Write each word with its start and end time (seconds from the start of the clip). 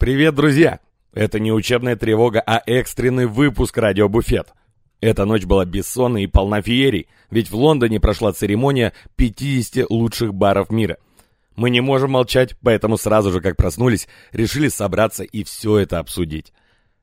Привет, 0.00 0.34
друзья! 0.34 0.80
Это 1.12 1.38
не 1.38 1.52
учебная 1.52 1.94
тревога, 1.94 2.42
а 2.46 2.62
экстренный 2.64 3.26
выпуск 3.26 3.76
«Радио 3.76 4.08
Буфет». 4.08 4.48
Эта 5.02 5.26
ночь 5.26 5.44
была 5.44 5.66
бессонной 5.66 6.22
и 6.22 6.26
полна 6.26 6.62
феерий, 6.62 7.06
ведь 7.30 7.50
в 7.50 7.54
Лондоне 7.54 8.00
прошла 8.00 8.32
церемония 8.32 8.94
50 9.16 9.90
лучших 9.90 10.32
баров 10.32 10.70
мира. 10.70 10.96
Мы 11.54 11.68
не 11.68 11.82
можем 11.82 12.12
молчать, 12.12 12.56
поэтому 12.62 12.96
сразу 12.96 13.30
же, 13.30 13.42
как 13.42 13.58
проснулись, 13.58 14.08
решили 14.32 14.68
собраться 14.68 15.22
и 15.22 15.44
все 15.44 15.76
это 15.76 15.98
обсудить. 15.98 16.54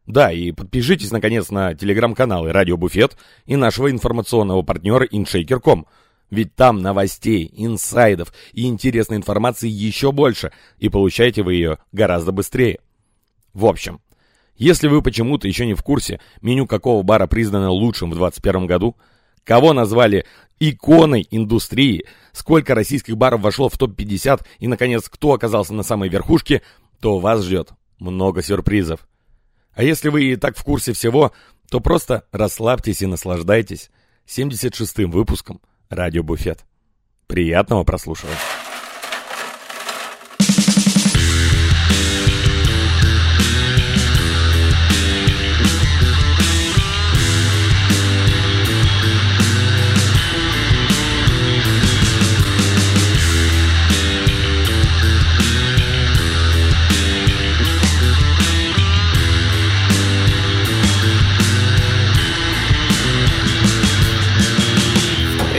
Да, 0.08 0.32
и 0.32 0.52
подпишитесь, 0.52 1.12
наконец, 1.12 1.52
на 1.52 1.76
телеграм-каналы 1.76 2.52
«Радио 2.52 2.78
Буфет» 2.78 3.16
и 3.46 3.56
нашего 3.56 3.92
информационного 3.92 4.64
партнера 4.64 5.06
InShaker.com– 5.06 5.86
ведь 6.30 6.56
там 6.56 6.82
новостей, 6.82 7.50
инсайдов 7.56 8.34
и 8.52 8.68
интересной 8.68 9.18
информации 9.18 9.70
еще 9.70 10.12
больше, 10.12 10.52
и 10.78 10.90
получаете 10.90 11.44
вы 11.44 11.54
ее 11.54 11.78
гораздо 11.92 12.32
быстрее. 12.32 12.80
В 13.54 13.66
общем, 13.66 14.02
если 14.56 14.88
вы 14.88 15.02
почему-то 15.02 15.48
еще 15.48 15.66
не 15.66 15.76
в 15.76 15.84
курсе, 15.84 16.20
меню 16.42 16.66
какого 16.66 17.04
бара 17.04 17.28
признано 17.28 17.70
лучшим 17.70 18.10
в 18.10 18.16
2021 18.16 18.66
году, 18.66 18.96
кого 19.44 19.74
назвали 19.74 20.26
иконой 20.60 21.28
индустрии, 21.30 22.06
сколько 22.34 22.76
российских 22.76 23.18
баров 23.18 23.42
вошло 23.42 23.70
в 23.70 23.78
топ-50 23.78 24.44
и, 24.60 24.68
наконец, 24.68 25.08
кто 25.10 25.34
оказался 25.34 25.74
на 25.74 25.84
самой 25.84 26.10
верхушке, 26.10 26.64
то 27.00 27.20
вас 27.20 27.44
ждет 27.44 27.70
много 28.00 28.42
сюрпризов. 28.42 29.08
А 29.74 29.84
если 29.84 30.10
вы 30.10 30.26
и 30.26 30.36
так 30.36 30.58
в 30.58 30.64
курсе 30.64 30.94
всего, 30.94 31.32
то 31.70 31.80
просто 31.80 32.26
расслабьтесь 32.32 33.02
и 33.02 33.06
наслаждайтесь 33.06 33.92
76-м 34.28 35.12
выпуском 35.12 35.62
Радио 35.90 36.24
Буфет. 36.24 36.66
Приятного 37.28 37.84
прослушивания. 37.84 38.38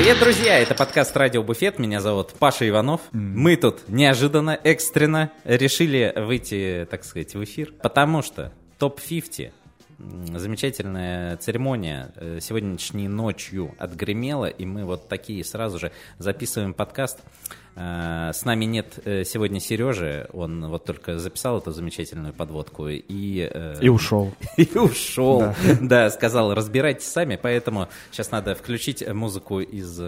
Привет, 0.09 0.23
друзья! 0.23 0.59
Это 0.59 0.75
подкаст 0.75 1.15
«Радио 1.19 1.43
Буфет». 1.43 1.79
Меня 1.79 2.01
зовут 2.01 2.33
Паша 2.39 2.67
Иванов. 2.67 3.03
Мы 3.13 3.57
тут 3.57 3.91
неожиданно, 3.91 4.59
экстренно 4.65 5.33
решили 5.45 6.15
выйти, 6.17 6.89
так 6.91 7.05
сказать, 7.05 7.35
в 7.35 7.45
эфир, 7.45 7.75
потому 7.83 8.23
что 8.23 8.51
топ-50 8.79 9.53
замечательная 9.99 11.37
церемония 11.39 12.13
э, 12.17 12.39
сегодняшней 12.41 13.09
ночью 13.09 13.75
отгремела, 13.79 14.47
и 14.47 14.65
мы 14.65 14.85
вот 14.85 15.09
такие 15.09 15.45
сразу 15.45 15.79
же 15.79 15.93
записываем 16.19 16.73
подкаст. 16.73 17.21
Э, 17.75 18.31
с 18.33 18.45
нами 18.45 18.65
нет 18.65 19.01
э, 19.05 19.25
сегодня 19.25 19.59
Сережи, 19.59 20.29
он 20.33 20.69
вот 20.69 20.85
только 20.85 21.19
записал 21.19 21.59
эту 21.59 21.73
замечательную 21.73 22.33
подводку 22.33 22.89
и... 22.89 23.03
И 23.81 23.89
ушел. 23.89 24.33
И 24.57 24.79
ушел, 24.79 25.41
да. 25.41 25.55
да, 25.81 26.11
сказал, 26.11 26.55
разбирайтесь 26.55 27.07
сами, 27.07 27.39
поэтому 27.41 27.89
сейчас 28.13 28.31
надо 28.31 28.55
включить 28.55 29.07
музыку 29.07 29.61
из 29.61 30.01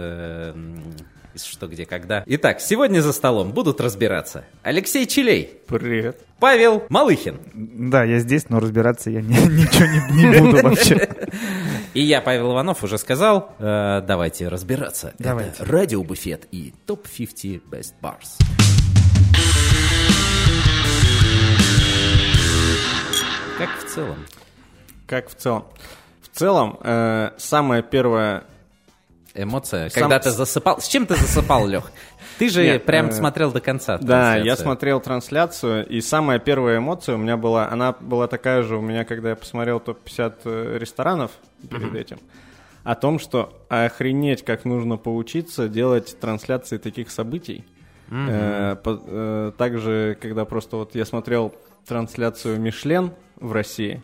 из 1.35 1.45
«Что, 1.45 1.67
где, 1.67 1.87
когда». 1.87 2.23
Итак, 2.27 2.61
сегодня 2.61 3.01
за 3.01 3.13
столом 3.13 3.53
будут 3.53 3.81
разбираться 3.81 4.45
Алексей 4.63 5.07
Чилей. 5.07 5.61
Привет. 5.67 6.21
Павел 6.39 6.85
Малыхин. 6.89 7.39
Да, 7.55 8.05
я 8.05 8.19
здесь, 8.19 8.49
но 8.49 8.61
разбираться 8.61 9.11
я 9.11 9.21
не, 9.21 9.35
ничего 9.35 9.87
не, 9.87 10.33
не 10.33 10.41
буду 10.41 10.63
вообще. 10.63 11.09
И 11.95 12.03
я, 12.03 12.21
Павел 12.21 12.53
Иванов, 12.53 12.83
уже 12.83 12.99
сказал, 12.99 13.55
э, 13.59 14.03
давайте 14.07 14.49
разбираться. 14.49 15.15
Давайте. 15.19 15.63
Это 15.63 15.65
радиобуфет 15.71 16.47
и 16.51 16.73
топ-50 16.87 17.63
best 17.69 17.95
bars. 18.01 18.39
Как 23.59 23.69
в 23.79 23.95
целом? 23.95 24.27
Как 25.07 25.29
в 25.29 25.35
целом? 25.35 25.65
В 26.23 26.39
целом, 26.39 26.79
э, 26.83 27.33
самое 27.37 27.83
первое 27.83 28.45
Эмоция, 29.35 29.89
Сам... 29.91 30.03
когда 30.03 30.19
ты 30.19 30.31
засыпал. 30.31 30.81
С 30.81 30.89
чем 30.89 31.07
ты 31.07 31.15
засыпал, 31.15 31.67
Лех? 31.67 31.93
Ты 32.39 32.49
же 32.49 32.65
Нет, 32.65 32.85
прям 32.85 33.09
э... 33.09 33.13
смотрел 33.13 33.53
до 33.53 33.61
конца. 33.61 33.99
Да, 33.99 34.37
я 34.37 34.57
смотрел 34.57 35.01
трансляцию, 35.01 35.87
и 35.87 36.01
самая 36.01 36.39
первая 36.39 36.79
эмоция 36.79 37.15
у 37.15 37.19
меня 37.19 37.37
была, 37.37 37.71
она 37.71 37.93
была 37.93 38.27
такая 38.27 38.63
же 38.63 38.77
у 38.77 38.81
меня, 38.81 39.05
когда 39.05 39.31
я 39.31 39.37
посмотрел 39.37 39.79
топ-50 39.79 40.35
э, 40.45 40.79
ресторанов 40.79 41.33
перед 41.69 41.95
этим, 41.95 42.19
о 42.83 42.95
том, 42.95 43.19
что 43.19 43.53
охренеть, 43.69 44.45
как 44.45 44.65
нужно 44.65 44.97
поучиться 44.97 45.69
делать 45.69 46.19
трансляции 46.19 46.79
таких 46.79 47.11
событий. 47.11 47.65
Э, 48.11 48.77
по, 48.83 49.01
э, 49.07 49.53
также, 49.57 50.19
когда 50.21 50.45
просто 50.45 50.77
вот 50.77 50.95
я 50.95 51.05
смотрел 51.05 51.55
трансляцию 51.87 52.61
Мишлен 52.61 53.13
в 53.37 53.53
России, 53.53 54.03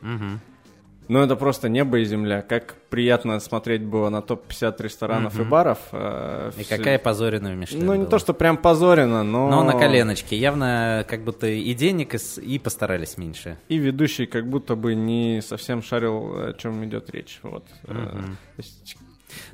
ну, 1.08 1.20
это 1.20 1.36
просто 1.36 1.68
небо 1.68 1.98
и 1.98 2.04
земля. 2.04 2.42
Как 2.42 2.74
приятно 2.90 3.38
смотреть 3.40 3.82
было 3.82 4.08
на 4.08 4.22
топ-50 4.22 4.82
ресторанов 4.82 5.38
mm-hmm. 5.38 5.42
и 5.42 5.48
баров. 5.48 5.78
Э, 5.92 6.50
и 6.56 6.64
все... 6.64 6.76
какая 6.76 6.98
позорина 6.98 7.50
в 7.50 7.56
Мишлен 7.56 7.84
Ну, 7.84 7.94
не 7.94 8.06
то, 8.06 8.18
что 8.18 8.34
прям 8.34 8.56
позорина, 8.56 9.22
но... 9.22 9.48
Но 9.48 9.62
на 9.62 9.72
коленочке. 9.72 10.36
Явно 10.36 11.04
как 11.08 11.22
будто 11.22 11.46
и 11.46 11.74
денег, 11.74 12.14
и, 12.14 12.18
и 12.40 12.58
постарались 12.58 13.16
меньше. 13.18 13.58
И 13.68 13.76
ведущий 13.76 14.26
как 14.26 14.48
будто 14.48 14.74
бы 14.74 14.94
не 14.94 15.40
совсем 15.42 15.82
шарил, 15.82 16.48
о 16.48 16.52
чем 16.54 16.84
идет 16.84 17.10
речь. 17.10 17.38
Вот. 17.42 17.64
Mm-hmm. 17.84 18.36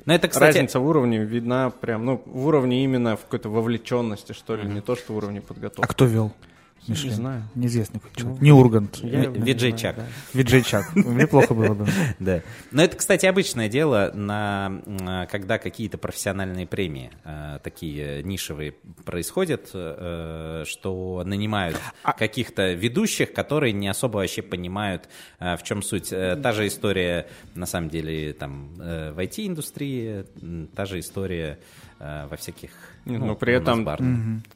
Но 0.05 0.13
это, 0.13 0.27
кстати... 0.27 0.57
Разница 0.57 0.79
в 0.79 0.87
уровне 0.87 1.23
видна 1.23 1.69
прям, 1.69 2.05
ну, 2.05 2.21
в 2.25 2.47
уровне 2.47 2.83
именно 2.83 3.15
в 3.15 3.21
какой-то 3.21 3.49
вовлеченности, 3.49 4.33
что 4.33 4.55
ли, 4.55 4.63
mm-hmm. 4.63 4.73
не 4.73 4.81
то, 4.81 4.95
что 4.95 5.13
в 5.13 5.17
уровне 5.17 5.41
подготовки. 5.41 5.89
А 5.89 5.93
кто 5.93 6.05
вел? 6.05 6.33
Мишлен. 6.87 7.09
Не 7.09 7.15
знаю. 7.15 7.43
Неизвестный 7.55 8.01
человек. 8.15 8.39
Ну, 8.39 8.45
не 8.45 8.51
Ургант. 8.51 8.99
Виджей 9.01 9.75
Чак. 9.77 9.95
Виджей 10.33 10.63
Чак. 10.63 10.83
Мне 10.95 11.27
плохо 11.27 11.53
было 11.53 11.73
бы. 11.73 11.87
Да. 12.19 12.41
Но 12.71 12.83
это, 12.83 12.97
кстати, 12.97 13.25
обычное 13.25 13.69
дело, 13.69 14.11
на, 14.13 15.27
когда 15.31 15.57
какие-то 15.57 15.97
профессиональные 15.97 16.67
премии 16.67 17.11
э, 17.23 17.59
такие 17.63 18.23
нишевые 18.23 18.73
происходят, 19.05 19.69
э, 19.73 20.63
что 20.67 21.23
нанимают 21.25 21.79
а 22.03 22.13
каких-то 22.13 22.73
ведущих, 22.73 23.33
которые 23.33 23.71
не 23.73 23.87
особо 23.87 24.17
вообще 24.17 24.41
понимают, 24.41 25.07
э, 25.39 25.55
в 25.55 25.63
чем 25.63 25.81
суть. 25.81 26.09
Та 26.09 26.51
же 26.51 26.67
история, 26.67 27.27
на 27.55 27.65
самом 27.65 27.89
деле, 27.89 28.33
там, 28.33 28.73
в 28.75 29.19
IT-индустрии, 29.19 30.25
та 30.75 30.85
же 30.85 30.99
история 30.99 31.59
во 32.29 32.35
всяких 32.35 32.71
ну, 33.05 33.25
Но 33.25 33.35
при 33.35 33.53
этом 33.53 33.83
бар. 33.83 33.99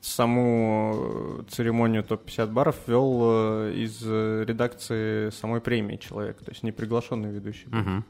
саму 0.01 1.43
церемонию 1.49 2.03
топ-50 2.03 2.47
баров 2.47 2.75
вел 2.87 3.19
э, 3.23 3.73
из 3.75 4.01
редакции 4.03 5.29
самой 5.31 5.59
премии 5.59 5.97
человек, 5.97 6.37
то 6.37 6.51
есть 6.51 6.63
не 6.63 6.71
приглашенный 6.71 7.31
ведущий. 7.31 7.67
Угу. 7.67 8.03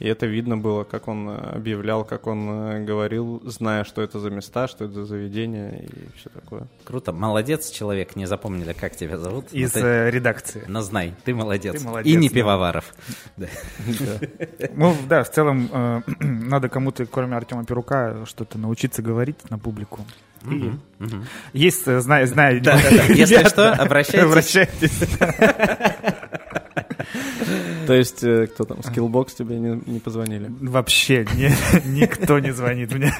И 0.00 0.08
это 0.08 0.24
видно 0.24 0.56
было, 0.56 0.84
как 0.84 1.08
он 1.08 1.28
э, 1.28 1.36
объявлял, 1.56 2.04
как 2.04 2.26
он 2.26 2.48
э, 2.48 2.84
говорил, 2.84 3.42
зная, 3.44 3.84
что 3.84 4.00
это 4.00 4.18
за 4.18 4.30
места, 4.30 4.66
что 4.66 4.86
это 4.86 4.94
за 4.94 5.04
заведение 5.04 5.84
и 5.84 6.18
все 6.18 6.30
такое. 6.30 6.66
Круто. 6.84 7.12
Молодец, 7.12 7.70
человек. 7.70 8.16
Не 8.16 8.24
запомнили, 8.24 8.72
как 8.72 8.96
тебя 8.96 9.18
зовут. 9.18 9.52
Из 9.52 9.72
ты... 9.72 10.10
редакции. 10.10 10.64
Но 10.68 10.80
знай, 10.80 11.14
ты 11.24 11.34
молодец. 11.34 11.78
Ты 11.78 11.84
молодец 11.86 12.12
и 12.12 12.16
не 12.16 12.30
пивоваров. 12.30 12.94
Ну, 14.74 14.96
да, 15.08 15.22
в 15.22 15.30
целом 15.30 15.68
надо 16.20 16.68
кому-то, 16.68 17.04
кроме 17.06 17.36
Артема 17.36 17.64
Перука, 17.64 18.24
что-то 18.24 18.58
научиться 18.58 19.02
говорить 19.02 19.50
на 19.50 19.58
публику. 19.58 20.06
Есть, 21.52 21.84
знаю, 21.84 22.26
знаю. 22.26 22.62
Да, 22.62 22.76
да, 22.82 22.90
да. 22.90 23.04
Если 23.12 23.46
что, 23.48 23.72
обращайтесь. 23.72 24.24
Обращайтесь. 24.24 25.08
То 27.90 27.94
есть, 27.94 28.22
э, 28.22 28.46
кто 28.46 28.62
там, 28.62 28.78
Skillbox 28.78 29.34
тебе 29.36 29.58
не, 29.58 29.82
не 29.84 29.98
позвонили? 29.98 30.46
Вообще, 30.60 31.26
никто 31.86 32.38
не 32.38 32.52
звонит 32.52 32.94
мне. 32.94 33.12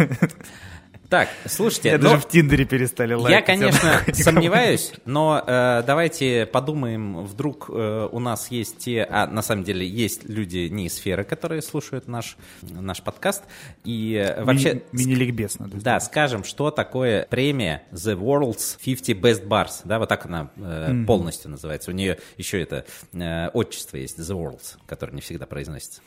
Так, 1.11 1.29
слушайте, 1.45 1.89
я 1.89 1.99
даже 1.99 2.19
в 2.19 2.29
Тиндере 2.29 2.65
перестали 2.65 3.15
лайкать. 3.15 3.33
Я, 3.33 3.43
конечно, 3.43 4.15
сомневаюсь, 4.15 4.93
но 5.05 5.43
э, 5.45 5.83
давайте 5.85 6.47
подумаем, 6.47 7.25
вдруг 7.25 7.69
э, 7.69 8.09
у 8.12 8.21
нас 8.21 8.49
есть 8.53 8.79
те, 8.79 9.03
а 9.03 9.27
на 9.27 9.43
самом 9.43 9.65
деле 9.65 9.85
есть 9.85 10.29
люди 10.29 10.69
не 10.69 10.87
из 10.87 10.95
сферы, 10.95 11.25
которые 11.25 11.62
слушают 11.62 12.07
наш 12.07 12.37
наш 12.62 13.03
подкаст 13.03 13.43
и 13.83 14.25
э, 14.25 14.45
вообще 14.45 14.83
мини-ликбез 14.93 15.59
надо. 15.59 15.79
Да, 15.79 15.99
скажем, 15.99 16.45
что 16.45 16.71
такое 16.71 17.27
премия 17.29 17.83
The 17.91 18.17
World's 18.17 18.79
50 18.81 19.17
Best 19.17 19.49
Bars, 19.49 19.81
да, 19.85 19.99
вот 19.99 20.09
так 20.09 20.27
она 20.27 20.53
э, 20.57 20.61
mm-hmm. 20.61 21.07
полностью 21.07 21.51
называется. 21.51 21.91
У 21.91 21.95
нее 21.95 22.19
еще 22.37 22.62
это 22.62 22.85
э, 23.12 23.49
отчество 23.49 23.97
есть 23.97 24.17
The 24.17 24.37
World's, 24.37 24.77
которое 24.87 25.15
не 25.15 25.23
всегда 25.23 25.47
произносится. 25.47 26.03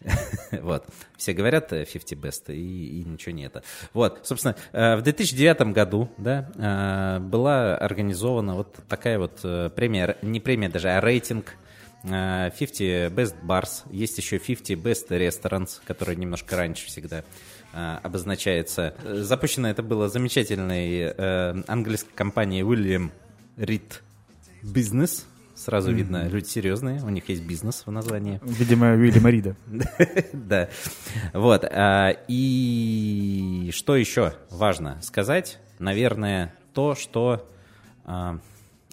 вот. 0.52 0.86
Все 1.18 1.32
говорят 1.32 1.70
50 1.70 2.12
Best, 2.12 2.54
и, 2.54 3.00
и 3.00 3.04
ничего 3.04 3.34
не 3.34 3.44
это. 3.44 3.64
Вот. 3.92 4.20
Собственно, 4.22 4.54
э, 4.72 4.94
в 4.96 5.02
2009 5.02 5.72
году 5.72 6.08
да, 6.16 6.48
э, 6.54 7.18
была 7.20 7.76
организована 7.76 8.54
вот 8.54 8.76
такая 8.88 9.18
вот 9.18 9.40
э, 9.42 9.68
премия, 9.74 10.16
не 10.22 10.38
премия 10.38 10.68
даже, 10.68 10.90
а 10.90 11.00
рейтинг 11.00 11.56
50 12.04 13.12
Best 13.12 13.34
Bars. 13.42 13.82
Есть 13.90 14.16
еще 14.18 14.38
50 14.38 14.78
Best 14.78 15.08
Restaurants, 15.08 15.80
которые 15.84 16.14
немножко 16.14 16.56
раньше 16.56 16.86
всегда 16.86 17.24
обозначается. 17.72 18.94
Запущено 19.02 19.68
это 19.68 19.82
было 19.82 20.08
замечательной 20.08 21.10
английской 21.66 22.14
компанией 22.14 22.62
William 22.62 23.10
Reed 23.56 24.00
Business. 24.62 25.24
Сразу 25.58 25.90
mm-hmm. 25.90 25.94
видно, 25.94 26.28
люди 26.28 26.46
серьезные, 26.46 27.02
у 27.02 27.08
них 27.08 27.28
есть 27.28 27.42
бизнес 27.42 27.82
в 27.84 27.90
названии. 27.90 28.38
Видимо, 28.44 28.92
Уильяма 28.92 29.30
Рида. 29.30 29.56
Да. 30.32 30.68
Вот. 31.32 31.64
А, 31.64 32.16
и 32.28 33.70
что 33.74 33.96
еще 33.96 34.34
важно 34.50 34.98
сказать? 35.02 35.58
Наверное, 35.80 36.54
то, 36.74 36.94
что 36.94 37.50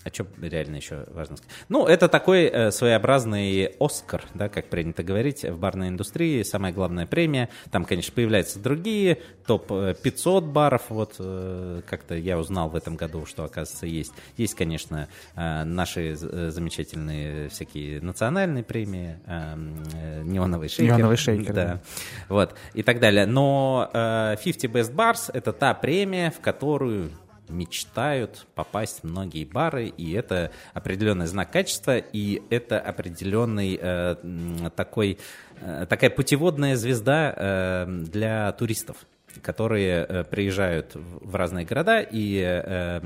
а, 0.05 0.13
что 0.13 0.27
реально 0.39 0.75
еще 0.75 1.05
важно 1.13 1.37
сказать? 1.37 1.55
Ну, 1.67 1.87
это 1.87 2.07
такой 2.07 2.43
э, 2.43 2.69
своеобразный 2.69 3.71
Оскар, 3.79 4.23
да, 4.35 4.49
как 4.49 4.67
принято 4.67 5.01
говорить 5.01 5.43
в 5.43 5.57
барной 5.57 5.87
индустрии, 5.87 6.43
самая 6.43 6.71
главная 6.71 7.07
премия. 7.07 7.49
Там, 7.71 7.85
конечно, 7.85 8.13
появляются 8.13 8.59
другие, 8.59 9.17
топ-500 9.47 10.41
баров, 10.41 10.83
вот 10.89 11.15
э, 11.17 11.81
как-то 11.89 12.15
я 12.15 12.37
узнал 12.37 12.69
в 12.69 12.75
этом 12.75 12.97
году, 12.97 13.25
что, 13.25 13.45
оказывается, 13.45 13.87
есть. 13.87 14.13
Есть, 14.37 14.53
конечно, 14.53 15.07
э, 15.35 15.63
наши 15.63 16.15
э, 16.21 16.49
замечательные 16.51 17.49
всякие 17.49 17.99
национальные 17.99 18.63
премии, 18.63 19.17
э, 19.25 19.55
э, 19.93 20.21
неоновый 20.23 20.69
шейкер. 20.69 20.97
Неоновый 20.97 21.17
шейкер, 21.17 21.53
да. 21.53 21.65
да. 21.65 21.81
Вот, 22.29 22.53
и 22.75 22.83
так 22.83 22.99
далее. 22.99 23.25
Но 23.25 23.89
э, 23.91 24.35
50 24.43 24.71
Best 24.71 24.93
Bars— 24.93 25.31
это 25.33 25.51
та 25.51 25.73
премия, 25.73 26.29
в 26.29 26.41
которую 26.41 27.09
мечтают 27.49 28.45
попасть 28.55 29.01
в 29.01 29.03
многие 29.05 29.45
бары, 29.45 29.87
и 29.87 30.11
это 30.13 30.51
определенный 30.73 31.27
знак 31.27 31.51
качества, 31.51 31.97
и 31.97 32.41
это 32.49 32.79
определенный 32.79 33.77
э, 33.81 34.69
такой, 34.75 35.19
э, 35.61 35.85
такая 35.89 36.09
путеводная 36.09 36.75
звезда 36.75 37.33
э, 37.35 37.85
для 37.87 38.51
туристов 38.53 38.97
которые 39.41 40.05
э, 40.07 40.23
приезжают 40.23 40.91
в 40.95 41.35
разные 41.35 41.65
города 41.65 41.99
и, 41.99 42.39
э, 42.39 43.01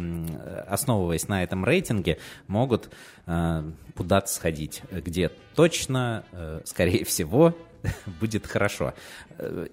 основываясь 0.67 1.27
на 1.27 1.43
этом 1.43 1.65
рейтинге, 1.65 2.19
могут 2.47 2.89
э, 3.25 3.63
куда-то 3.95 4.27
сходить, 4.27 4.81
где 4.91 5.31
точно, 5.55 6.23
скорее 6.63 7.03
всего, 7.03 7.53
будет 8.19 8.47
хорошо. 8.47 8.93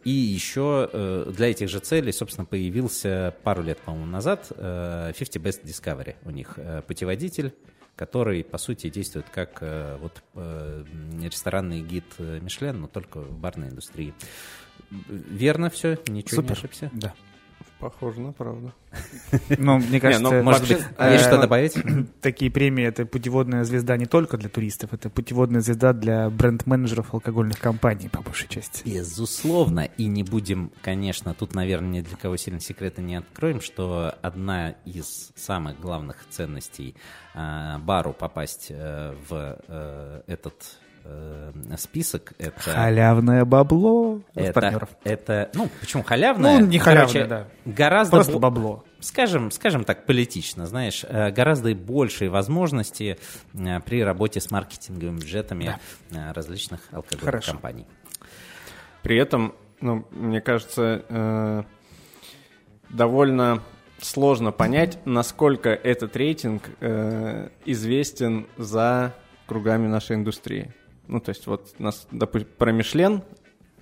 И 0.04 0.10
еще 0.10 0.88
э, 0.92 1.32
для 1.34 1.50
этих 1.50 1.68
же 1.68 1.80
целей, 1.80 2.12
собственно, 2.12 2.44
появился 2.44 3.34
пару 3.42 3.62
лет, 3.62 3.78
по-моему, 3.78 4.06
назад 4.06 4.48
50 4.48 4.56
э, 4.56 5.12
Best 5.38 5.64
Discovery. 5.64 6.16
У 6.24 6.30
них 6.30 6.54
э, 6.56 6.82
путеводитель, 6.86 7.54
который, 7.96 8.44
по 8.44 8.58
сути, 8.58 8.90
действует 8.90 9.26
как 9.30 9.62
вот 10.00 10.22
ресторанный 10.34 11.80
гид 11.80 12.04
Мишлен, 12.18 12.82
но 12.82 12.88
только 12.88 13.20
в 13.20 13.38
барной 13.38 13.70
индустрии. 13.70 14.12
Верно 14.90 15.70
все? 15.70 15.98
Ничего 16.06 16.42
Супер. 16.42 16.50
не 16.50 16.52
ошибся? 16.52 16.90
Да. 16.92 17.14
Похоже 17.78 18.20
на 18.20 18.32
правду. 18.32 18.72
Ну, 19.58 19.78
мне 19.78 20.00
кажется, 20.00 20.22
ну, 20.22 20.42
может 20.42 20.62
быть, 20.62 20.78
есть 20.78 21.24
что 21.24 21.38
добавить? 21.38 21.74
Такие 22.22 22.50
премии— 22.50 22.84
это 22.86 23.04
путеводная 23.04 23.64
звезда 23.64 23.96
не 23.96 24.06
только 24.06 24.38
для 24.38 24.48
туристов, 24.48 24.94
это 24.94 25.10
путеводная 25.10 25.60
звезда 25.60 25.92
для 25.92 26.30
бренд-менеджеров 26.30 27.12
алкогольных 27.12 27.58
компаний, 27.58 28.08
по 28.08 28.22
большей 28.22 28.48
части. 28.48 28.82
Безусловно. 28.88 29.88
И 29.98 30.06
не 30.06 30.22
будем, 30.22 30.72
конечно, 30.82 31.34
тут, 31.34 31.54
наверное, 31.54 31.90
ни 31.90 32.00
для 32.00 32.16
кого 32.16 32.36
сильно 32.36 32.60
секрета 32.60 33.02
не 33.02 33.16
откроем, 33.16 33.60
что 33.60 34.14
одна 34.22 34.70
из 34.86 35.32
самых 35.34 35.78
главных 35.78 36.24
ценностей 36.30 36.94
а, 37.34 37.78
бару 37.78 38.14
попасть 38.14 38.68
э, 38.70 39.14
в 39.28 39.58
э, 39.68 40.22
этот 40.26 40.54
э, 41.06 41.76
список. 41.76 42.32
Это, 42.38 42.58
халявное 42.58 43.44
бабло 43.44 44.20
это, 44.34 44.88
Это, 45.04 45.50
ну, 45.54 45.68
почему 45.80 46.02
халявное? 46.02 46.58
Ну, 46.58 46.66
не 46.66 46.78
халявное, 46.78 47.26
да. 47.26 47.48
Гораздо 47.64 48.16
Просто 48.16 48.38
бабло. 48.38 48.84
Скажем, 49.00 49.50
скажем 49.50 49.84
так, 49.84 50.06
политично, 50.06 50.66
знаешь, 50.66 51.04
э, 51.08 51.30
гораздо 51.30 51.74
большие 51.74 52.30
возможности 52.30 53.18
э, 53.54 53.80
при 53.80 54.02
работе 54.02 54.40
с 54.40 54.50
маркетинговыми 54.50 55.18
бюджетами 55.18 55.76
да. 56.10 56.30
Э, 56.30 56.32
различных 56.32 56.80
алкогольных 56.90 57.24
Хорошо. 57.24 57.52
компаний. 57.52 57.86
При 59.02 59.18
этом, 59.18 59.54
ну, 59.80 60.06
мне 60.10 60.40
кажется, 60.40 61.04
э, 61.08 61.62
довольно 62.90 63.62
сложно 64.00 64.52
понять, 64.52 64.98
насколько 65.04 65.70
этот 65.70 66.16
рейтинг 66.16 66.64
э, 66.80 67.48
известен 67.64 68.46
за 68.56 69.14
кругами 69.46 69.86
нашей 69.86 70.16
индустрии. 70.16 70.72
Ну, 71.08 71.20
то 71.20 71.30
есть 71.30 71.46
вот 71.46 71.78
нас, 71.78 72.06
допустим, 72.10 72.50
про 72.58 72.72
Мишлен 72.72 73.22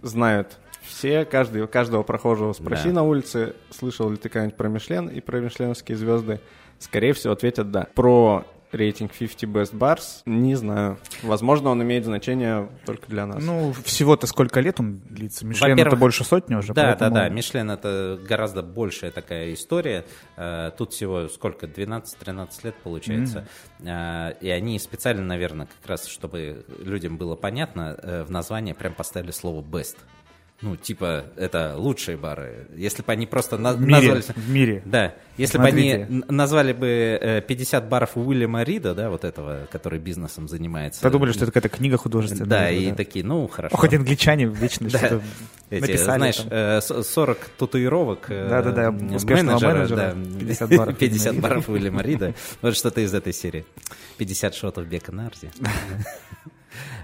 знают 0.03 0.59
все, 0.83 1.25
каждый, 1.25 1.67
каждого 1.67 2.03
прохожего 2.03 2.53
спроси 2.53 2.89
да. 2.89 2.97
на 2.97 3.03
улице, 3.05 3.57
слышал 3.71 4.11
ли 4.11 4.17
ты 4.17 4.29
когда-нибудь 4.29 4.57
про 4.57 4.69
Мишлен 4.69 5.09
и 5.09 5.21
про 5.21 5.41
мишленовские 5.41 5.97
звезды. 5.97 6.41
Скорее 6.79 7.15
всего, 7.15 7.33
ответят 7.33 7.71
да. 7.71 7.89
Про 7.95 8.45
рейтинг 8.75 9.13
50 9.13 9.49
Best 9.51 9.73
Bars? 9.73 10.23
Не 10.27 10.55
знаю. 10.55 10.99
Возможно, 11.23 11.71
он 11.71 11.83
имеет 11.83 12.05
значение 12.05 12.69
только 12.85 13.09
для 13.09 13.27
нас. 13.27 13.43
Ну, 13.43 13.73
всего-то 13.85 14.27
сколько 14.27 14.61
лет 14.61 14.81
он 14.81 15.01
длится? 15.09 15.47
Мишлен 15.47 15.79
это 15.79 15.97
больше 15.97 16.25
сотни 16.25 16.55
уже. 16.55 16.75
Да, 16.75 16.85
поэтому... 16.85 17.15
да, 17.15 17.23
да. 17.23 17.29
Мишлен 17.29 17.71
это 17.71 18.19
гораздо 18.29 18.63
большая 18.63 19.11
такая 19.11 19.55
история. 19.55 20.05
Э, 20.37 20.71
тут 20.77 20.93
всего 20.93 21.29
сколько? 21.29 21.67
12-13 21.67 22.49
лет 22.65 22.75
получается. 22.83 23.47
Mm-hmm. 23.81 24.39
И 24.41 24.49
они 24.51 24.79
специально, 24.79 25.23
наверное, 25.23 25.67
как 25.67 25.91
раз, 25.91 26.07
чтобы 26.07 26.65
людям 26.79 27.17
было 27.17 27.37
понятно, 27.37 27.97
э, 28.03 28.25
в 28.25 28.31
названии 28.31 28.73
прям 28.73 28.95
поставили 28.95 29.31
слово 29.31 29.63
best 29.63 29.97
ну, 30.65 30.77
типа, 30.77 31.27
это 31.37 31.75
лучшие 31.77 32.17
бары. 32.17 32.69
Если 32.75 33.03
бы 33.03 33.13
они 33.13 33.27
просто 33.27 33.59
на- 33.59 33.75
в 33.75 33.81
мире, 33.83 34.15
назвали... 34.15 34.23
В 34.23 34.51
мире. 34.51 34.83
Да. 34.87 35.15
Если 35.37 35.59
бы 35.59 35.65
они 35.65 36.07
назвали 36.29 36.73
бы 36.73 37.45
50 37.47 37.85
э, 37.85 37.87
баров 37.87 38.17
Уильяма 38.17 38.63
Рида, 38.63 38.95
да, 38.95 39.11
вот 39.11 39.25
этого, 39.25 39.69
который 39.71 39.99
бизнесом 39.99 40.49
занимается. 40.49 41.03
Подумали, 41.03 41.33
что 41.33 41.45
это 41.45 41.53
какая-то 41.53 41.77
книга 41.77 41.99
художественная. 41.99 42.47
Да, 42.49 42.71
и 42.71 42.89
да. 42.89 42.95
такие, 42.95 43.25
ну, 43.27 43.47
хорошо. 43.47 43.75
Ох, 43.75 43.81
хоть 43.83 43.93
англичане 43.93 44.47
вечно 44.47 44.89
что-то 44.89 45.21
написали. 45.69 46.33
Знаешь, 46.33 47.07
40 47.07 47.39
э, 47.39 47.41
татуировок 47.59 48.31
э, 48.31 48.49
Да-да-да, 48.49 48.89
успешного 49.15 49.59
менеджера, 49.61 50.17
50 50.41 50.77
баров. 50.77 50.97
50 50.99 51.41
баров 51.41 51.69
Уильяма 51.69 52.01
Рида. 52.01 52.35
Вот 52.63 52.75
что-то 52.75 53.03
из 53.03 53.13
этой 53.13 53.35
серии. 53.35 53.67
50 54.17 54.55
шотов 54.55 54.87
Бека 54.87 55.13
Нарди. 55.13 55.51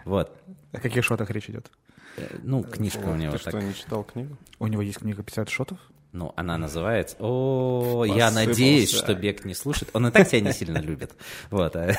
Вот. 0.04 0.32
О 0.72 0.80
каких 0.80 1.04
шотах 1.04 1.30
речь 1.30 1.48
идет? 1.48 1.70
Э, 2.16 2.38
ну, 2.42 2.62
книжка 2.62 3.06
у 3.06 3.14
него 3.14 3.32
Ты 3.32 3.44
так. 3.44 3.54
что, 3.54 3.62
не 3.62 3.74
читал 3.74 4.04
книгу? 4.04 4.36
У 4.58 4.66
него 4.66 4.82
есть 4.82 4.98
книга 4.98 5.22
50 5.22 5.48
шотов? 5.48 5.78
Ну, 6.12 6.32
она 6.36 6.58
называется... 6.58 7.16
О, 7.20 8.04
я 8.04 8.30
надеюсь, 8.30 8.92
что 8.92 9.14
Бек 9.14 9.44
не 9.44 9.54
слушает. 9.54 9.90
Он 9.94 10.08
и 10.08 10.10
так 10.10 10.28
тебя 10.28 10.40
не 10.40 10.52
сильно 10.52 10.78
любит. 10.78 11.12
Вот. 11.50 11.76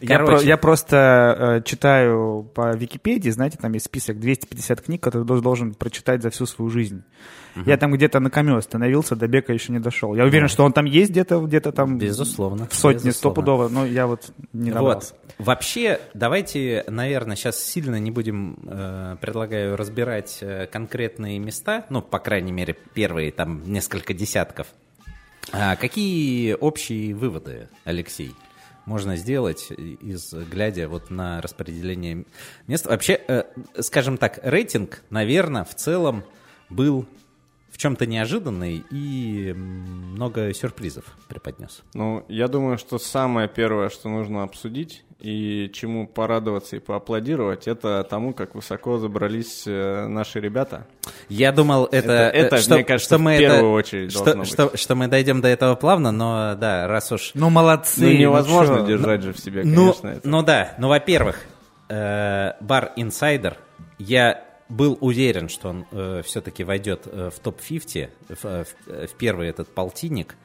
Я, 0.00 0.18
про, 0.18 0.40
я 0.40 0.56
просто 0.56 1.36
э, 1.38 1.62
читаю 1.64 2.50
по 2.54 2.74
Википедии, 2.74 3.30
знаете, 3.30 3.58
там 3.60 3.72
есть 3.72 3.86
список 3.86 4.18
250 4.18 4.80
книг, 4.80 5.02
которые 5.02 5.26
должен, 5.26 5.42
должен 5.42 5.74
прочитать 5.74 6.22
за 6.22 6.30
всю 6.30 6.46
свою 6.46 6.70
жизнь. 6.70 7.04
Угу. 7.56 7.64
Я 7.66 7.76
там 7.76 7.92
где-то 7.92 8.18
на 8.18 8.28
камео 8.28 8.56
остановился, 8.56 9.14
до 9.14 9.28
Бека 9.28 9.52
еще 9.52 9.72
не 9.72 9.78
дошел. 9.78 10.14
Я 10.14 10.24
уверен, 10.24 10.46
да. 10.46 10.48
что 10.48 10.64
он 10.64 10.72
там 10.72 10.84
есть 10.84 11.12
где-то, 11.12 11.40
где-то 11.40 11.72
там 11.72 11.98
безусловно, 11.98 12.66
в 12.66 12.74
сотни, 12.74 13.10
стопудово, 13.10 13.68
но 13.68 13.86
я 13.86 14.06
вот 14.06 14.32
не 14.52 14.72
добрался. 14.72 15.14
Вот. 15.22 15.46
Вообще, 15.46 16.00
давайте, 16.12 16.84
наверное, 16.88 17.36
сейчас 17.36 17.62
сильно 17.62 17.98
не 18.00 18.10
будем, 18.10 18.58
э, 18.66 19.16
предлагаю, 19.20 19.76
разбирать 19.76 20.38
э, 20.40 20.66
конкретные 20.66 21.38
места, 21.38 21.86
ну, 21.88 22.02
по 22.02 22.18
крайней 22.18 22.52
мере, 22.52 22.76
первые 22.94 23.30
там 23.30 23.62
несколько 23.64 24.12
десятков. 24.12 24.66
А 25.52 25.76
какие 25.76 26.54
общие 26.54 27.14
выводы, 27.14 27.68
Алексей? 27.84 28.34
Можно 28.86 29.16
сделать, 29.16 29.70
из, 29.70 30.32
глядя 30.32 30.88
вот 30.88 31.10
на 31.10 31.40
распределение 31.40 32.24
мест. 32.66 32.86
Вообще, 32.86 33.20
э, 33.28 33.44
скажем 33.80 34.18
так, 34.18 34.40
рейтинг, 34.42 35.02
наверное, 35.10 35.64
в 35.64 35.74
целом 35.74 36.24
был 36.70 37.06
в 37.74 37.76
чем-то 37.76 38.06
неожиданный 38.06 38.84
и 38.92 39.52
много 39.52 40.54
сюрпризов 40.54 41.04
преподнес. 41.26 41.82
Ну, 41.92 42.24
я 42.28 42.46
думаю, 42.46 42.78
что 42.78 42.98
самое 42.98 43.48
первое, 43.48 43.88
что 43.88 44.08
нужно 44.08 44.44
обсудить 44.44 45.04
и 45.18 45.68
чему 45.74 46.06
порадоваться 46.06 46.76
и 46.76 46.78
поаплодировать, 46.78 47.66
это 47.66 48.06
тому, 48.08 48.32
как 48.32 48.54
высоко 48.54 48.98
забрались 48.98 49.64
э, 49.66 50.06
наши 50.06 50.38
ребята. 50.38 50.86
Я 51.28 51.50
думал, 51.50 51.86
это, 51.86 52.12
это, 52.12 52.54
это 52.54 52.58
что, 52.58 52.74
мне 52.76 52.84
кажется, 52.84 53.16
что 53.16 53.18
мы 53.18 53.34
в 53.34 53.38
первую 53.40 53.58
это, 53.58 53.66
очередь 53.66 54.12
что, 54.12 54.36
быть. 54.36 54.46
Что, 54.46 54.76
что 54.76 54.94
мы 54.94 55.08
дойдем 55.08 55.40
до 55.40 55.48
этого 55.48 55.74
плавно, 55.74 56.12
но 56.12 56.54
да, 56.54 56.86
раз 56.86 57.10
уж... 57.10 57.32
Ну, 57.34 57.50
молодцы. 57.50 58.04
Ну, 58.04 58.12
невозможно 58.12 58.82
ну, 58.82 58.86
держать 58.86 59.20
ну, 59.20 59.26
же 59.26 59.32
в 59.32 59.40
себе, 59.40 59.62
ну, 59.64 59.86
конечно. 59.86 60.10
Ну, 60.10 60.16
это. 60.16 60.28
ну 60.28 60.42
да, 60.44 60.74
ну, 60.78 60.88
во-первых, 60.88 61.40
э, 61.88 62.52
бар 62.60 62.92
Insider, 62.96 63.56
я 63.98 64.44
был 64.76 64.98
уверен, 65.00 65.48
что 65.48 65.68
он 65.70 65.86
все-таки 66.22 66.64
войдет 66.64 67.06
в 67.06 67.32
топ-50, 67.42 68.10
в, 68.28 68.44
в- 68.44 69.06
в 69.06 69.14
первый 69.18 69.48
этот 69.48 69.68
полтинник. 69.74 70.36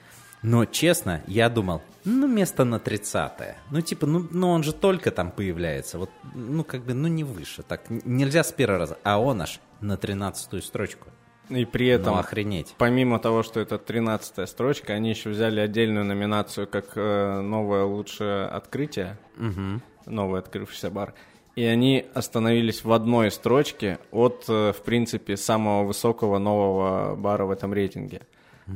Но, 0.41 0.63
честно, 0.65 1.21
я 1.27 1.49
думал, 1.49 1.81
ну, 2.05 2.25
место 2.27 2.63
на 2.63 2.79
30 2.79 3.57
Ну, 3.71 3.81
типа, 3.81 4.05
ну, 4.07 4.25
ну, 4.31 4.49
он 4.51 4.63
же 4.63 4.71
только 4.71 5.11
там 5.11 5.31
появляется. 5.31 5.97
Вот, 5.97 6.09
ну, 6.33 6.63
как 6.63 6.85
бы, 6.85 6.93
ну, 6.93 7.07
не 7.09 7.25
выше. 7.25 7.61
Так 7.63 7.89
нельзя 7.89 8.43
с 8.43 8.51
первого 8.53 8.79
раза. 8.79 8.97
А 9.03 9.19
он 9.19 9.41
аж 9.41 9.59
на 9.81 9.97
13 9.97 10.63
строчку. 10.63 11.07
И 11.49 11.65
при 11.65 11.87
этом, 11.87 12.13
Ну, 12.13 12.19
охренеть. 12.19 12.73
помимо 12.77 13.19
того, 13.19 13.43
что 13.43 13.59
это 13.59 13.77
13 13.79 14.47
строчка, 14.47 14.93
они 14.93 15.09
еще 15.09 15.29
взяли 15.31 15.59
отдельную 15.59 16.05
номинацию 16.05 16.67
как 16.67 16.91
э, 16.95 17.41
новое 17.41 17.83
лучшее 17.83 18.45
открытие, 18.45 19.17
Мгм. 19.35 19.81
новый 20.05 20.39
открывшийся 20.39 20.89
бар. 20.89 21.15
И 21.55 21.63
они 21.63 22.05
остановились 22.13 22.83
в 22.83 22.91
одной 22.91 23.31
строчке 23.31 23.99
от, 24.11 24.45
э, 24.47 24.71
в 24.71 24.81
принципе, 24.83 25.35
самого 25.35 25.83
высокого 25.85 26.37
нового 26.39 27.15
бара 27.15 27.45
в 27.45 27.51
этом 27.51 27.73
рейтинге. 27.73 28.21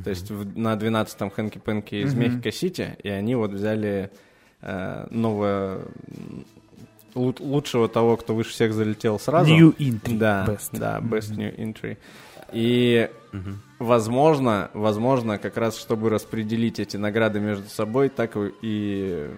То 0.02 0.10
есть 0.10 0.30
в- 0.30 0.58
на 0.58 0.74
12-м 0.76 1.30
Хэнки 1.30 1.58
Пэнки 1.58 1.94
из 1.94 2.14
Мехико-Сити, 2.14 2.96
и 3.02 3.08
они 3.08 3.36
вот 3.36 3.52
взяли 3.52 4.10
э, 4.66 5.06
новое 5.10 5.80
лучшего 7.14 7.88
того, 7.88 8.16
кто 8.16 8.34
выше 8.34 8.50
всех 8.50 8.72
залетел 8.72 9.18
сразу. 9.20 9.54
New 9.54 9.72
entry, 9.78 10.18
Да, 10.18 10.44
best. 10.48 10.70
да, 10.72 10.98
best 11.00 11.36
new 11.36 11.54
entry. 11.56 11.96
И 12.52 13.08
возможно, 13.78 14.70
возможно, 14.74 15.38
как 15.38 15.56
раз 15.56 15.78
чтобы 15.78 16.10
распределить 16.10 16.80
эти 16.80 16.96
награды 16.96 17.40
между 17.40 17.68
собой, 17.68 18.08
так 18.08 18.36
и- 18.36 18.52
и 18.62 19.30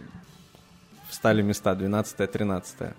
встали 1.08 1.42
места 1.42 1.74
12-13. 1.74 2.94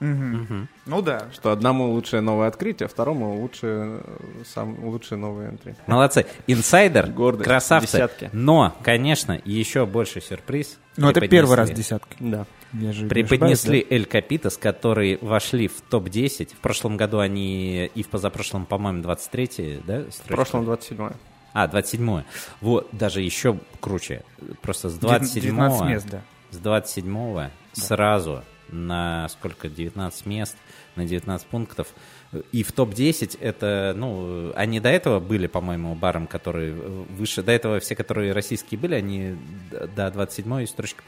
Мгм. 0.00 0.68
Ну 0.86 1.02
да. 1.02 1.28
Что 1.32 1.52
одному 1.52 1.90
лучшее 1.90 2.22
новое 2.22 2.48
открытие, 2.48 2.88
второму 2.88 3.38
лучшее, 3.40 4.00
э, 4.02 4.42
сам, 4.46 4.82
лучшее 4.84 5.18
новый 5.18 5.48
энтри. 5.48 5.76
Молодцы. 5.86 6.26
Инсайдер, 6.46 7.08
Гордость. 7.10 7.44
красавцы. 7.46 7.92
Десятки. 7.98 8.30
Но, 8.32 8.74
конечно, 8.82 9.40
еще 9.44 9.84
больше 9.86 10.20
сюрприз. 10.20 10.78
Ну 10.96 11.10
это 11.10 11.20
первый 11.28 11.56
раз 11.56 11.70
десятка. 11.70 12.16
Да. 12.18 12.46
Я 12.72 12.92
же 12.92 13.02
не 13.04 13.08
Преподнесли 13.08 13.80
ошибаюсь, 13.80 13.86
Эль 14.02 14.06
Капитас, 14.06 14.56
которые 14.56 15.18
вошли 15.20 15.68
в 15.68 15.80
топ-10. 15.82 16.54
В 16.54 16.58
прошлом 16.58 16.96
году 16.96 17.18
они 17.18 17.86
и 17.86 18.02
в 18.02 18.08
позапрошлом, 18.08 18.64
по-моему, 18.64 19.02
23 19.02 19.82
да? 19.86 19.98
В 20.00 20.12
строчка? 20.12 20.34
прошлом 20.34 20.64
27 20.66 21.10
А, 21.52 21.66
27 21.66 22.22
Вот, 22.60 22.88
даже 22.92 23.22
еще 23.22 23.58
круче. 23.80 24.22
Просто 24.62 24.88
с 24.88 24.94
да? 24.94 25.08
27 25.18 25.42
19 25.42 25.82
мест, 25.88 26.06
да. 26.10 26.20
с 26.50 26.58
27 26.58 27.50
сразу 27.72 28.42
на 28.72 29.28
сколько, 29.28 29.68
19 29.68 30.26
мест, 30.26 30.56
на 30.96 31.04
19 31.04 31.46
пунктов. 31.46 31.88
И 32.52 32.62
в 32.62 32.72
топ-10 32.72 33.38
это, 33.40 33.92
ну, 33.96 34.52
они 34.54 34.78
до 34.78 34.88
этого 34.88 35.18
были, 35.18 35.46
по-моему, 35.48 35.94
баром, 35.94 36.26
который 36.26 36.72
выше, 36.72 37.42
до 37.42 37.52
этого 37.52 37.80
все, 37.80 37.96
которые 37.96 38.32
российские 38.32 38.78
были, 38.78 38.94
они 38.94 39.36
до 39.96 40.10
27 40.10 40.66
строчки, 40.66 41.00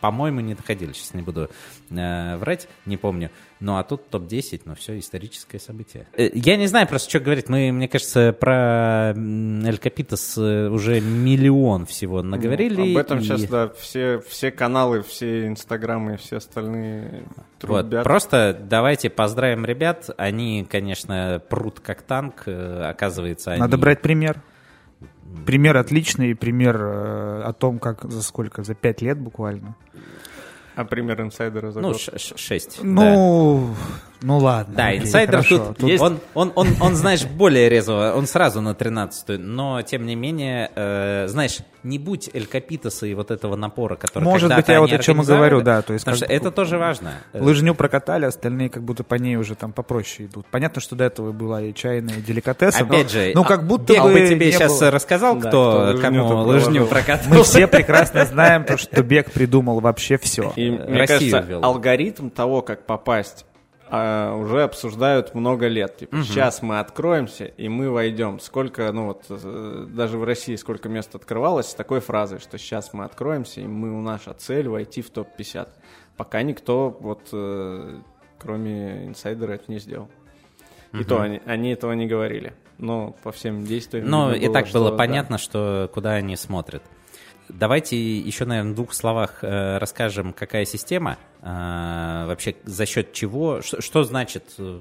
по-моему, 0.00 0.40
не 0.40 0.54
доходили. 0.54 0.92
Сейчас 0.92 1.14
не 1.14 1.22
буду 1.22 1.50
э, 1.90 2.36
врать, 2.36 2.68
не 2.86 2.96
помню. 2.96 3.30
Ну, 3.60 3.76
а 3.76 3.82
тут 3.82 4.08
топ-10, 4.08 4.62
ну, 4.66 4.74
все 4.76 4.98
историческое 5.00 5.58
событие. 5.58 6.06
Э, 6.16 6.30
Я 6.32 6.56
не 6.56 6.68
знаю 6.68 6.86
просто, 6.86 7.10
что 7.10 7.18
говорить. 7.18 7.48
Мы, 7.48 7.72
мне 7.72 7.88
кажется, 7.88 8.32
про 8.32 9.12
Эль 9.16 9.78
Капитас 9.78 10.38
э, 10.38 10.68
уже 10.68 11.00
миллион 11.00 11.84
всего 11.86 12.22
наговорили. 12.22 12.92
Об 12.92 12.98
этом 12.98 13.18
и- 13.18 13.22
сейчас, 13.22 13.42
да, 13.44 13.68
все, 13.76 14.20
все 14.28 14.52
каналы, 14.52 15.02
все 15.02 15.48
инстаграмы 15.48 16.14
и 16.14 16.16
все 16.18 16.36
остальные 16.36 17.24
Вот, 17.62 17.80
трубят. 17.88 18.04
просто 18.04 18.56
давайте 18.60 19.10
поздравим 19.10 19.64
ребят. 19.64 20.08
Они, 20.18 20.64
конечно, 20.70 21.42
прут 21.48 21.80
как 21.80 22.02
танк. 22.02 22.44
э, 22.46 22.82
Оказывается, 22.88 23.50
они... 23.52 23.60
Надо 23.60 23.76
брать 23.76 24.02
пример. 24.02 24.40
Пример 25.44 25.76
отличный, 25.76 26.34
пример 26.34 26.76
о 26.80 27.52
том, 27.58 27.78
как 27.80 28.04
за 28.10 28.22
сколько, 28.22 28.62
за 28.62 28.74
пять 28.74 29.02
лет 29.02 29.18
буквально. 29.18 29.74
А 30.78 30.84
пример 30.84 31.20
инсайдера 31.20 31.72
за 31.72 31.80
Ну, 31.80 31.88
год? 31.88 32.00
ш- 32.00 32.16
ш- 32.18 32.36
шесть. 32.36 32.78
да. 32.82 33.14
Ну, 34.20 34.38
ладно. 34.38 34.74
Да, 34.76 34.88
окей, 34.88 35.00
инсайдер 35.00 35.36
хорошо. 35.36 35.74
тут, 35.78 36.00
Он, 36.00 36.18
он, 36.34 36.52
он, 36.56 36.68
он, 36.80 36.94
знаешь, 36.96 37.24
более 37.24 37.68
резво, 37.68 38.12
он 38.16 38.26
сразу 38.26 38.60
на 38.60 38.74
13 38.74 39.38
но 39.38 39.82
тем 39.82 40.06
не 40.06 40.16
менее, 40.16 40.70
э, 40.74 41.26
знаешь, 41.28 41.58
не 41.84 41.98
будь 41.98 42.28
Эль 42.34 42.46
Капитаса 42.46 43.06
и 43.06 43.14
вот 43.14 43.30
этого 43.30 43.54
напора, 43.54 43.94
который 43.94 44.24
Может 44.24 44.54
быть, 44.54 44.66
я 44.68 44.80
вот 44.80 44.92
о 44.92 44.98
чем 44.98 45.22
и 45.22 45.24
говорю, 45.24 45.60
да, 45.60 45.82
то 45.82 45.92
есть 45.92 46.04
потому 46.04 46.18
как 46.18 46.26
что 46.26 46.34
это 46.34 46.50
тоже 46.50 46.78
важно. 46.78 47.12
Лыжню 47.32 47.74
прокатали, 47.74 48.24
остальные 48.24 48.70
как 48.70 48.82
будто 48.82 49.04
по 49.04 49.14
ней 49.14 49.36
уже 49.36 49.54
там 49.54 49.72
попроще 49.72 50.28
идут. 50.28 50.46
Понятно, 50.50 50.80
что 50.80 50.96
до 50.96 51.04
этого 51.04 51.30
была 51.32 51.62
и 51.62 51.72
чайная, 51.72 52.16
и 52.16 52.20
деликатеса. 52.20 52.80
но- 52.80 52.86
Опять 52.86 53.10
же, 53.12 53.32
ну 53.34 53.42
а, 53.42 53.44
как 53.44 53.66
будто 53.66 53.92
Бег 53.92 54.02
бы 54.02 54.12
бы 54.12 54.28
тебе 54.28 54.50
сейчас 54.50 54.80
было. 54.80 54.90
рассказал, 54.90 55.36
Да, 55.36 55.48
кто, 55.48 55.72
кто 55.72 55.80
лыжню 55.92 56.02
кому 56.02 56.28
тут 56.28 56.46
лыжню 56.46 56.86
прокатывал. 56.86 57.36
Мы 57.38 57.44
все 57.44 57.66
прекрасно 57.68 58.24
знаем, 58.24 58.64
то, 58.64 58.76
что 58.76 59.02
Бег 59.02 59.30
придумал 59.30 59.80
вообще 59.80 60.18
все. 60.18 60.52
И, 60.56 60.70
мне 60.70 61.06
кажется, 61.06 61.46
алгоритм 61.62 62.30
того, 62.30 62.62
как 62.62 62.84
попасть, 62.86 63.44
а, 63.90 64.34
уже 64.34 64.62
обсуждают 64.62 65.34
много 65.34 65.68
лет. 65.68 65.96
Типа, 65.98 66.22
сейчас 66.22 66.62
мы 66.62 66.78
откроемся, 66.78 67.44
и 67.44 67.68
мы 67.68 67.90
войдем. 67.90 68.40
Сколько, 68.40 68.90
ну 68.92 69.06
вот, 69.06 69.24
э, 69.30 69.86
даже 69.88 70.18
в 70.18 70.24
России 70.24 70.56
сколько 70.56 70.88
мест 70.88 71.14
открывалось 71.14 71.68
с 71.68 71.74
такой 71.74 72.00
фразой, 72.00 72.38
что 72.38 72.58
сейчас 72.58 72.92
мы 72.92 73.04
откроемся, 73.04 73.60
и 73.60 73.66
мы, 73.66 73.96
у 73.96 74.00
наша 74.00 74.34
цель 74.34 74.68
войти 74.68 75.02
в 75.02 75.10
топ-50. 75.10 75.68
Пока 76.16 76.42
никто, 76.42 76.96
вот, 77.00 77.28
э, 77.32 78.00
кроме 78.38 79.06
инсайдера, 79.06 79.52
это 79.52 79.70
не 79.70 79.78
сделал. 79.78 80.08
И 80.92 81.04
то 81.04 81.20
они, 81.20 81.40
они 81.44 81.70
этого 81.70 81.92
не 81.92 82.06
говорили. 82.06 82.54
Но 82.78 83.14
по 83.22 83.32
всем 83.32 83.64
действиям... 83.64 84.08
Но 84.08 84.32
и 84.32 84.48
так 84.52 84.68
было 84.72 84.90
да. 84.90 84.96
понятно, 84.96 85.36
что 85.38 85.90
куда 85.92 86.12
они 86.12 86.36
смотрят. 86.36 86.82
Давайте 87.48 88.18
еще, 88.18 88.44
наверное, 88.44 88.72
в 88.72 88.74
двух 88.74 88.92
словах 88.92 89.42
э, 89.42 89.78
расскажем, 89.78 90.32
какая 90.32 90.64
система, 90.64 91.16
э, 91.40 92.26
вообще 92.26 92.56
за 92.64 92.84
счет 92.86 93.12
чего, 93.12 93.62
что, 93.62 93.80
что 93.80 94.04
значит 94.04 94.54
э, 94.58 94.80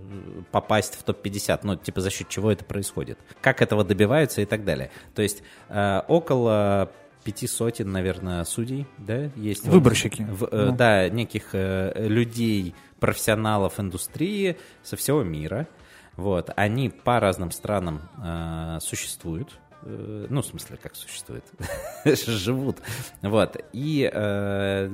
попасть 0.52 0.96
в 0.96 1.04
топ-50, 1.04 1.60
ну, 1.64 1.76
типа 1.76 2.02
за 2.02 2.10
счет 2.10 2.28
чего 2.30 2.52
это 2.52 2.66
происходит, 2.66 3.18
как 3.42 3.62
этого 3.62 3.84
добиваются 3.84 4.42
и 4.42 4.46
так 4.46 4.66
далее. 4.66 4.92
То 5.16 5.22
есть 5.22 5.44
э, 5.70 6.02
около 6.08 6.92
пяти 7.24 7.48
сотен, 7.48 7.92
наверное, 7.92 8.44
судей, 8.44 8.86
да, 8.98 9.30
есть. 9.36 9.66
Выборщики. 9.66 10.24
в- 10.30 10.46
э, 10.52 10.66
Ну. 10.70 10.76
Да, 10.76 11.10
неких 11.10 11.50
э, 11.54 11.94
людей, 12.08 12.74
профессионалов 13.00 13.80
индустрии 13.80 14.58
со 14.84 14.96
всего 14.98 15.24
мира. 15.24 15.68
Вот, 16.16 16.50
они 16.56 16.90
по 16.90 17.20
разным 17.20 17.52
странам 17.52 18.02
э, 18.24 18.80
существуют. 18.82 19.60
Э, 19.90 20.28
Ну, 20.30 20.42
в 20.42 20.46
смысле, 20.46 20.78
как 20.82 20.96
существуют? 20.96 21.46
Живут. 22.06 22.78
Вот. 23.22 23.58
И 23.74 24.10
э, 24.12 24.90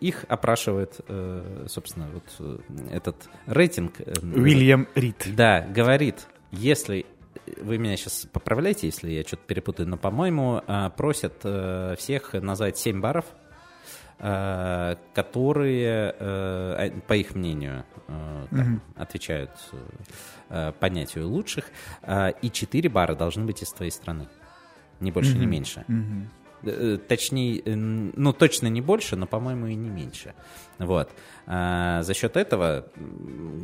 их 0.00 0.24
опрашивает, 0.28 1.00
э, 1.08 1.66
собственно, 1.68 2.08
вот 2.12 2.24
э, 2.38 2.58
этот 2.92 3.16
рейтинг. 3.46 4.00
э, 4.00 4.12
Уильям 4.22 4.88
Рид. 4.94 5.28
да, 5.36 5.60
говорит, 5.62 6.26
если 6.50 7.04
вы 7.62 7.78
меня 7.78 7.96
сейчас 7.96 8.26
поправляете, 8.32 8.86
если 8.86 9.10
я 9.10 9.22
что-то 9.22 9.42
перепутаю, 9.46 9.88
но, 9.88 9.96
по-моему, 9.96 10.62
просят 10.96 11.34
всех 11.98 12.32
назвать 12.34 12.78
7 12.78 13.00
баров, 13.00 13.24
которые, 15.14 16.14
э, 16.18 16.74
а- 16.78 17.00
по 17.06 17.14
их 17.14 17.34
мнению, 17.34 17.84
э, 18.08 18.46
там, 18.50 18.82
отвечают 18.96 19.50
э, 20.50 20.72
понятию 20.80 21.28
лучших, 21.28 21.64
э, 22.02 22.32
и 22.42 22.50
4 22.50 22.88
бара 22.88 23.14
должны 23.14 23.44
быть 23.46 23.62
из 23.62 23.72
твоей 23.72 23.90
страны. 23.92 24.28
Ни 25.00 25.10
больше, 25.10 25.38
ни 25.38 25.46
меньше. 25.46 25.84
Э, 25.88 25.92
Точнее, 27.08 27.60
э, 27.64 27.74
ну, 27.74 28.32
точно 28.32 28.66
не 28.68 28.80
больше, 28.80 29.16
но, 29.16 29.26
по-моему, 29.26 29.66
и 29.68 29.74
не 29.74 29.88
меньше. 29.88 30.34
Вот. 30.78 31.10
А, 31.46 32.02
за 32.02 32.14
счет 32.14 32.36
этого 32.36 32.86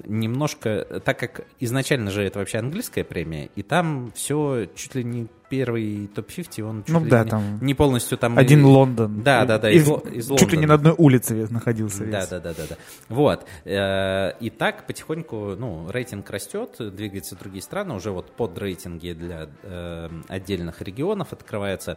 немножко, 0.05 1.01
так 1.05 1.19
как 1.19 1.47
изначально 1.61 2.11
же 2.11 2.23
это 2.23 2.39
вообще 2.39 2.59
английская 2.59 3.05
премия, 3.05 3.49
и 3.57 3.63
там 3.63 4.13
все 4.15 4.67
чуть 4.75 4.95
ли 4.95 5.05
не 5.05 5.27
первый 5.49 6.09
топ-50, 6.09 6.63
он 6.63 6.83
чуть 6.83 6.93
Ну 6.93 7.05
ли 7.05 7.11
да, 7.11 7.25
не, 7.25 7.31
там 7.31 7.59
не 7.63 7.75
полностью 7.75 8.19
там... 8.19 8.37
Один 8.37 8.61
и- 8.61 8.65
Лондон. 8.65 9.23
Да, 9.23 9.45
да, 9.45 9.59
да, 9.59 9.71
Из- 9.71 9.89
из 9.89 10.29
Чуть 10.39 10.53
ли 10.53 10.59
не 10.59 10.67
на 10.67 10.75
одной 10.75 10.95
улице 10.99 11.47
находился 11.51 12.05
весь. 12.05 12.13
Да, 12.13 12.27
да, 12.27 12.41
да, 12.41 12.55
да, 12.55 12.63
да. 12.71 12.77
Вот. 13.09 13.47
Э, 13.65 14.33
И 14.41 14.51
так 14.51 14.87
потихоньку, 14.87 15.55
ну, 15.57 15.89
рейтинг 15.91 16.29
растет, 16.31 16.77
двигаются 16.79 17.37
другие 17.37 17.63
страны, 17.63 17.95
уже 17.95 18.11
вот 18.11 18.33
под 18.33 18.59
рейтинги 18.59 19.13
для 19.13 19.49
э, 19.63 20.09
отдельных 20.29 20.83
регионов 20.83 21.33
открывается. 21.33 21.97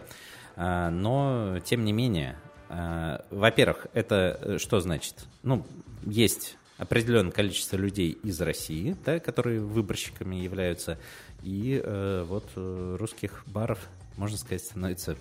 А, 0.55 0.89
Но, 0.89 1.59
тем 1.63 1.85
не 1.85 1.91
менее, 1.91 2.37
э, 2.69 3.19
во-первых, 3.29 3.87
это 3.93 4.39
э, 4.41 4.57
что 4.57 4.79
значит? 4.79 5.25
Ну, 5.43 5.65
есть 6.05 6.57
определенное 6.77 7.31
количество 7.31 7.75
людей 7.75 8.17
из 8.23 8.39
России, 8.41 8.95
да, 9.05 9.19
которые 9.19 9.59
выборщиками 9.59 10.37
являются, 10.37 10.97
и 11.43 11.81
э, 11.83 12.25
вот 12.27 12.45
э, 12.55 12.95
русских 12.99 13.43
баров, 13.47 13.79
можно 14.17 14.37
сказать, 14.37 14.61
становится 14.61 15.17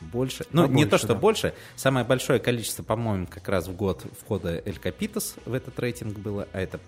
больше. 0.00 0.44
Ну, 0.52 0.62
не 0.62 0.68
Побольше, 0.68 0.90
то, 0.90 0.98
что 0.98 1.08
да. 1.08 1.14
больше. 1.14 1.54
Самое 1.76 2.04
большое 2.04 2.38
количество, 2.38 2.82
по-моему, 2.82 3.26
как 3.26 3.48
раз 3.48 3.68
в 3.68 3.76
год 3.76 4.04
входа 4.20 4.62
Эль 4.64 4.78
Капитас 4.78 5.36
в 5.44 5.52
этот 5.52 5.78
рейтинг 5.78 6.18
было, 6.18 6.48
а 6.52 6.60
это 6.60 6.80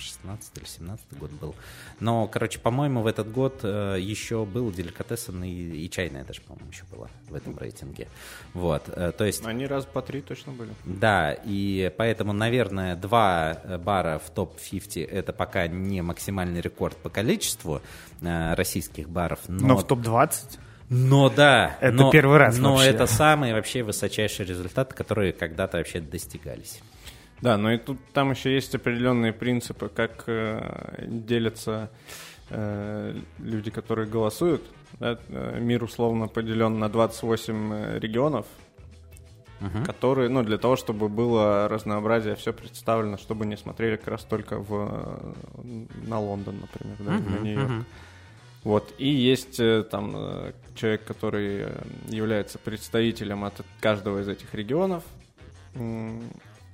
16 0.00 0.58
или 0.58 0.64
17 0.64 1.18
год 1.18 1.30
был. 1.32 1.54
Но, 2.00 2.26
короче, 2.26 2.58
по-моему, 2.58 3.02
в 3.02 3.06
этот 3.06 3.30
год 3.30 3.60
э, 3.62 3.96
еще 4.00 4.44
был 4.44 4.70
деликатесен 4.70 5.42
и, 5.44 5.50
и 5.50 5.90
чайная 5.90 6.24
даже, 6.24 6.40
по-моему, 6.42 6.70
еще 6.70 6.84
была 6.90 7.08
в 7.28 7.34
этом 7.34 7.56
рейтинге. 7.58 8.08
Вот, 8.54 8.84
э, 8.88 9.12
то 9.16 9.24
есть... 9.24 9.44
Они 9.44 9.66
раз 9.66 9.84
по 9.84 10.02
три 10.02 10.20
точно 10.20 10.52
были. 10.52 10.70
Да, 10.84 11.32
и 11.32 11.92
поэтому, 11.96 12.32
наверное, 12.32 12.96
два 12.96 13.58
э, 13.62 13.78
бара 13.78 14.20
в 14.24 14.30
топ-50 14.30 15.06
это 15.06 15.32
пока 15.32 15.66
не 15.66 16.02
максимальный 16.02 16.60
рекорд 16.60 16.96
по 16.96 17.08
количеству 17.10 17.80
э, 18.20 18.54
российских 18.54 19.08
баров. 19.08 19.40
Но, 19.48 19.68
Но 19.68 19.76
в 19.76 19.86
топ-20? 19.86 20.58
но 20.90 21.28
да. 21.28 21.76
Это 21.80 21.92
но- 21.96 22.10
первый 22.10 22.38
раз 22.38 22.56
Но 22.58 22.74
вообще. 22.74 22.88
это 22.88 23.06
самые 23.06 23.54
вообще 23.54 23.82
высочайшие 23.82 24.46
результаты, 24.46 24.94
которые 24.94 25.32
когда-то 25.32 25.78
вообще 25.78 26.00
достигались. 26.00 26.80
Да, 27.40 27.56
но 27.56 27.72
и 27.72 27.78
тут 27.78 27.98
там 28.12 28.32
еще 28.32 28.52
есть 28.52 28.74
определенные 28.74 29.32
принципы, 29.32 29.88
как 29.88 30.24
э, 30.26 31.04
делятся 31.06 31.90
э, 32.50 33.14
люди, 33.38 33.70
которые 33.70 34.08
голосуют. 34.08 34.62
Да, 34.94 35.18
э, 35.28 35.58
мир 35.60 35.84
условно 35.84 36.26
поделен 36.26 36.78
на 36.78 36.88
28 36.88 37.72
э, 37.72 37.98
регионов, 38.00 38.46
которые, 39.84 40.28
ну, 40.28 40.42
для 40.44 40.56
того, 40.56 40.76
чтобы 40.76 41.08
было 41.08 41.68
разнообразие, 41.68 42.36
все 42.36 42.52
представлено, 42.52 43.16
чтобы 43.16 43.44
не 43.44 43.56
смотрели 43.56 43.96
как 43.96 44.08
раз 44.08 44.24
только 44.24 44.58
в, 44.58 45.34
э, 45.62 45.86
на 46.06 46.20
Лондон, 46.20 46.60
например, 46.60 46.96
да, 47.00 47.12
на 47.30 47.38
Нью-Йорк. 47.44 47.86
Вот, 48.64 48.92
и 48.98 49.08
есть 49.08 49.60
там 49.90 50.16
человек, 50.74 51.04
который 51.04 51.68
является 52.08 52.58
представителем 52.58 53.44
от 53.44 53.54
каждого 53.80 54.20
из 54.20 54.28
этих 54.28 54.52
регионов, 54.52 55.04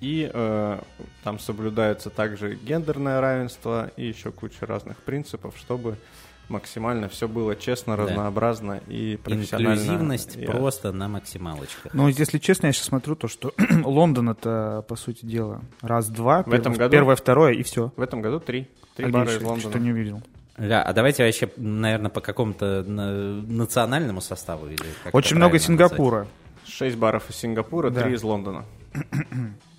и 0.05 0.31
э, 0.33 0.79
там 1.23 1.39
соблюдается 1.39 2.11
также 2.11 2.57
гендерное 2.57 3.21
равенство 3.23 3.91
и 3.97 4.07
еще 4.07 4.31
куча 4.33 4.67
разных 4.67 4.99
принципов, 4.99 5.55
чтобы 5.57 5.97
максимально 6.51 7.09
все 7.09 7.27
было 7.27 7.57
честно, 7.57 7.97
Да. 7.97 8.03
разнообразно 8.03 8.83
и 8.87 9.17
профессионально. 9.17 9.73
Инклюзивность 9.81 10.37
И, 10.37 10.45
просто 10.45 10.93
на 10.93 11.09
максималочках. 11.09 11.95
Ну, 11.95 12.09
если 12.09 12.37
честно, 12.39 12.67
я 12.67 12.73
сейчас 12.75 12.85
смотрю 12.89 13.17
то, 13.17 13.29
что 13.29 13.55
Лондон 13.83 14.29
это, 14.29 14.85
по 14.87 14.97
сути 14.97 15.25
дела, 15.25 15.63
раз-два. 15.81 16.43
В 16.43 16.53
этом 16.53 16.75
перв- 16.75 16.79
году? 16.79 16.93
Первое, 16.93 17.17
второе, 17.17 17.55
и 17.55 17.63
все. 17.63 17.93
В 17.97 18.03
этом 18.03 18.21
году 18.21 18.41
три. 18.41 18.69
Три 18.97 19.07
А 19.07 19.09
бара 19.09 19.31
из? 19.35 19.41
Лондона. 19.43 19.71
Что 19.71 19.79
не 19.79 19.93
увидел. 19.93 20.23
Да, 20.59 20.83
а 20.83 20.93
давайте 20.93 21.25
вообще, 21.25 21.51
наверное, 21.57 22.11
по 22.11 22.21
какому-то 22.21 22.85
на- 22.87 23.41
национальному 23.43 24.21
составу 24.21 24.67
или 24.67 24.79
Очень 25.13 25.37
много 25.37 25.59
Сингапура. 25.59 26.27
Шесть 26.67 26.97
баров 26.97 27.29
из 27.31 27.37
Сингапура, 27.37 27.89
Да. 27.91 28.03
три 28.03 28.13
из 28.15 28.23
Лондона. 28.23 28.65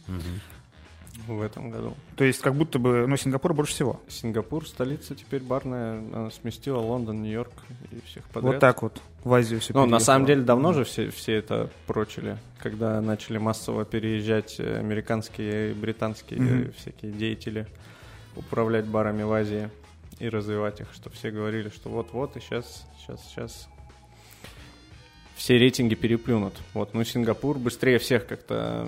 В 1.27 1.41
этом 1.41 1.71
году. 1.71 1.93
То 2.17 2.24
есть 2.24 2.41
как 2.41 2.55
будто 2.55 2.77
бы, 2.77 3.07
ну, 3.07 3.15
Сингапур 3.15 3.53
больше 3.53 3.71
всего. 3.74 4.01
Сингапур, 4.07 4.67
столица 4.67 5.15
теперь 5.15 5.41
барная, 5.41 6.00
она 6.00 6.29
сместила 6.29 6.79
Лондон, 6.79 7.24
Нью-Йорк 7.24 7.53
и 7.91 8.01
всех 8.05 8.24
подряд. 8.25 8.53
Вот 8.53 8.59
так 8.59 8.81
вот 8.81 9.01
в 9.24 9.33
Азию 9.33 9.59
все 9.59 9.74
Ну, 9.74 9.85
на 9.85 10.00
самом 10.00 10.25
деле, 10.25 10.43
давно 10.43 10.74
же 10.74 10.83
все, 10.83 11.09
все 11.09 11.35
это 11.35 11.69
прочили, 11.88 12.38
когда 12.59 13.00
начали 13.01 13.38
массово 13.38 13.85
переезжать 13.85 14.59
э, 14.59 14.77
американские 14.77 15.71
и 15.71 15.74
британские 15.74 16.67
э, 16.67 16.71
всякие 16.77 17.13
деятели 17.13 17.65
управлять 18.35 18.85
барами 18.85 19.24
в 19.24 19.31
Азии 19.31 19.69
и 20.19 20.29
развивать 20.29 20.81
их, 20.81 20.88
что 20.93 21.09
все 21.09 21.31
говорили, 21.31 21.69
что 21.69 21.89
вот-вот, 21.89 22.35
и 22.38 22.39
сейчас, 22.39 22.85
сейчас, 23.00 23.25
сейчас 23.29 23.69
все 25.35 25.57
рейтинги 25.57 25.95
переплюнут. 25.95 26.53
Вот, 26.73 26.93
ну, 26.93 27.03
Сингапур 27.03 27.57
быстрее 27.57 27.99
всех 27.99 28.27
как-то 28.27 28.87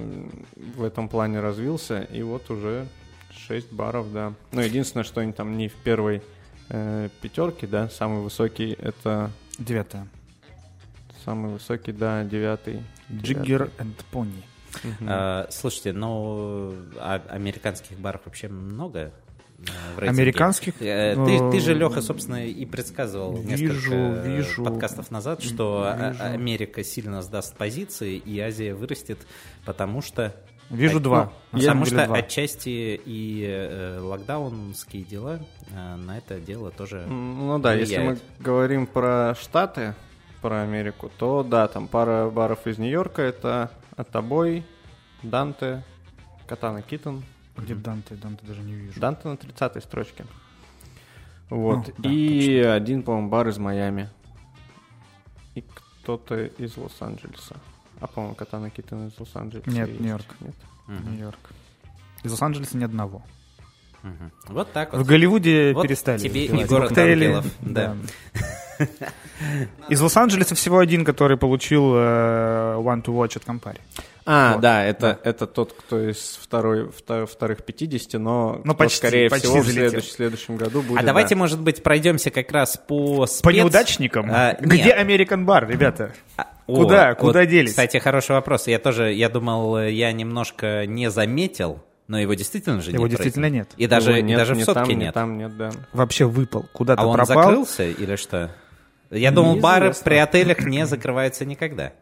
в 0.56 0.84
этом 0.84 1.10
плане 1.10 1.40
развился, 1.40 2.02
и 2.02 2.22
вот 2.22 2.50
уже 2.50 2.88
6 3.32 3.72
баров, 3.72 4.12
да. 4.12 4.34
Ну, 4.52 4.62
единственное, 4.62 5.04
что 5.04 5.22
они 5.22 5.34
там 5.34 5.58
не 5.58 5.68
в 5.68 5.76
первой 5.76 6.22
э, 6.70 7.10
пятерке, 7.22 7.68
да, 7.68 7.90
самый 7.90 8.22
высокий 8.22 8.74
это 8.80 9.32
Девятое. 9.58 10.08
Самый 11.26 11.52
высокий, 11.52 11.92
да, 11.92 12.24
девятый. 12.24 12.84
Джиггер 13.12 13.72
энд 13.80 14.06
Пони. 14.12 14.44
А, 15.02 15.48
слушайте, 15.50 15.94
ну, 15.94 16.74
а 16.98 17.22
американских 17.30 17.98
баров 17.98 18.22
вообще 18.26 18.48
много? 18.48 19.12
Э, 19.60 19.64
в 19.96 20.00
рейтинге? 20.00 20.22
Американских? 20.22 20.82
Э, 20.82 21.16
Ты, 21.16 21.52
ты 21.52 21.60
же, 21.60 21.74
Леха, 21.74 22.02
собственно, 22.02 22.46
и 22.46 22.66
предсказывал 22.66 23.38
Вижу, 23.38 23.64
несколько 23.64 24.28
вижу. 24.28 24.64
подкастов 24.64 25.12
назад, 25.12 25.44
что 25.44 25.84
а- 25.86 26.10
Вижу. 26.12 26.24
Америка 26.24 26.84
сильно 26.84 27.22
сдаст 27.22 27.56
позиции, 27.56 28.16
и 28.16 28.40
Азия 28.40 28.74
вырастет, 28.74 29.20
потому 29.66 30.02
что... 30.02 30.36
Вижу 30.70 30.98
а- 30.98 31.02
два. 31.02 31.34
ну, 31.54 31.60
потому 31.60 31.86
что 31.86 32.06
два. 32.06 32.18
отчасти 32.18 33.00
и 33.06 33.46
э, 33.48 34.00
локдаунские 34.02 35.04
дела 35.04 35.40
э, 35.72 35.96
на 35.96 36.18
это 36.18 36.40
дело 36.40 36.72
тоже... 36.72 37.06
Ну 37.08 37.58
да, 37.60 37.74
если 37.74 37.98
мы 37.98 38.04
влияет. 38.04 38.24
говорим 38.40 38.86
про 38.86 39.34
Штаты, 39.40 39.96
про 40.42 40.62
Америку, 40.64 41.10
то 41.18 41.44
да, 41.44 41.68
там 41.68 41.88
пара 41.88 42.30
баров 42.30 42.68
из 42.68 42.78
Нью-Йорка. 42.78 43.22
Это 43.22 43.72
Атабой, 43.96 44.66
Данте, 45.24 45.84
Катана 46.48 46.82
Китон. 46.82 47.24
Где 47.58 47.76
Данте? 47.76 48.16
Данте 48.16 48.46
даже 48.46 48.62
не 48.62 48.74
вижу. 48.74 49.00
Данте 49.00 49.28
на 49.28 49.34
30-й 49.34 49.82
строчке. 49.82 50.26
Вот. 51.50 51.88
Ну, 51.88 51.94
да, 51.98 52.10
и 52.10 52.60
один, 52.60 53.04
по-моему, 53.04 53.30
бар 53.30 53.48
из 53.48 53.58
Майами. 53.58 54.10
И 55.56 55.64
кто-то 56.02 56.46
из 56.46 56.78
Лос-Анджелеса. 56.78 57.56
А, 58.00 58.08
по-моему, 58.08 58.36
Катана 58.36 58.70
Китон 58.70 59.08
из 59.08 59.20
Лос-Анджелеса. 59.20 59.70
Нет, 59.70 59.88
есть. 59.90 60.00
Нью-Йорк. 60.02 60.26
Нет. 60.42 60.56
Мгм, 60.88 61.12
Нью-Йорк. 61.14 61.40
Из 62.24 62.32
Лос-Анджелеса 62.32 62.78
ни 62.78 62.84
одного. 62.84 63.22
мгм. 64.04 64.32
Вот 64.50 64.72
так 64.74 64.94
вот. 64.94 65.02
В 65.02 65.06
Голливуде 65.08 65.74
Вот 65.74 65.84
перестали. 65.84 66.20
тебе 66.20 66.46
и 66.46 66.64
город 66.66 66.90
коктейли. 66.90 67.42
да. 67.62 67.96
Из 69.90 70.02
Лос-Анджелеса 70.02 70.54
всего 70.56 70.78
один, 70.80 71.04
который 71.06 71.38
получил 71.38 71.94
э, 71.96 72.76
One 72.78 73.02
to 73.04 73.06
Watch 73.16 73.38
от 73.38 73.46
компании. 73.46 73.82
А, 74.30 74.54
Вот, 74.54 74.62
да, 74.62 74.84
это, 74.84 75.20
это 75.24 75.48
тот, 75.48 75.72
кто 75.72 76.10
из 76.10 76.38
второй, 76.42 76.90
вто- 76.90 77.26
вторых 77.26 77.64
50, 77.64 78.20
но 78.20 78.60
Ну, 78.66 78.76
почти, 78.76 78.98
скорее 78.98 79.30
почти 79.30 79.48
всего, 79.48 79.62
в 79.62 79.66
залетел. 79.66 79.90
следующем, 79.90 80.12
следующем 80.16 80.58
году 80.58 80.82
будет. 80.82 81.00
А 81.00 81.04
давайте, 81.04 81.34
да. 81.36 81.40
может 81.40 81.62
быть, 81.62 81.82
пройдемся 81.82 82.30
как 82.30 82.52
раз 82.52 82.76
по 82.76 83.26
спец... 83.26 83.42
По 83.42 83.50
неудачникам? 83.50 84.30
А, 84.30 84.58
Где. 84.60 84.92
American 85.00 85.46
Bar, 85.46 85.66
ребята? 85.66 86.12
А, 86.36 86.46
Куда? 86.66 87.12
о, 87.12 87.16
Куда 87.16 87.40
вот, 87.40 87.48
делись? 87.48 87.70
Кстати, 87.72 87.98
хороший 87.98 88.32
вопрос. 88.32 88.68
Я 88.68 88.80
тоже, 88.80 89.14
я 89.14 89.30
думал, 89.30 89.80
я 89.80 90.12
немножко 90.12 90.86
не 90.86 91.10
заметил, 91.10 91.82
но 92.10 92.20
его 92.20 92.34
действительно 92.34 92.82
же 92.82 92.92
Его 92.92 93.04
нет. 93.08 93.14
в 93.14 93.16
действительно 93.16 93.50
нет. 93.50 93.70
И 93.78 93.88
даже, 93.88 94.10
Его 94.10 94.20
и 94.20 94.22
нет, 94.24 94.38
даже 94.38 94.54
в 94.56 94.58
ни 94.58 94.64
сотке 94.64 94.90
там, 94.92 95.00
нет. 95.00 95.14
там 95.14 95.38
нет, 95.38 95.56
да. 95.58 95.72
Вообще 95.94 96.26
выпал. 96.26 96.66
Куда-то 96.74 97.02
А 97.02 97.06
он 97.06 97.16
пропал. 97.16 97.44
закрылся 97.44 97.86
или 97.86 98.18
что? 98.18 98.52
Я 99.10 99.32
думал, 99.32 99.56
бары 99.56 99.94
при 100.04 100.16
отелях 100.16 100.60
не 100.66 100.86
закрываются 100.86 101.46
никогда. 101.46 101.94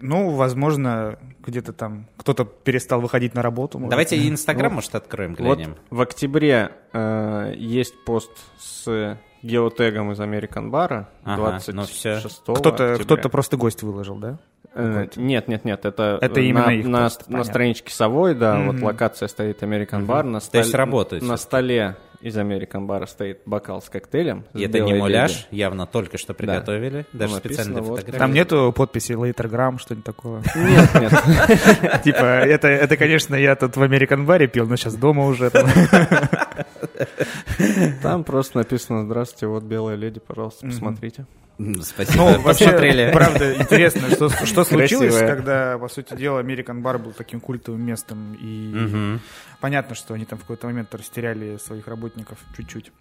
Ну, 0.00 0.30
возможно, 0.30 1.18
где-то 1.44 1.72
там 1.72 2.06
кто-то 2.16 2.44
перестал 2.44 3.00
выходить 3.00 3.34
на 3.34 3.42
работу. 3.42 3.78
может. 3.78 3.90
Давайте 3.90 4.28
Инстаграм, 4.28 4.72
может, 4.72 4.94
откроем, 4.94 5.34
глянем. 5.34 5.76
Вот 5.90 5.98
в 5.98 6.00
октябре 6.02 6.70
э, 6.92 7.52
есть 7.56 7.94
пост 8.04 8.30
с 8.58 9.16
геотегом 9.42 10.12
из 10.12 10.20
American 10.20 10.70
Bar 10.70 11.06
Ага, 11.24 11.36
26 11.36 11.74
ну 11.76 11.82
всё. 11.84 12.18
Кто-то, 12.54 12.96
кто-то 13.00 13.28
просто 13.28 13.56
гость 13.56 13.82
выложил, 13.82 14.16
да? 14.16 14.38
Э, 14.74 15.06
Нет, 15.16 15.48
нет, 15.48 15.64
нет, 15.64 15.84
это, 15.84 16.18
Это 16.20 16.40
э, 16.40 16.44
именно 16.44 16.66
на, 16.66 16.72
их 16.72 16.86
на, 16.86 17.04
пост, 17.04 17.20
на 17.20 17.24
понятно. 17.26 17.44
страничке 17.52 17.92
Совой, 17.92 18.34
да, 18.34 18.58
вот 18.60 18.74
Мгм. 18.76 18.84
локация 18.84 19.26
стоит 19.28 19.62
American 19.62 20.06
Bar, 20.06 20.22
на, 20.24 20.40
То 20.40 20.58
есть 20.58 20.70
столе- 20.70 20.76
работает 20.76 21.22
на 21.22 21.36
столе 21.36 21.96
из 22.20 22.36
American 22.36 22.86
Bar 22.86 23.06
стоит 23.06 23.40
бокал 23.46 23.80
с 23.80 23.88
коктейлем. 23.88 24.44
И 24.54 24.58
с 24.58 24.62
это 24.62 24.80
не 24.80 24.94
муляж, 24.94 25.30
леди. 25.30 25.60
явно 25.60 25.86
только 25.86 26.18
что 26.18 26.34
приготовили, 26.34 27.06
даже 27.12 27.34
написано 27.34 27.64
специально 27.64 27.80
для 27.80 27.90
вот. 27.90 28.06
Там 28.06 28.32
нету 28.32 28.72
подписи 28.74 29.12
Latergram, 29.12 29.78
что-нибудь 29.78 30.04
такое. 30.04 30.42
Нет, 30.56 30.88
нет. 30.94 32.02
Типа, 32.04 32.24
это, 32.24 32.68
это, 32.68 32.96
конечно, 32.96 33.34
я 33.34 33.54
тут 33.56 33.76
в 33.76 33.82
American 33.82 34.24
баре 34.24 34.48
пил, 34.48 34.66
но 34.66 34.76
сейчас 34.76 34.94
дома 34.96 35.26
уже. 35.26 35.50
там. 38.02 38.24
Просто 38.24 38.58
написано 38.58 39.04
«Здравствуйте, 39.04 39.46
вот 39.46 39.64
белая 39.64 39.96
леди, 39.96 40.20
пожалуйста, 40.20 40.66
посмотрите». 40.66 41.26
М, 41.60 41.82
Спасибо, 41.82 42.16
Ну, 42.22 42.40
вообще, 42.42 42.66
посмотрели. 42.66 43.10
правда, 43.12 43.54
интересно, 43.54 44.08
что, 44.10 44.28
что 44.28 44.62
случилось, 44.62 45.08
Красивая. 45.12 45.26
когда, 45.36 45.78
по 45.78 45.88
сути 45.88 46.14
дела, 46.14 46.40
American 46.40 46.82
бар 46.82 46.98
был 46.98 47.10
таким 47.12 47.40
культовым 47.40 47.82
местом. 47.84 48.34
И 48.40 48.46
Мгм. 48.74 49.20
понятно, 49.60 49.96
что 49.96 50.14
они 50.14 50.24
там 50.24 50.38
в 50.38 50.42
какой-то 50.42 50.68
момент 50.68 50.94
растеряли 50.94 51.56
своих 51.56 51.88
работников 51.88 52.38
чуть-чуть. 52.56 52.92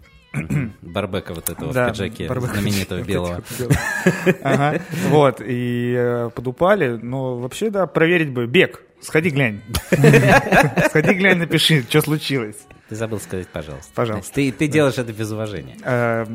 Барбека 0.82 1.34
вот 1.36 1.50
этого 1.50 1.72
Да, 1.74 1.88
в 1.88 1.92
пиджаке 1.92 2.28
Барбека 2.28 2.54
знаменитого 2.54 2.98
вот 3.00 3.08
белого. 3.08 3.38
этих 3.38 3.60
вот 3.60 3.60
белых. 3.60 4.36
Ага. 4.44 4.82
Вот, 5.10 5.42
и 5.46 5.94
э, 5.96 6.30
подупали. 6.36 7.00
Но 7.02 7.38
вообще, 7.38 7.70
да, 7.70 7.86
проверить 7.88 8.32
бы. 8.32 8.48
Бег, 8.48 8.82
сходи 9.02 9.30
глянь. 9.30 9.62
Сходи 10.90 11.14
глянь, 11.14 11.38
напиши, 11.38 11.84
что 11.84 12.02
случилось. 12.02 12.58
Ты 12.90 12.96
забыл 12.96 13.20
сказать, 13.20 13.48
пожалуйста. 13.48 13.92
Пожалуйста. 13.94 14.34
Ты, 14.34 14.52
ты 14.52 14.68
делаешь 14.68 14.98
это 14.98 15.12
без 15.12 15.32
уважения. 15.32 15.78
Э, 15.84 16.26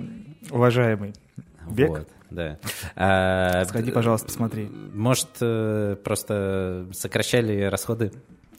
Уважаемый? 0.50 1.14
Вот, 1.64 2.08
да. 2.30 2.58
А, 2.96 3.64
сходи, 3.66 3.90
пожалуйста, 3.90 4.26
посмотри. 4.26 4.68
Может, 4.92 5.28
э, 5.40 5.96
просто 6.02 6.88
сокращали 6.92 7.62
расходы 7.62 8.12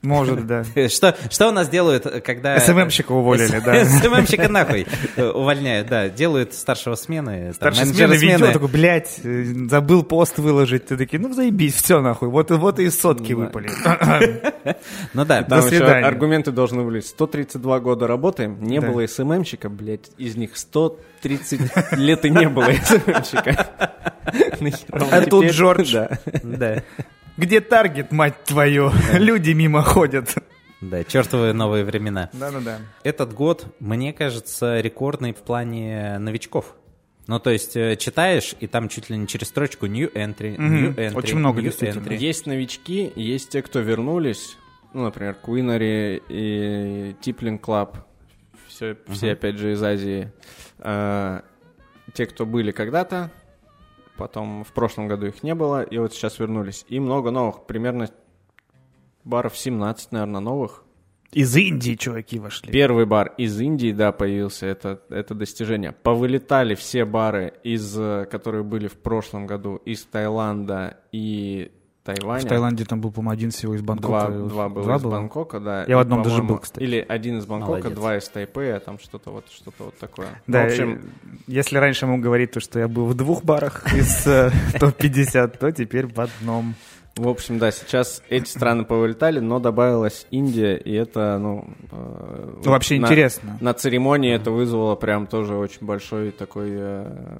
Может, 0.03 0.45
да. 0.47 0.63
Что, 0.89 1.15
что 1.29 1.47
у 1.47 1.51
нас 1.51 1.69
делают, 1.69 2.03
когда... 2.23 2.59
СММщика 2.59 3.13
уволили, 3.13 3.61
да. 3.63 3.85
СММщика 3.85 4.49
нахуй 4.49 4.85
э, 5.15 5.29
увольняют, 5.29 5.87
да. 5.87 6.09
Делают 6.09 6.53
старшего 6.53 6.95
смены. 6.95 7.53
Старший 7.53 7.85
смена 7.85 8.13
видео, 8.13 8.37
смены. 8.37 8.53
такой, 8.53 8.67
блядь, 8.67 9.19
э, 9.23 9.45
забыл 9.69 10.03
пост 10.03 10.37
выложить. 10.37 10.87
Ты 10.87 10.97
такие, 10.97 11.19
ну 11.19 11.33
заебись, 11.33 11.75
все 11.75 12.01
нахуй. 12.01 12.27
Вот, 12.27 12.51
вот 12.51 12.79
и 12.79 12.89
сотки 12.89 13.33
выпали. 13.33 13.69
Ну 15.13 15.25
да. 15.25 15.41
До 15.41 15.61
свидания. 15.61 16.05
аргументы 16.05 16.51
должны 16.51 16.83
были. 16.83 16.99
132 16.99 17.79
года 17.79 18.07
работаем, 18.07 18.61
не 18.61 18.81
было 18.81 19.05
СММщика, 19.05 19.69
блядь, 19.69 20.09
из 20.17 20.35
них 20.35 20.57
130 20.57 21.61
лет 21.93 22.25
и 22.25 22.29
не 22.29 22.49
было 22.49 22.71
СММщика. 22.83 23.69
А 24.89 25.21
тут 25.21 25.45
Джордж. 25.45 25.95
Да. 26.43 26.83
Да. 27.37 27.43
Где 27.45 27.61
таргет, 27.61 28.11
мать 28.11 28.43
твою? 28.43 28.91
Люди 29.13 29.51
мимо 29.51 29.81
ходят. 29.81 30.35
Да, 30.81 31.03
чертовы 31.03 31.53
новые 31.53 31.85
времена. 31.85 32.29
Да-да-да. 32.33 32.79
Этот 33.03 33.33
год, 33.33 33.65
мне 33.79 34.11
кажется, 34.13 34.81
рекордный 34.81 35.33
в 35.33 35.37
плане 35.37 36.17
новичков. 36.19 36.75
Ну, 37.27 37.39
то 37.39 37.51
есть, 37.51 37.77
э, 37.77 37.95
читаешь, 37.95 38.53
и 38.59 38.67
там 38.67 38.89
чуть 38.89 39.09
ли 39.09 39.15
не 39.17 39.27
через 39.27 39.47
строчку 39.47 39.85
new 39.85 40.11
entry, 40.13 40.57
new 40.57 40.89
Мгм. 40.91 40.99
entry, 40.99 41.15
Очень 41.15 41.37
много, 41.37 41.61
new 41.61 41.69
действительно. 41.69 42.03
entry. 42.05 42.17
Есть 42.17 42.45
новички, 42.47 43.13
есть 43.15 43.49
те, 43.49 43.61
кто 43.61 43.79
вернулись. 43.79 44.57
Ну, 44.93 45.05
например, 45.05 45.37
Queenary 45.41 46.21
и 46.27 47.15
Tippling 47.21 47.61
Club. 47.61 47.95
Все, 48.67 48.97
все 49.07 49.31
опять 49.31 49.57
же, 49.57 49.71
из 49.71 49.81
Азии. 49.81 50.31
А, 50.79 51.43
те, 52.13 52.25
кто 52.25 52.45
были 52.45 52.71
когда-то, 52.71 53.31
потом 54.17 54.63
в 54.63 54.73
прошлом 54.73 55.07
году 55.07 55.27
их 55.27 55.43
не 55.43 55.55
было, 55.55 55.83
и 55.83 55.97
вот 55.97 56.13
сейчас 56.13 56.39
вернулись. 56.39 56.85
И 56.89 56.99
много 56.99 57.31
новых, 57.31 57.65
примерно 57.65 58.09
баров 59.23 59.57
17, 59.57 60.11
наверное, 60.11 60.41
новых. 60.41 60.83
Из 61.31 61.55
Индии 61.57 61.95
чуваки 61.95 62.37
вошли. 62.37 62.71
Первый 62.71 63.05
бар 63.05 63.33
из 63.37 63.59
Индии, 63.59 63.91
да, 63.91 64.11
появился, 64.11 64.67
это, 64.67 65.01
это 65.09 65.33
достижение. 65.33 65.91
Повылетали 65.91 66.75
все 66.75 67.05
бары, 67.05 67.53
из, 67.63 67.97
э, 67.97 68.25
которые 68.29 68.63
были 68.63 68.87
в 68.87 68.99
прошлом 68.99 69.47
году, 69.47 69.77
из 69.77 70.03
Таиланда 70.05 70.99
и 71.11 71.71
Тайваня. 72.03 72.45
В 72.45 72.49
Таиланде 72.49 72.83
там 72.85 72.99
был, 72.99 73.11
по-моему, 73.11 73.31
один 73.31 73.51
всего 73.51 73.75
из 73.75 73.81
Бангкока. 73.81 74.27
Два, 74.27 74.49
два 74.49 74.69
было 74.69 74.83
Два 74.83 74.95
из 74.97 75.03
Бангкока, 75.03 75.59
да. 75.59 75.85
Я 75.87 75.97
в 75.97 75.99
одном 75.99 76.21
даже 76.21 76.43
был, 76.43 76.57
кстати. 76.57 76.83
Или 76.83 77.05
один 77.07 77.37
из 77.37 77.45
Бангкока, 77.45 77.71
Молодец. 77.79 77.97
два 77.97 78.17
из 78.17 78.27
Тайпея, 78.27 78.79
там 78.79 78.99
что-то 78.99 79.31
вот, 79.31 79.45
что-то 79.49 79.85
вот 79.85 79.97
такое. 79.97 80.27
Да, 80.47 80.63
в 80.63 80.65
общем, 80.67 81.01
и 81.47 81.51
если 81.51 81.77
раньше 81.77 82.05
ему 82.05 82.17
говорить, 82.17 82.51
то, 82.51 82.59
что 82.59 82.79
я 82.79 82.87
был 82.87 83.05
в 83.05 83.13
двух 83.13 83.43
барах 83.43 83.93
из 83.93 84.27
э, 84.27 84.51
топ-50, 84.79 85.57
то 85.57 85.71
теперь 85.71 86.07
в 86.07 86.19
одном. 86.19 86.75
В 87.15 87.27
общем, 87.27 87.59
да, 87.59 87.71
сейчас 87.71 88.23
эти 88.29 88.49
страны 88.49 88.85
повылетали, 88.85 89.39
но 89.39 89.59
добавилась 89.59 90.25
Индия, 90.31 90.75
и 90.77 90.91
это, 90.93 91.37
ну... 91.37 91.67
э, 91.91 92.61
Ну, 92.65 92.71
вообще 92.71 92.99
на- 92.99 93.05
интересно. 93.05 93.57
На 93.61 93.73
церемонии 93.75 94.33
это 94.33 94.49
вызвало 94.49 94.95
прям 94.95 95.27
тоже 95.27 95.55
очень 95.55 95.85
большой 95.85 96.31
такой 96.31 96.69
э, 96.71 97.37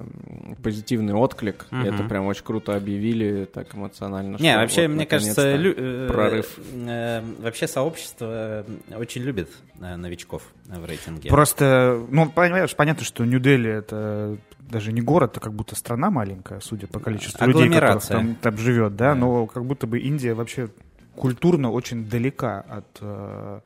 позитивный 0.62 1.14
отклик. 1.14 1.66
И 1.72 1.86
это 1.86 2.04
прям 2.04 2.26
очень 2.26 2.44
круто 2.44 2.76
объявили, 2.76 3.46
так 3.52 3.74
эмоционально. 3.74 4.36
Не, 4.38 4.50
что 4.52 4.60
вообще, 4.60 4.86
вот 4.86 4.94
мне 4.94 5.06
кажется, 5.06 5.56
лю- 5.56 5.74
э, 5.76 6.08
прорыв. 6.08 6.56
э, 6.72 7.22
вообще 7.40 7.66
сообщество 7.66 8.26
э, 8.30 8.64
очень 8.96 9.22
любит 9.22 9.48
э, 9.80 9.96
новичков 9.96 10.42
э, 10.70 10.78
в 10.78 10.84
рейтинге. 10.86 11.28
Просто, 11.30 12.00
ну, 12.10 12.28
понимаешь, 12.30 12.74
понятно, 12.76 13.04
что 13.04 13.24
Нью-Дели 13.24 13.70
это 13.70 14.36
даже 14.70 14.92
не 14.92 15.00
город, 15.00 15.36
а 15.36 15.40
как 15.40 15.52
будто 15.52 15.76
страна 15.76 16.10
маленькая, 16.10 16.60
судя 16.60 16.86
по 16.86 16.98
количеству 17.00 17.46
людей, 17.46 17.68
которых 17.68 18.04
там, 18.06 18.34
там 18.36 18.56
живет, 18.58 18.96
да, 18.96 19.14
но 19.14 19.46
как 19.46 19.64
будто 19.64 19.86
бы 19.86 19.98
Индия 19.98 20.34
вообще 20.34 20.68
культурно 21.14 21.70
очень 21.70 22.04
далека 22.08 22.64
от 22.68 22.86
э, 23.00 23.60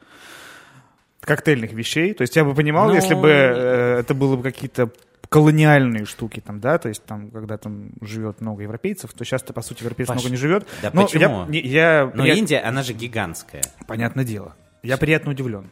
коктейльных 1.20 1.72
вещей. 1.72 2.14
То 2.14 2.22
есть 2.22 2.36
я 2.36 2.44
бы 2.44 2.54
понимал, 2.54 2.88
Ну, 2.88 2.94
если 2.94 3.14
бы 3.14 3.28
э, 3.28 3.98
это 4.00 4.14
было 4.14 4.36
бы 4.36 4.42
какие-то 4.42 4.90
колониальные 5.28 6.06
штуки 6.06 6.40
там, 6.40 6.58
да, 6.60 6.78
то 6.78 6.88
есть 6.88 7.04
там, 7.04 7.30
когда 7.30 7.58
там 7.58 7.90
живет 8.00 8.40
много 8.40 8.62
европейцев, 8.62 9.12
то 9.12 9.24
сейчас-то, 9.24 9.52
по 9.52 9.60
сути, 9.60 9.82
европейцев 9.82 10.14
Паш, 10.14 10.22
много 10.22 10.30
не 10.30 10.38
живет. 10.38 10.66
да 10.82 10.90
Но 10.92 11.02
почему? 11.04 11.46
Я, 11.50 11.60
я, 12.04 12.12
Но 12.14 12.24
я- 12.24 12.34
Индия, 12.34 12.60
она 12.60 12.82
же 12.82 12.94
гигантская. 12.94 13.62
понятное 13.86 14.24
дело. 14.24 14.54
Я 14.82 14.96
приятно 14.96 15.32
удивлен, 15.32 15.70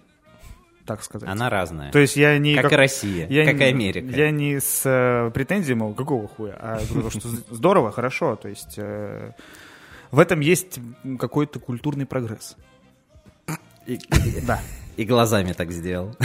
так 0.87 1.03
сказать. 1.03 1.29
Она 1.29 1.51
разная. 1.51 1.91
То 1.93 1.99
есть 1.99 2.17
я 2.17 2.39
не 2.39 2.55
как, 2.55 2.73
и 2.73 2.77
Россия, 2.77 3.27
я 3.29 3.45
как 3.45 3.55
не- 3.57 3.61
и 3.61 3.69
Америка. 3.69 4.07
Я 4.07 4.31
не 4.31 4.61
с 4.61 4.83
э, 4.85 5.31
претензией, 5.33 5.77
мол, 5.77 5.93
какого 5.95 6.29
хуя, 6.29 6.57
а 6.59 6.81
говорю, 6.89 7.11
что 7.11 7.29
здорово, 7.51 7.93
хорошо. 7.93 8.37
То 8.37 8.49
есть 8.49 8.75
э, 8.79 9.33
в 10.11 10.19
этом 10.19 10.41
есть 10.41 10.79
какой-то 11.19 11.59
культурный 11.59 12.07
прогресс. 12.07 12.57
Да. 14.47 14.61
И 14.97 15.05
глазами 15.05 15.53
так 15.53 15.71
сделал. 15.73 16.17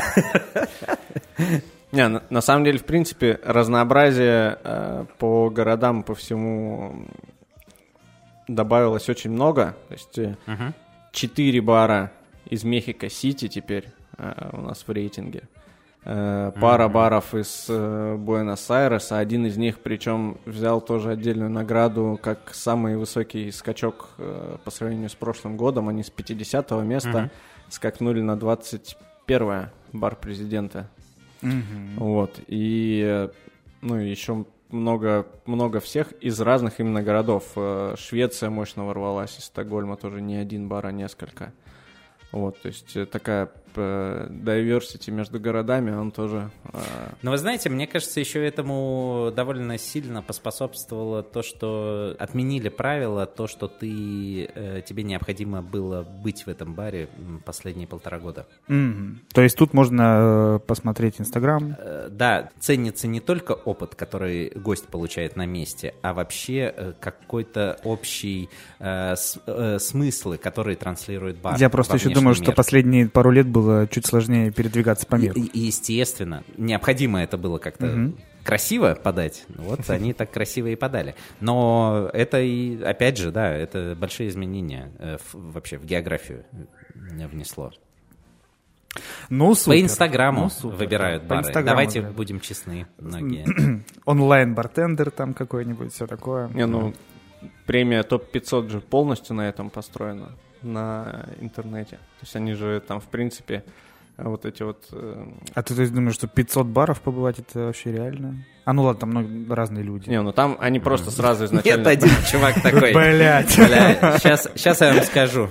Не, 1.91 2.07
на, 2.07 2.23
на 2.29 2.41
самом 2.41 2.63
деле, 2.63 2.77
в 2.77 2.85
принципе, 2.85 3.39
разнообразие 3.43 4.57
э, 4.63 5.05
по 5.17 5.49
городам, 5.49 6.03
по 6.03 6.15
всему 6.15 7.05
добавилось 8.47 9.09
очень 9.09 9.31
много. 9.31 9.75
То 9.89 9.93
есть 9.93 10.17
э, 10.17 10.35
четыре 11.11 11.59
бара 11.61 12.11
из 12.49 12.63
Мехико-Сити 12.63 13.49
теперь 13.49 13.89
у 14.53 14.61
нас 14.61 14.83
в 14.87 14.91
рейтинге. 14.91 15.43
Э, 16.03 16.51
пара 16.59 16.87
баров 16.87 17.35
из 17.35 17.67
э, 17.69 18.15
Буэнос-Айреса. 18.17 19.19
Один 19.19 19.45
из 19.45 19.57
них, 19.57 19.79
причем, 19.79 20.37
взял 20.45 20.81
тоже 20.81 21.11
отдельную 21.11 21.49
награду 21.49 22.19
как 22.21 22.53
самый 22.53 22.97
высокий 22.97 23.51
скачок 23.51 24.09
э, 24.17 24.57
по 24.63 24.71
сравнению 24.71 25.09
с 25.09 25.15
прошлым 25.15 25.57
годом. 25.57 25.89
Они 25.89 26.03
с 26.03 26.09
50 26.09 26.71
места 26.83 27.29
скакнули 27.69 28.21
на 28.21 28.35
21 28.35 29.69
бар 29.93 30.15
президента. 30.15 30.89
Вот. 31.97 32.39
И, 32.47 33.03
э, 33.05 33.29
ну, 33.81 33.95
еще 33.95 34.45
много, 34.69 35.27
много 35.45 35.79
всех 35.79 36.11
из 36.13 36.39
разных 36.39 36.79
именно 36.79 37.03
городов. 37.03 37.51
Э, 37.55 37.95
Швеция 37.97 38.49
мощно 38.49 38.85
ворвалась, 38.85 39.37
из 39.37 39.45
Стокгольма 39.45 39.97
тоже 39.97 40.21
не 40.21 40.37
один 40.37 40.67
бар, 40.67 40.87
а 40.87 40.91
несколько. 40.91 41.53
Вот, 42.31 42.61
то 42.61 42.67
есть 42.69 42.95
э, 42.95 43.05
такая 43.05 43.51
э, 43.75 44.27
diversity 44.29 45.11
между 45.11 45.39
городами, 45.39 45.91
он 45.91 46.11
тоже... 46.11 46.49
э, 46.73 46.77
Но 47.21 47.31
вы 47.31 47.37
знаете, 47.37 47.69
мне 47.69 47.87
кажется, 47.87 48.19
еще 48.19 48.45
этому 48.45 49.31
довольно 49.35 49.77
сильно 49.77 50.21
поспособствовало 50.21 51.23
то, 51.23 51.41
что 51.43 52.15
отменили 52.19 52.69
правила, 52.69 53.25
то, 53.25 53.47
что 53.47 53.67
ты, 53.67 54.49
э, 54.53 54.81
тебе 54.85 55.03
необходимо 55.03 55.61
было 55.61 56.03
быть 56.03 56.45
в 56.45 56.47
этом 56.49 56.73
баре 56.73 57.09
последние 57.45 57.87
полтора 57.87 58.19
года. 58.19 58.45
Мгм. 58.67 59.21
То 59.33 59.41
есть 59.41 59.57
тут 59.57 59.73
можно 59.73 60.61
посмотреть 60.67 61.19
Инстаграм. 61.19 61.75
Да, 62.09 62.49
ценится 62.59 63.07
не 63.07 63.19
только 63.19 63.51
опыт, 63.53 63.95
который 63.95 64.49
гость 64.55 64.87
получает 64.87 65.35
на 65.35 65.45
месте, 65.45 65.93
а 66.01 66.13
вообще 66.13 66.95
какой-то 66.99 67.79
общий 67.83 68.49
э, 68.79 69.15
с- 69.15 69.39
э, 69.45 69.79
смыслы, 69.79 70.37
которые 70.37 70.75
транслирует 70.75 71.37
бар. 71.37 71.57
Я 71.59 71.69
просто 71.69 71.95
еще 71.97 72.09
думаю, 72.09 72.35
что 72.35 72.47
мир. 72.47 72.55
последние 72.55 73.07
пару 73.07 73.31
лет 73.31 73.47
было 73.61 73.87
чуть 73.87 74.05
сложнее 74.05 74.51
передвигаться 74.51 75.05
по 75.05 75.15
миру. 75.15 75.35
И, 75.39 75.59
естественно, 75.59 76.43
необходимо 76.57 77.21
это 77.21 77.37
было 77.37 77.57
как-то 77.57 78.11
красиво 78.43 78.95
подать. 79.01 79.45
Ну 79.49 79.63
Вот 79.63 79.89
они 79.89 80.13
так 80.13 80.31
красиво 80.31 80.67
и 80.67 80.75
подали. 80.75 81.15
Но 81.39 82.09
это 82.13 82.39
и, 82.41 82.81
опять 82.81 83.17
же, 83.17 83.31
да, 83.31 83.51
это 83.53 83.95
большие 83.99 84.29
изменения 84.29 84.91
э, 84.99 85.17
в- 85.31 85.51
вообще 85.53 85.77
в 85.77 85.85
географию 85.85 86.43
э, 86.51 87.27
внесло. 87.27 87.71
Ну, 89.29 89.53
супер. 89.55 89.77
По 89.77 89.81
Инстаграму 89.81 90.41
Ну, 90.43 90.49
супер. 90.49 90.75
выбирают 90.75 91.23
По 91.23 91.29
бары. 91.29 91.41
Инстаграму, 91.41 91.65
Давайте 91.67 92.01
да. 92.01 92.09
будем 92.09 92.39
честны, 92.41 92.87
многие. 92.97 93.45
Онлайн-бартендер 94.05 95.11
там 95.11 95.33
какой-нибудь, 95.33 95.93
все 95.93 96.07
такое. 96.07 96.49
Не, 96.49 96.65
ну, 96.65 96.93
премия 97.65 98.03
ТОП-500 98.03 98.69
же 98.69 98.81
полностью 98.81 99.35
на 99.35 99.47
этом 99.47 99.69
построена, 99.69 100.31
на 100.63 101.25
интернете. 101.39 101.97
То 101.97 102.23
есть 102.23 102.35
они 102.35 102.53
же 102.53 102.81
там, 102.87 102.99
в 102.99 103.05
принципе, 103.07 103.63
вот 104.17 104.45
эти 104.45 104.63
вот... 104.63 104.85
э, 104.91 105.25
А 105.53 105.63
ты 105.63 105.73
то 105.73 105.81
есть, 105.81 105.93
думаешь, 105.93 106.15
что 106.15 106.27
500 106.27 106.67
баров 106.67 107.01
побывать 107.01 107.39
это 107.39 107.59
вообще 107.67 107.91
реально? 107.91 108.43
А 108.63 108.73
ну 108.73 108.83
ладно, 108.83 108.99
там 108.99 109.09
много, 109.09 109.55
разные 109.55 109.83
люди. 109.83 110.07
Не, 110.07 110.21
ну 110.21 110.31
там 110.31 110.55
они 110.59 110.79
просто 110.79 111.09
сразу 111.09 111.43
Нет, 111.51 111.51
изначально... 111.53 111.89
один 111.89 112.09
чувак 112.31 112.61
такой. 112.61 112.93
Блять. 112.93 113.57
Бля, 113.57 114.17
сейчас, 114.19 114.47
сейчас 114.55 114.81
я 114.81 114.93
вам 114.93 115.03
скажу. 115.03 115.49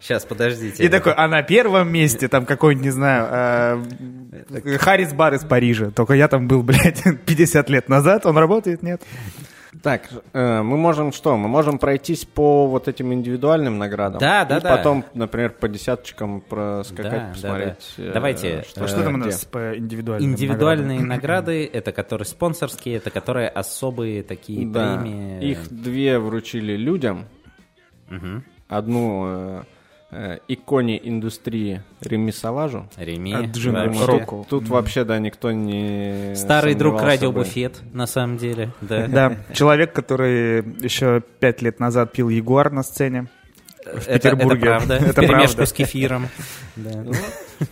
Сейчас, 0.00 0.24
подождите. 0.26 0.84
И 0.84 0.88
такой, 0.88 1.14
а 1.14 1.26
на 1.28 1.42
первом 1.42 1.90
месте 1.90 2.28
там 2.28 2.44
какой-нибудь, 2.44 2.84
не 2.84 2.90
знаю, 2.90 3.82
э, 4.50 4.78
Харрис 4.78 5.14
бар 5.14 5.34
из 5.34 5.44
Парижа. 5.44 5.90
Только 5.90 6.12
я 6.14 6.28
там 6.28 6.48
был, 6.48 6.62
блядь, 6.62 7.02
50 7.24 7.70
лет 7.70 7.88
назад. 7.88 8.26
Он 8.26 8.36
работает, 8.36 8.82
нет? 8.82 9.00
Так, 9.82 10.08
э, 10.32 10.62
мы 10.62 10.76
можем 10.76 11.12
что? 11.12 11.36
Мы 11.36 11.48
можем 11.48 11.78
пройтись 11.78 12.24
по 12.24 12.68
вот 12.68 12.86
этим 12.86 13.12
индивидуальным 13.12 13.78
наградам. 13.78 14.20
Да, 14.20 14.44
да, 14.44 14.58
и 14.58 14.60
да. 14.60 14.76
потом, 14.76 15.04
например, 15.12 15.50
по 15.50 15.68
десяточкам 15.68 16.40
проскакать, 16.40 17.10
Да, 17.12 17.18
да, 17.18 17.28
посмотреть. 17.32 17.94
да. 17.96 18.04
э, 18.04 18.12
Давайте, 18.12 18.62
Что, 18.68 18.84
э, 18.84 18.88
Что 18.88 19.02
там 19.02 19.14
у 19.14 19.16
нас 19.18 19.44
по 19.44 19.76
индивидуальным 19.76 20.30
Индивидуальные 20.30 21.00
наградам? 21.00 21.08
награды, 21.08 21.66
это 21.72 21.90
которые 21.92 22.26
спонсорские, 22.26 22.96
это 22.98 23.10
которые 23.10 23.48
особые 23.48 24.22
такие 24.22 24.66
Да, 24.68 24.98
премии. 24.98 25.44
их 25.50 25.68
две 25.68 26.18
вручили 26.20 26.76
людям. 26.76 27.24
Мгм. 28.08 28.44
Одну 28.68 29.24
э, 29.26 29.62
иконе 30.48 31.00
индустрии 31.08 31.82
Реми 32.02 32.32
Саважу. 32.32 32.86
Реми. 32.96 33.34
Джина 33.50 33.86
вообще. 33.86 34.04
Року. 34.04 34.46
Тут 34.48 34.68
вообще, 34.68 35.04
да, 35.04 35.18
никто 35.18 35.52
не 35.52 36.34
Старый 36.36 36.74
друг 36.74 37.00
радио. 37.00 37.32
Буфет, 37.32 37.80
на 37.92 38.06
самом 38.06 38.36
деле. 38.36 38.70
Да. 38.80 39.06
Да, 39.08 39.36
человек, 39.54 39.92
который 39.92 40.58
еще 40.84 41.22
пять 41.40 41.62
лет 41.62 41.80
назад 41.80 42.12
пил 42.12 42.28
Ягуар 42.28 42.70
на 42.70 42.82
сцене. 42.82 43.26
В 43.84 44.06
Это- 44.06 44.30
Петербурге. 44.30 44.60
Это 44.60 44.66
правда. 44.86 44.94
Это 45.06 45.22
правда. 45.22 45.66
с 45.66 45.72
кефиром. 45.72 46.28
Да. 46.76 47.02
Ну, 47.04 47.12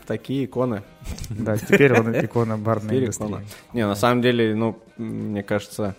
такие 0.06 0.44
иконы. 0.44 0.82
Да, 1.30 1.56
теперь 1.56 1.98
он 1.98 2.12
икона 2.12 2.58
барной 2.58 2.88
Теперь 2.88 3.02
индустрии. 3.04 3.26
икона. 3.28 3.42
Не, 3.72 3.86
на 3.86 3.94
самом 3.94 4.20
деле, 4.22 4.54
ну, 4.54 4.78
мне 4.98 5.42
кажется, 5.42 5.94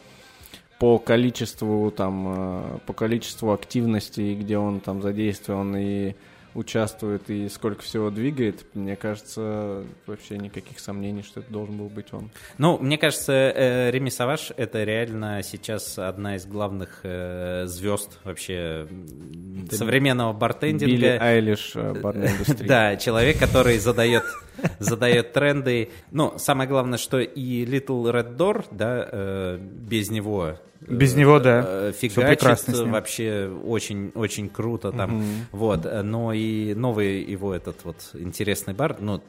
по 0.82 0.98
количеству 0.98 1.92
там, 1.92 2.26
э, 2.28 2.78
по 2.88 2.94
количеству 2.94 3.52
активностей, 3.52 4.34
где 4.34 4.58
он 4.58 4.80
там 4.80 5.04
задействован 5.04 5.76
и 5.78 6.16
участвует, 6.56 7.30
и 7.30 7.50
сколько 7.50 7.84
всего 7.84 8.10
двигает, 8.10 8.66
мне 8.74 8.96
кажется, 8.96 9.84
вообще 10.08 10.40
никаких 10.40 10.80
сомнений, 10.80 11.22
что 11.22 11.42
это 11.42 11.54
должен 11.54 11.78
был 11.78 11.88
быть 11.88 12.08
он. 12.14 12.32
Ну, 12.58 12.80
мне 12.80 12.98
кажется, 12.98 13.32
э, 13.32 13.92
Реми 13.92 14.10
Саваш 14.10 14.54
это 14.58 14.84
реально 14.84 15.44
сейчас 15.44 16.00
одна 16.00 16.36
из 16.36 16.48
главных 16.48 17.02
э, 17.04 17.68
звезд 17.68 18.18
вообще 18.24 18.88
м, 18.90 19.68
современного 19.70 20.34
Билли 20.34 20.40
бартендинга. 20.40 21.18
Айлиш 21.22 21.74
э, 21.76 21.94
барной 21.94 22.32
индустрии. 22.32 22.68
Да, 22.68 22.96
человек, 22.98 23.38
который 23.38 23.78
задает, 23.78 24.24
задает 24.80 25.32
тренды. 25.32 25.92
Ну, 26.10 26.34
самое 26.40 26.68
главное, 26.68 26.98
что 26.98 27.20
и 27.20 27.66
Little 27.66 28.12
Red 28.12 28.36
Door, 28.36 28.66
да, 28.72 29.60
без 29.60 30.10
него... 30.10 30.58
э, 30.88 30.94
Без 30.94 31.16
него, 31.16 31.40
да. 31.40 31.64
э, 31.66 31.92
Всё 31.98 32.10
Фигачит 32.10 32.68
вообще 32.70 33.50
очень, 33.64 34.12
очень 34.16 34.50
круто 34.50 34.92
там. 34.92 35.24
Вот, 35.52 35.86
э, 35.86 36.02
но 36.02 36.34
и 36.34 36.74
новый 36.74 37.22
его 37.24 37.54
этот 37.54 37.84
вот 37.84 37.98
интересный 38.14 38.74
бар, 38.74 38.96
ну, 39.00 39.22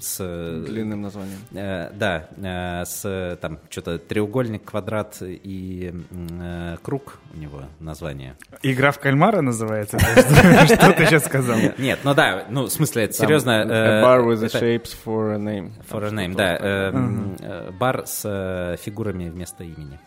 с... 0.00 0.16
э, 0.20 0.64
Длинным 0.66 1.02
названием. 1.02 1.38
Э, 1.52 1.90
да, 1.94 2.28
э, 2.36 2.84
с 2.84 3.02
э, 3.04 3.36
там 3.40 3.58
что-то 3.70 3.98
треугольник, 3.98 4.64
квадрат 4.64 5.16
и 5.20 5.92
э, 6.40 6.76
круг 6.82 7.18
у 7.34 7.38
него 7.38 7.62
название. 7.80 8.36
Игра 8.62 8.90
в 8.92 8.98
кальмара 8.98 9.40
называется? 9.40 9.98
Что 10.66 10.92
ты 10.92 11.06
сейчас 11.06 11.24
сказал? 11.24 11.58
Нет, 11.78 12.00
ну 12.04 12.14
да, 12.14 12.44
ну 12.50 12.64
в 12.64 12.70
смысле 12.70 13.04
это 13.04 13.14
серьезно. 13.14 13.62
A 13.62 13.64
э, 13.66 14.02
bar 14.04 14.26
with 14.26 14.42
the 14.44 14.48
shapes 14.52 14.94
for 15.04 15.34
a 15.34 15.38
name. 15.38 15.72
For 15.90 16.04
a 16.06 16.10
name, 16.10 16.34
да, 16.34 16.52
вот 16.52 16.58
такое. 16.58 16.90
э, 16.90 16.92
м, 16.92 17.36
э, 17.40 17.70
бар 17.78 18.02
с 18.06 18.22
э, 18.24 18.76
фигурами 18.82 19.28
вместо 19.28 19.64
имени. 19.64 19.98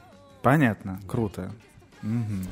Понятно, 0.41 0.99
круто. 1.07 1.51
Мгм. 2.01 2.45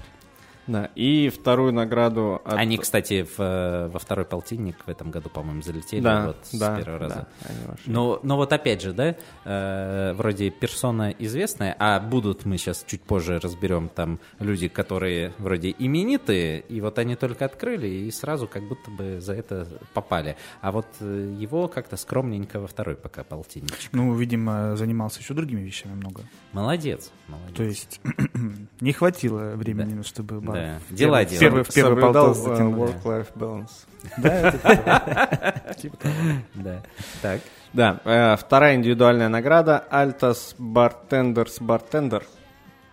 Да, 0.70 0.92
и 0.94 1.30
вторую 1.30 1.74
награду 1.74 2.42
от... 2.46 2.54
Они, 2.54 2.78
кстати, 2.78 3.24
в, 3.24 3.40
э, 3.40 3.88
во 3.88 3.98
второй 3.98 4.24
полтинник 4.24 4.76
в 4.86 4.88
этом 4.88 5.10
году, 5.10 5.28
по-моему, 5.28 5.64
залетели 5.64 6.00
да, 6.00 6.28
вот 6.28 6.38
да, 6.54 6.76
с 6.76 6.84
первого 6.84 7.00
раза. 7.00 7.16
да, 7.16 7.50
они 7.50 7.58
вошли. 7.66 7.92
Но, 7.92 8.20
но 8.22 8.38
вот 8.38 8.54
опять 8.54 8.84
же, 8.84 8.94
да, 8.94 9.16
э, 9.46 10.14
вроде 10.14 10.52
персона 10.52 11.10
известная, 11.10 11.76
а 11.80 12.00
будут 12.00 12.46
мы 12.46 12.60
сейчас 12.60 12.86
чуть 12.88 13.02
позже 13.02 13.40
разберем 13.40 13.90
там 13.90 14.20
люди, 14.38 14.68
которые 14.68 15.34
вроде 15.40 15.74
именитые, 15.80 16.60
и 16.60 16.82
вот 16.82 17.00
они 17.00 17.16
только 17.16 17.46
открыли 17.46 17.88
и 17.88 18.12
сразу 18.12 18.48
как 18.48 18.68
будто 18.68 18.92
бы 18.92 19.20
за 19.20 19.34
это 19.34 19.68
попали. 19.96 20.38
А 20.62 20.72
вот 20.72 20.86
э, 21.00 21.36
его 21.40 21.68
как-то 21.68 21.98
скромненько 21.98 22.60
во 22.60 22.68
второй 22.68 22.96
пока 22.96 23.24
полтинничек. 23.24 23.92
Ну, 23.92 24.14
видимо, 24.14 24.76
занимался 24.76 25.20
еще 25.20 25.34
другими 25.34 25.62
вещами 25.62 25.96
много. 25.96 26.22
Молодец, 26.52 27.12
молодец. 27.28 27.58
То 27.58 27.64
есть 27.64 28.02
не 28.82 28.94
хватило 28.94 29.56
времени, 29.56 30.04
чтобы 30.04 30.40
бар 30.42 30.59
Да, 30.60 30.96
дела 30.96 31.24
первый- 31.24 31.26
делал. 31.26 31.40
Первый, 31.40 31.64
в 31.64 31.74
первый 31.74 32.02
Соблюдал, 32.02 32.34
work-life 32.34 33.28
balance. 33.36 33.72
Да, 34.18 34.34
это 34.50 35.74
типа 35.78 35.98
того. 35.98 36.14
Да. 36.56 36.84
Так. 37.22 37.42
Да, 37.74 38.00
э, 38.04 38.36
вторая 38.38 38.76
индивидуальная 38.76 39.30
награда 39.30 39.86
Altas 39.92 40.56
Bartenders 40.58 41.60
Bartender. 41.62 42.24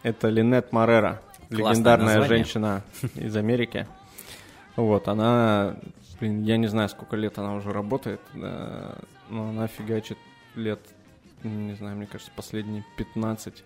Это 0.03 0.29
Линет 0.29 0.73
Морера, 0.73 1.21
Классное 1.49 1.71
легендарная 1.71 2.23
женщина 2.23 2.83
из 3.15 3.35
Америки. 3.37 3.87
Вот, 4.77 5.09
она, 5.09 5.77
блин, 6.21 6.43
я 6.45 6.59
не 6.59 6.67
знаю, 6.67 6.89
сколько 6.91 7.17
лет 7.17 7.39
она 7.39 7.55
уже 7.55 7.73
работает, 7.73 8.21
но 8.35 9.49
она 9.49 9.67
фигачит 9.69 10.19
лет, 10.55 10.81
не 11.43 11.75
знаю, 11.75 11.97
мне 11.97 12.07
кажется, 12.07 12.31
последние 12.37 12.85
15. 12.99 13.65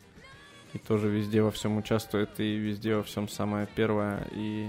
И 0.73 0.79
тоже 0.79 1.09
везде 1.09 1.43
во 1.43 1.51
всем 1.51 1.79
участвует, 1.79 2.31
и 2.39 2.57
везде 2.57 2.97
во 2.97 3.03
всем 3.03 3.29
самая 3.29 3.67
первая, 3.75 4.27
и 4.33 4.69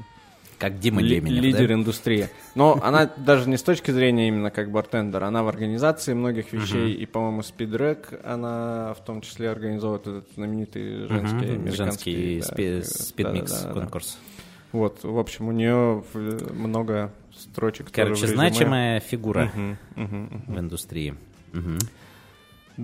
Как 0.58 0.80
Дима 0.80 1.02
Леменев, 1.02 1.42
лидер 1.44 1.68
да? 1.68 1.74
индустрии. 1.76 2.30
Но 2.56 2.80
она 2.82 3.10
даже 3.18 3.48
не 3.50 3.58
с 3.58 3.64
точки 3.64 3.92
зрения 3.92 4.28
именно 4.28 4.52
как 4.52 4.72
бартендер, 4.72 5.24
она 5.24 5.44
в 5.44 5.48
организации 5.48 6.14
многих 6.14 6.54
вещей, 6.54 6.94
и, 6.94 7.06
по-моему, 7.06 7.44
спидрек 7.44 8.20
она 8.24 8.96
в 9.00 9.04
том 9.06 9.22
числе 9.22 9.50
организовывает 9.50 10.08
этот 10.08 10.28
знаменитый 10.36 11.08
женский 11.08 11.54
американский, 11.54 12.42
Женский 12.42 12.68
э, 12.80 12.84
спидмикс 12.84 13.68
конкурс. 13.74 14.18
Вот, 14.72 15.04
в 15.04 15.20
общем, 15.20 15.50
у 15.50 15.52
нее 15.52 16.04
много 16.14 17.12
строчек. 17.38 17.92
Короче, 17.92 18.28
значимая 18.28 19.00
фигура 19.02 19.52
в 19.96 20.58
индустрии. 20.58 21.16
Мгм. 21.54 21.78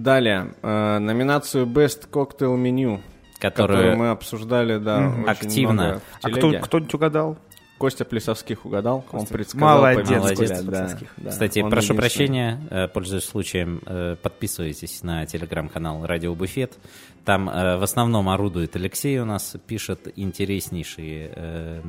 Далее, 0.03 0.53
э, 0.61 0.99
номинацию 0.99 1.65
Best 1.65 2.09
Cocktail 2.11 2.55
Menu, 2.55 3.01
которую 3.39 3.77
Которую 3.77 3.97
мы 3.97 4.09
обсуждали, 4.09 4.77
да, 4.77 5.09
очень 5.09 5.29
Активно. 5.29 5.73
много 5.73 6.01
А 6.21 6.29
кто, 6.29 6.51
кто-нибудь 6.59 6.93
угадал? 6.93 7.37
Костя 7.77 8.05
Плесовских 8.05 8.65
угадал, 8.65 9.05
он 9.11 9.25
предсказал 9.27 9.77
Молодец, 9.77 10.07
победителя, 10.07 10.35
Костя 10.35 10.63
да, 10.63 10.99
да. 11.17 11.29
Кстати, 11.29 11.59
Он 11.59 11.69
прошу 11.69 11.93
прощения, 11.93 12.59
э, 12.71 12.87
пользуясь 12.87 13.25
случаем, 13.25 13.81
э, 13.85 14.15
подписывайтесь 14.21 15.03
на 15.03 15.25
телеграм-канал 15.27 16.05
Радио 16.05 16.33
Буфет. 16.33 16.73
Там 17.23 17.49
э, 17.49 17.77
в 17.77 17.83
основном 17.83 18.29
орудует 18.29 18.75
Алексей 18.75 19.19
у 19.19 19.25
нас, 19.25 19.55
пишет 19.67 20.11
интереснейшие 20.15 21.83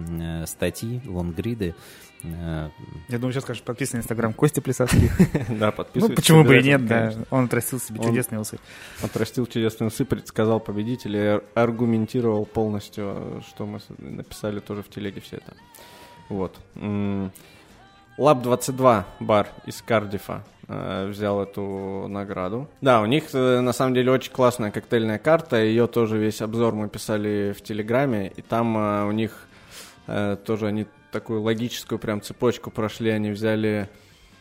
статьи, 0.47 1.01
лонгриды. 1.07 1.75
Э, 2.24 2.68
Я 3.09 3.18
думаю, 3.18 3.33
сейчас 3.33 3.44
скажешь, 3.44 3.62
подписан 3.62 3.98
на 3.98 4.02
инстаграм 4.02 4.33
Кости 4.33 4.61
Плесовских. 4.61 5.16
Да, 5.48 5.66
Ну, 5.66 5.72
подписывайтесь. 5.72 6.16
почему 6.16 6.44
бы 6.44 6.59
и 6.59 6.62
нет, 6.62 6.87
да. 6.87 7.12
Он 7.31 7.44
отрастил 7.44 7.78
себе 7.81 8.02
чудесные 8.02 8.40
усы. 8.40 8.59
Отрастил 9.02 9.46
чудесные 9.46 9.88
усы, 9.88 10.04
предсказал 10.04 10.61
победителя, 10.61 11.42
аргументировал 11.54 12.44
полностью, 12.44 13.42
что 13.48 13.66
мы 13.66 13.78
написали 13.98 14.61
тоже 14.61 14.83
в 14.83 14.88
телеге 14.88 15.20
все 15.20 15.37
это. 15.37 15.54
Вот. 16.28 16.57
М, 16.76 17.33
Лаб 18.18 18.42
22 18.42 19.07
бар 19.20 19.48
из 19.64 19.81
Кардифа 19.81 20.42
э, 20.66 21.07
взял 21.09 21.40
эту 21.40 22.09
награду. 22.09 22.68
Да, 22.81 23.00
у 23.00 23.07
них 23.07 23.24
э, 23.33 23.61
на 23.61 23.72
самом 23.72 23.94
деле 23.94 24.11
очень 24.11 24.33
классная 24.33 24.72
коктейльная 24.72 25.18
карта. 25.20 25.57
Ее 25.62 25.87
тоже 25.87 26.18
весь 26.18 26.42
обзор 26.42 26.74
мы 26.74 26.88
писали 26.88 27.54
в 27.57 27.62
Телеграме. 27.62 28.33
И 28.37 28.42
там 28.42 28.74
у 29.07 29.12
них 29.12 29.46
тоже 30.07 30.66
они 30.66 30.87
такую 31.12 31.42
логическую 31.42 31.99
прям 31.99 32.21
цепочку 32.23 32.71
прошли. 32.71 33.11
Они 33.11 33.31
взяли 33.31 33.88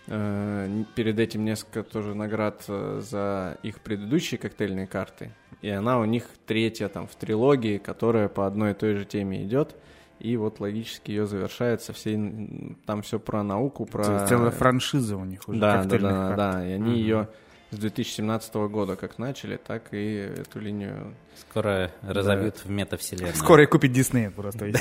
э, 0.08 0.84
перед 0.96 1.20
этим 1.20 1.46
несколько 1.46 1.84
тоже 1.84 2.16
наград 2.16 2.64
э, 2.68 3.02
за 3.04 3.58
их 3.64 3.80
предыдущие 3.82 4.38
коктейльные 4.38 4.88
карты. 4.88 5.32
И 5.62 5.70
она 5.70 6.00
у 6.00 6.06
них 6.06 6.26
третья 6.46 6.88
там 6.88 7.08
в 7.08 7.16
трилогии, 7.16 7.78
которая 7.78 8.28
по 8.28 8.46
одной 8.46 8.72
и 8.72 8.74
той 8.74 8.96
же 8.96 9.06
теме 9.06 9.44
идет. 9.44 9.76
И 10.20 10.36
вот 10.36 10.60
логически 10.60 11.12
ее 11.12 11.26
завершает 11.28 11.82
со 11.82 11.94
всей... 11.94 12.16
н- 12.16 12.78
Там 12.86 13.02
все 13.04 13.20
про 13.20 13.44
науку, 13.44 13.86
про... 13.86 14.26
Целая 14.28 14.52
франшиза 14.52 15.16
у 15.16 15.26
них 15.26 15.48
уже 15.48 15.60
Да, 15.60 15.84
да, 15.84 15.98
да, 15.98 16.10
карт. 16.10 16.38
да. 16.38 16.68
И 16.68 16.72
они 16.72 16.98
ее 17.00 17.30
с 17.72 17.78
2017 17.78 18.54
года 18.70 18.96
как 18.96 19.20
начали, 19.20 19.58
так 19.58 19.94
и 19.94 20.16
эту 20.38 20.60
линию... 20.60 21.14
скоро 21.50 21.92
разовьют 22.02 22.58
в 22.64 22.70
метавселенную. 22.70 23.36
Скоро 23.36 23.64
и 23.64 23.66
купит 23.66 23.92
Дисней 23.92 24.30
просто. 24.30 24.72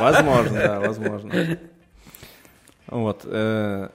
Возможно, 0.00 0.58
да, 0.58 0.80
возможно. 0.80 1.58
Вот. 2.86 3.22
э, 3.24 3.88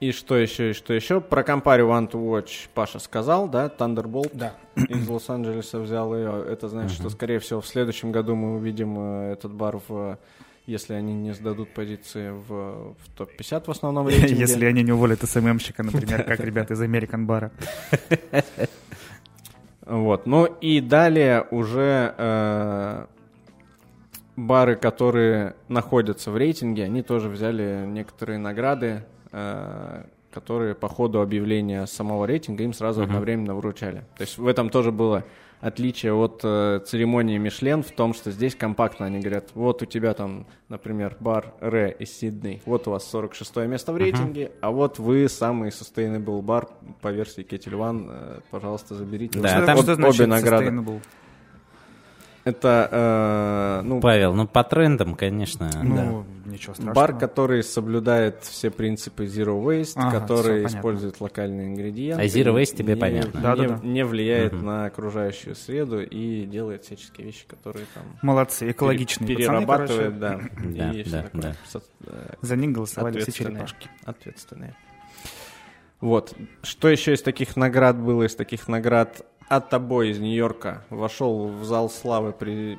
И 0.00 0.12
что 0.12 0.36
еще, 0.36 0.70
и 0.70 0.72
что 0.72 0.92
еще? 0.94 1.20
Про 1.20 1.42
компанию 1.42 1.88
One 1.88 2.10
to 2.10 2.18
Watch 2.20 2.68
Паша 2.74 2.98
сказал, 2.98 3.48
да? 3.48 3.66
Thunderbolt 3.76 4.30
Да. 4.32 4.54
из 4.76 5.08
Лос-Анджелеса 5.08 5.78
взял 5.80 6.14
ее. 6.14 6.44
Это 6.48 6.68
значит, 6.68 6.92
что, 6.98 7.10
скорее 7.10 7.38
всего, 7.38 7.60
в 7.60 7.66
следующем 7.66 8.12
году 8.12 8.34
мы 8.34 8.54
увидим 8.56 8.96
э, 8.98 9.32
этот 9.32 9.52
бар 9.52 9.80
в... 9.88 10.18
Если 10.68 10.92
они 10.92 11.14
не 11.14 11.32
сдадут 11.32 11.72
позиции 11.72 12.28
в, 12.28 12.92
в 12.92 13.16
топ-50 13.16 13.64
в 13.64 13.70
основном 13.70 14.06
рейтинге. 14.08 14.34
Если 14.34 14.66
они 14.66 14.82
не 14.82 14.92
уволят 14.92 15.22
СММщика, 15.22 15.82
например, 15.82 16.24
как 16.24 16.40
ребята 16.40 16.74
из 16.74 16.82
American 16.82 17.24
Бара. 17.24 17.50
Вот. 19.86 20.26
Ну 20.26 20.44
и 20.44 20.82
далее 20.82 21.46
уже 21.50 22.14
э, 22.18 23.06
бары, 24.36 24.76
которые 24.76 25.54
находятся 25.68 26.30
в 26.30 26.36
рейтинге, 26.36 26.84
они 26.84 27.00
тоже 27.00 27.30
взяли 27.30 27.86
некоторые 27.86 28.38
награды, 28.38 29.04
э, 29.32 30.04
которые 30.30 30.74
по 30.74 30.88
ходу 30.88 31.22
объявления 31.22 31.86
самого 31.86 32.26
рейтинга 32.26 32.64
им 32.64 32.74
сразу 32.74 33.02
одновременно 33.02 33.54
вручали. 33.54 34.04
То 34.18 34.24
есть 34.24 34.36
в 34.36 34.46
этом 34.46 34.68
тоже 34.68 34.92
было 34.92 35.24
отличие 35.60 36.12
от 36.12 36.40
э, 36.44 36.80
церемонии 36.86 37.38
Мишлен 37.38 37.82
в 37.82 37.90
том, 37.90 38.14
что 38.14 38.30
здесь 38.30 38.54
компактно 38.54 39.06
они 39.06 39.20
говорят, 39.20 39.50
вот 39.54 39.82
у 39.82 39.86
тебя 39.86 40.14
там, 40.14 40.46
например, 40.68 41.16
бар 41.20 41.52
Ре 41.60 41.94
из 41.98 42.16
Сидней, 42.16 42.62
вот 42.64 42.86
у 42.88 42.92
вас 42.92 43.08
46 43.10 43.56
место 43.66 43.92
в 43.92 43.96
рейтинге, 43.96 44.52
а 44.60 44.70
вот 44.70 44.98
вы 44.98 45.28
самый 45.28 45.70
sustainable 45.70 46.42
бар 46.42 46.68
по 47.00 47.08
версии 47.08 47.42
Кетель 47.42 47.74
One, 47.74 48.06
э, 48.10 48.40
пожалуйста, 48.50 48.94
заберите. 48.94 49.38
Да, 49.40 49.48
Что- 49.48 49.58
а 49.62 49.66
там 49.66 49.76
что 49.78 49.92
обе 49.92 49.94
значит 49.94 50.28
награды. 50.28 50.66
sustainable? 50.66 51.00
Это, 52.44 52.88
э, 52.90 53.86
ну, 53.86 54.00
Павел, 54.00 54.34
ну 54.34 54.46
по 54.46 54.64
трендам, 54.64 55.14
конечно. 55.16 55.70
Ну, 55.82 56.24
ничего 56.58 56.74
страшного. 56.74 56.94
бар, 56.94 57.18
который 57.18 57.62
соблюдает 57.62 58.42
все 58.42 58.70
принципы 58.70 59.24
Zero 59.24 59.62
Waste, 59.64 59.92
Ага, 59.96 60.20
который 60.20 60.66
использует 60.66 61.20
локальные 61.20 61.68
ингредиенты. 61.68 62.22
А 62.22 62.26
Zero 62.26 62.54
Waste 62.54 62.76
тебе 62.76 62.94
не- 62.94 63.00
понятно. 63.00 63.36
Не, 63.38 63.42
Да-да-да. 63.42 63.80
не 63.82 64.04
влияет 64.04 64.52
на 64.52 64.84
окружающую 64.86 65.54
среду 65.54 66.02
и 66.02 66.44
делает 66.44 66.84
всяческие 66.84 67.26
вещи, 67.26 67.46
которые 67.46 67.86
там 67.94 68.02
Молодцы, 68.22 68.70
экологичные 68.70 69.26
пере- 69.28 69.46
пацаны, 69.46 69.58
перерабатывает, 69.66 70.18
короче. 70.18 70.50
да. 70.56 70.68
Да, 70.68 70.92
и 70.92 71.04
да, 71.04 71.24
да. 71.32 71.54
За 72.42 72.56
них 72.56 72.72
голосовали 72.72 73.20
все 73.20 73.32
черепашки. 73.32 73.88
Ответственные. 74.04 74.74
Вот. 76.00 76.34
Что 76.62 76.88
еще 76.88 77.14
из 77.14 77.22
таких 77.22 77.56
наград 77.56 77.98
было? 77.98 78.24
Из 78.24 78.34
таких 78.36 78.68
наград 78.68 79.24
от 79.48 79.68
тобой 79.70 80.10
из 80.10 80.18
Нью-Йорка 80.18 80.84
вошел 80.90 81.48
в 81.48 81.64
зал 81.64 81.90
славы, 81.90 82.32
при, 82.32 82.78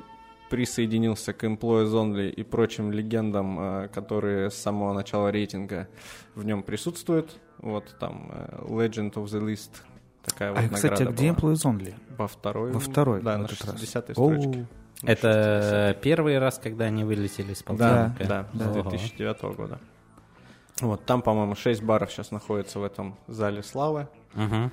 присоединился 0.50 1.34
к 1.34 1.44
Employees 1.44 1.92
Only 1.92 2.30
и 2.30 2.44
прочим 2.44 2.92
легендам, 2.92 3.60
э, 3.60 3.88
которые 3.90 4.50
с 4.50 4.56
самого 4.56 4.94
начала 4.94 5.30
рейтинга 5.30 5.88
в 6.36 6.46
нем 6.46 6.64
присутствуют. 6.64 7.38
Вот 7.60 7.96
там 8.00 8.30
э, 8.32 8.62
Legend 8.68 9.14
of 9.14 9.26
the 9.26 9.42
List. 9.42 9.70
Такая 10.24 10.52
вот 10.52 10.60
А, 10.60 10.70
кстати, 10.70 10.92
награда 11.04 11.12
где 11.14 11.32
была. 11.34 11.52
Employees 11.54 11.66
Only? 11.66 11.94
Во 12.18 12.28
второй. 12.28 12.72
Во 12.72 12.80
второй, 12.80 13.22
Да, 13.22 13.38
на 13.38 13.46
этот 13.46 13.64
раз. 13.66 13.76
60-й 13.82 14.14
Оу. 14.16 14.32
строчке. 14.40 14.66
Это 15.04 15.98
первый 16.02 16.38
раз, 16.40 16.60
когда 16.60 16.86
они 16.86 17.04
вылетели 17.06 17.54
с 17.54 17.64
Да, 17.64 17.66
полтинника? 18.16 18.26
да, 18.54 18.72
с 18.74 18.78
Ого. 18.78 18.90
2009 18.90 19.42
года. 19.56 19.80
Вот 20.82 21.06
там, 21.06 21.22
по-моему, 21.22 21.56
6 21.56 21.82
баров 21.84 22.12
сейчас 22.12 22.32
находится 22.32 22.80
в 22.80 22.84
этом 22.84 23.18
зале 23.28 23.64
славы. 23.64 24.08
Мгм. 24.34 24.72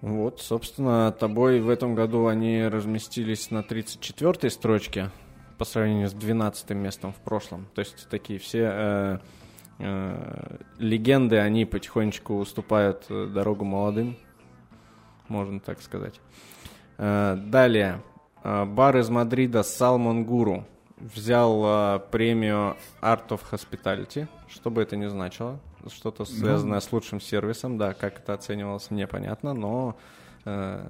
Вот, 0.00 0.40
собственно, 0.40 1.10
тобой 1.10 1.60
в 1.60 1.68
этом 1.68 1.94
году 1.94 2.26
они 2.26 2.62
разместились 2.62 3.50
на 3.50 3.60
34-й 3.60 4.50
строчке 4.50 5.10
по 5.58 5.64
сравнению 5.64 6.08
с 6.08 6.12
12 6.12 6.70
местом 6.70 7.12
в 7.12 7.16
прошлом. 7.16 7.66
То 7.74 7.80
есть 7.80 8.08
такие 8.08 8.38
все 8.38 8.70
э, 8.72 9.18
э, 9.80 10.56
легенды, 10.78 11.38
они 11.38 11.64
потихонечку 11.64 12.34
уступают 12.38 13.06
э, 13.08 13.26
дорогу 13.26 13.64
молодым, 13.64 14.16
можно 15.26 15.58
так 15.58 15.82
сказать. 15.82 16.20
Э, 16.96 17.36
далее, 17.36 18.00
э, 18.44 18.64
бар 18.66 18.98
из 18.98 19.10
Мадрида 19.10 19.60
Salmon 19.60 20.24
Guru 20.24 20.62
взял 20.96 21.96
э, 21.96 22.00
премию 22.12 22.76
Art 23.02 23.28
of 23.30 23.40
Hospitality, 23.50 24.28
что 24.48 24.70
бы 24.70 24.80
это 24.80 24.96
ни 24.96 25.08
значило, 25.08 25.58
что-то 25.92 26.24
связанное 26.24 26.80
с 26.80 26.92
лучшим 26.92 27.20
сервисом, 27.20 27.78
да, 27.78 27.94
как 27.94 28.18
это 28.18 28.34
оценивалось, 28.34 28.90
непонятно, 28.90 29.54
но 29.54 29.96
э, 30.44 30.84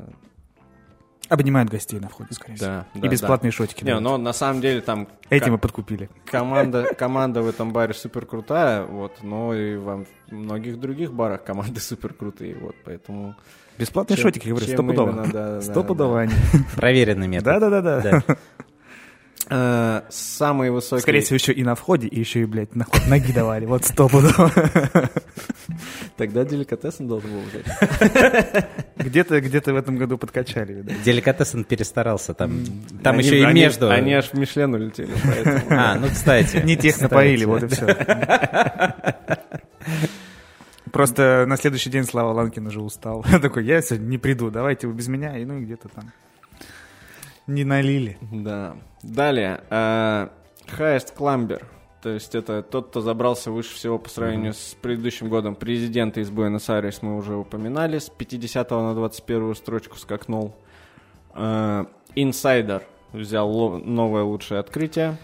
Обнимают 1.29 1.69
гостей 1.71 2.01
на 2.01 2.09
входе, 2.09 2.33
скорее 2.33 2.55
всего. 2.57 2.67
да, 2.69 2.87
И 2.95 3.01
да, 3.01 3.09
бесплатные 3.09 3.51
шотики. 3.51 3.81
Не, 3.85 3.91
дают. 3.91 4.03
но 4.03 4.17
на 4.17 4.33
самом 4.33 4.63
деле 4.63 4.81
там 4.81 5.09
Этим 5.29 5.53
мы 5.53 5.59
подкупили. 5.59 6.09
команда, 6.25 6.95
команда 6.99 7.43
в 7.43 7.49
этом 7.49 7.71
баре 7.71 7.93
супер 7.93 8.25
крутая, 8.25 8.85
вот, 8.85 9.23
но 9.23 9.53
и 9.55 9.77
во 9.77 10.07
многих 10.31 10.81
других 10.81 11.13
барах 11.13 11.45
команды 11.45 11.81
супер 11.81 12.15
крутые, 12.15 12.55
вот, 12.59 12.75
поэтому... 12.83 13.35
Бесплатные 13.77 14.17
чем- 14.17 14.23
шотики, 14.25 14.49
говорю, 14.49 14.67
стопудово. 14.67 15.13
да, 15.13 15.27
да, 15.57 15.61
Стопудово 15.61 16.21
они. 16.23 16.33
Проверенный 16.77 17.29
метод. 17.29 17.61
Да-да-да. 17.61 18.23
Э, 19.51 20.03
самый 20.11 20.71
высокий... 20.71 21.03
Скорее 21.03 21.21
всего, 21.21 21.37
еще 21.37 21.53
и 21.53 21.63
на 21.63 21.75
входе, 21.75 22.07
и 22.09 22.19
еще 22.19 22.41
и, 22.41 22.45
блядь, 22.45 22.75
на 22.75 22.85
ход 22.85 23.07
ноги 23.09 23.33
давали. 23.33 23.65
Вот 23.67 23.85
стопудово. 23.85 24.51
Тогда 26.17 26.45
деликатесом 26.45 27.09
должен 27.09 27.31
был 27.31 27.41
взять. 27.43 27.67
Где-то 28.97 29.41
где-то 29.41 29.73
в 29.73 29.77
этом 29.77 29.97
году 29.97 30.19
подкачали, 30.19 30.73
видать. 30.75 31.03
Деликатесен 31.03 31.65
перестарался 31.65 32.35
там. 32.35 32.65
Там 33.03 33.17
Они- 33.19 33.27
еще 33.27 33.39
и 33.39 33.43
они- 33.43 33.61
между. 33.61 33.89
Они 33.91 34.13
аж 34.13 34.27
в 34.31 34.35
Мишлен 34.35 34.75
улетели, 34.75 35.13
поэтому... 35.25 35.61
А, 35.71 35.95
ну, 35.95 36.09
кстати. 36.09 36.59
Не 36.65 36.77
тех 36.77 37.01
напоили, 37.01 37.45
вот 37.45 37.63
и 37.63 37.67
все. 37.69 37.97
Просто 40.93 41.45
на 41.47 41.57
следующий 41.57 41.91
день 41.91 42.05
Слава 42.05 42.33
Ланкин 42.33 42.67
уже 42.67 42.81
устал. 42.81 43.25
Такой, 43.43 43.65
я 43.65 43.81
сегодня 43.83 44.07
не 44.07 44.19
приду, 44.19 44.51
давайте 44.51 44.87
вы 44.87 44.95
без 44.95 45.09
меня. 45.09 45.37
И 45.39 45.45
ну 45.45 45.59
и 45.59 45.65
где-то 45.65 45.89
там 45.89 46.11
не 47.49 47.65
налили. 47.65 48.17
Да. 48.31 48.77
Далее. 49.03 49.61
э, 49.71 50.29
Highest 50.79 51.17
Climber. 51.17 51.65
То 52.03 52.11
есть 52.11 52.35
это 52.37 52.63
тот, 52.63 52.89
кто 52.91 53.01
забрался 53.01 53.51
выше 53.51 53.75
всего 53.75 53.99
по 53.99 54.09
сравнению 54.09 54.55
с 54.55 54.77
предыдущим 54.81 55.29
годом. 55.29 55.57
Президента 55.57 56.21
из 56.21 56.31
Буэнос-Айрес 56.31 57.03
мы 57.03 57.17
уже 57.17 57.35
упоминали. 57.35 57.99
С 57.99 58.09
50 58.09 58.71
на 58.71 58.95
21 58.95 59.55
строчку 59.57 59.97
скакнул. 59.97 60.55
Э, 61.35 61.85
Insider 62.15 62.83
взял 63.13 63.51
ло- 63.51 63.79
новое 63.79 64.23
лучшее 64.23 64.61
открытие. 64.61 65.17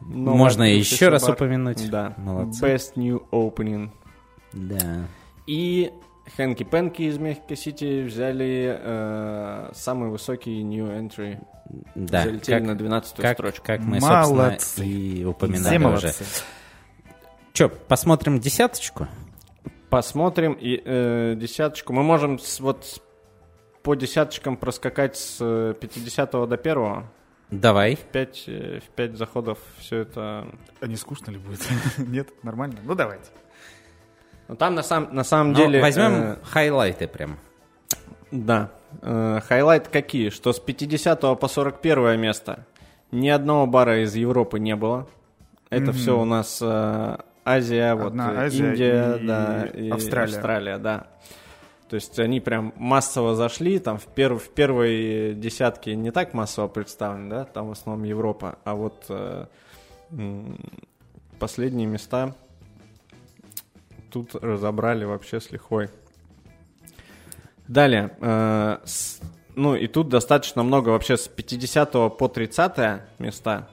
Новое 0.00 0.36
Можно 0.38 0.64
открывшийся 0.64 0.94
еще 0.94 1.08
раз 1.10 1.22
бар. 1.22 1.32
упомянуть. 1.34 1.90
Да. 1.90 2.14
Молодцы. 2.16 2.64
Best 2.66 2.92
New 2.96 3.22
Opening. 3.30 3.90
Да. 4.52 5.06
И 5.46 5.92
Хэнки 6.36 6.62
Пенки 6.64 7.02
из 7.02 7.18
Мехико 7.18 7.56
Сити 7.56 8.02
взяли 8.02 8.76
э, 8.80 9.70
самый 9.74 10.10
высокий 10.10 10.62
New 10.62 10.86
Entry. 10.86 11.38
Да. 11.94 12.24
Залетели 12.24 12.58
Как- 12.58 12.66
на 12.66 12.74
12 12.76 13.16
Как, 13.16 13.36
строчку. 13.36 13.64
как 13.66 13.80
мы, 13.80 14.00
Молодцы. 14.00 14.60
собственно, 14.66 14.86
и 14.86 15.24
упоминали 15.24 15.76
уже. 15.76 15.84
молодцы. 15.84 16.24
Че, 17.52 17.68
посмотрим 17.68 18.38
десяточку? 18.40 19.06
Посмотрим 19.88 20.52
и 20.52 20.80
э, 20.84 21.34
десяточку. 21.36 21.92
Мы 21.92 22.02
можем 22.02 22.38
с- 22.38 22.60
вот 22.60 23.02
по 23.82 23.94
десяточкам 23.94 24.56
проскакать 24.56 25.16
с 25.16 25.38
э, 25.40 25.74
50 25.80 26.30
до 26.48 26.54
1 26.56 27.04
Давай. 27.50 27.96
в 27.96 28.00
5, 28.00 28.44
в 28.46 28.88
5 28.94 29.16
заходов 29.16 29.58
все 29.78 29.98
это. 29.98 30.46
А 30.80 30.86
не 30.86 30.96
скучно 30.96 31.30
ли 31.32 31.38
будет? 31.38 31.60
Нет, 31.98 32.28
нормально. 32.44 32.76
Ну 32.84 32.94
давайте. 32.94 33.26
Ну, 34.50 34.56
там 34.56 34.74
на, 34.74 34.82
сам, 34.82 35.08
на 35.12 35.22
самом 35.22 35.52
Ну, 35.52 35.58
деле... 35.58 35.80
возьмем 35.80 36.12
э, 36.12 36.36
highlight 36.42 37.00
ы 37.00 37.06
прям. 37.06 37.38
Да. 38.32 38.70
Э, 39.00 39.38
Highlight 39.46 39.86
какие? 39.86 40.30
Что 40.30 40.52
с 40.52 40.58
50 40.58 41.20
по 41.38 41.46
41 41.46 42.20
место 42.20 42.66
ни 43.12 43.28
одного 43.28 43.68
бара 43.68 44.02
из 44.02 44.16
Европы 44.16 44.58
не 44.58 44.74
было. 44.74 45.06
Это 45.68 45.84
Мгм. 45.84 45.92
все 45.92 46.18
у 46.20 46.24
нас 46.24 46.58
э, 46.60 47.16
Азия, 47.44 47.94
вот 47.94 48.08
Одна 48.08 48.32
э, 48.32 48.46
Азия 48.46 48.68
Индия, 48.70 49.16
и 49.22 49.26
да, 49.26 49.66
и 49.66 49.88
Австралия. 49.90 50.34
Австралия, 50.34 50.78
да. 50.78 51.06
То 51.88 51.94
есть 51.94 52.18
они 52.18 52.40
прям 52.40 52.72
массово 52.76 53.36
зашли, 53.36 53.78
там 53.78 53.98
в, 53.98 54.08
перв- 54.08 54.40
в 54.40 54.48
первой 54.50 55.34
десятке 55.34 55.94
не 55.94 56.10
так 56.10 56.34
массово 56.34 56.66
представлены, 56.66 57.30
да, 57.30 57.44
там 57.44 57.68
в 57.68 57.70
основном 57.70 58.02
Европа, 58.04 58.58
а 58.64 58.74
вот 58.74 59.04
э, 59.10 59.46
последние 61.38 61.86
места 61.86 62.34
тут 64.10 64.34
разобрали 64.34 65.04
вообще 65.04 65.40
с 65.40 65.50
лихвой. 65.50 65.88
Далее, 67.68 68.16
э, 68.20 68.78
с- 68.84 69.20
ну 69.54 69.74
и 69.76 69.86
тут 69.86 70.08
достаточно 70.08 70.62
много 70.62 70.88
вообще 70.90 71.16
с 71.16 71.28
50 71.28 72.10
по 72.10 72.28
30 72.28 73.02
места, 73.18 73.68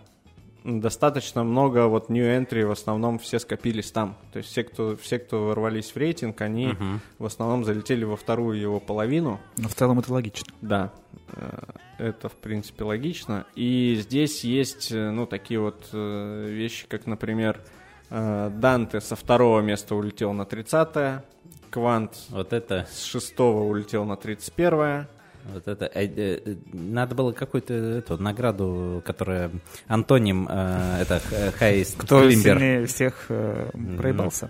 достаточно 0.63 1.43
много 1.43 1.87
вот 1.87 2.09
new 2.09 2.23
entry, 2.25 2.65
в 2.65 2.71
основном 2.71 3.17
все 3.19 3.39
скопились 3.39 3.91
там. 3.91 4.15
То 4.33 4.37
есть 4.37 4.49
все, 4.51 4.63
кто, 4.63 4.95
все, 4.97 5.17
кто 5.17 5.45
ворвались 5.47 5.91
в 5.91 5.97
рейтинг, 5.97 6.41
они 6.41 6.75
в 7.17 7.25
основном 7.25 7.63
залетели 7.65 8.03
во 8.03 8.17
вторую 8.17 8.59
его 8.59 8.79
половину. 8.79 9.39
Но 9.57 9.67
в 9.67 9.73
целом 9.73 9.97
это 9.99 10.13
логично. 10.13 10.45
Да, 10.61 10.91
э, 11.33 11.59
это 11.97 12.29
в 12.29 12.35
принципе 12.35 12.83
логично. 12.83 13.45
И 13.55 13.97
здесь 13.99 14.43
есть, 14.43 14.91
э, 14.91 15.09
ну, 15.09 15.25
такие 15.25 15.59
вот 15.59 15.87
э, 15.93 16.47
вещи, 16.49 16.85
как, 16.87 17.05
например, 17.07 17.61
э, 17.63 17.76
Данте 18.09 19.01
со 19.01 19.15
второго 19.15 19.61
места 19.61 19.95
улетел 19.95 20.33
на 20.33 20.45
30 20.45 21.21
Квант 21.69 22.11
Вот 22.29 22.53
это, 22.53 22.87
с 22.89 23.03
шестого 23.03 23.63
улетел 23.63 24.05
на 24.05 24.15
31 24.15 25.07
вот 25.53 25.67
это. 25.67 25.85
э, 25.93 26.05
э, 26.05 26.55
Надо 26.73 27.15
было 27.15 27.31
какую-то 27.31 27.73
эту 27.73 28.17
награду, 28.21 29.01
которая 29.05 29.51
антоним, 29.87 30.47
э, 30.49 31.01
это 31.01 31.21
э, 31.31 31.51
Хайст 31.51 31.97
Кто 31.97 32.21
Климбер. 32.21 32.57
сильнее 32.57 32.85
всех 32.85 33.25
э, 33.29 33.69
проебался? 33.97 34.49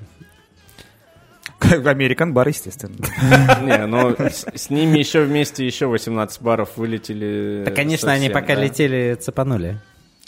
Американ 1.59 2.33
бар, 2.33 2.47
естественно. 2.47 2.95
Не, 3.61 3.85
ну 3.87 4.15
с, 4.17 4.45
с 4.53 4.69
ними 4.69 4.99
еще 4.99 5.23
вместе 5.23 5.65
еще 5.65 5.87
18 5.87 6.41
баров 6.41 6.77
вылетели. 6.77 7.63
Да, 7.65 7.71
конечно, 7.71 8.11
они 8.11 8.29
пока 8.29 8.55
да. 8.55 8.63
летели, 8.63 9.15
цепанули. 9.19 9.79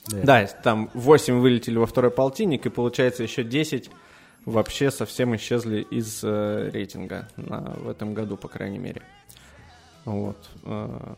Да, 0.08 0.46
там 0.48 0.90
8 0.94 1.40
вылетели 1.40 1.78
во 1.78 1.86
второй 1.86 2.12
полтинник, 2.12 2.66
и 2.66 2.70
получается 2.70 3.24
еще 3.24 3.44
10 3.44 3.90
вообще 4.46 4.90
совсем 4.92 5.36
исчезли 5.36 5.82
из 5.82 6.22
э, 6.24 6.70
рейтинга 6.74 7.28
на- 7.36 7.74
в 7.78 7.90
этом 7.90 8.14
году, 8.14 8.38
по 8.38 8.48
крайней 8.48 8.80
мере. 8.80 9.02
Вот. 10.06 10.38
э, 10.64 11.14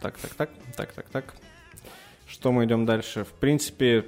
Так, 0.00 0.16
так, 0.18 0.34
так, 0.34 0.50
так, 0.76 0.92
так, 0.92 1.06
так. 1.08 1.34
Что 2.26 2.52
мы 2.52 2.66
идем 2.66 2.84
дальше? 2.86 3.24
В 3.24 3.32
принципе, 3.32 4.04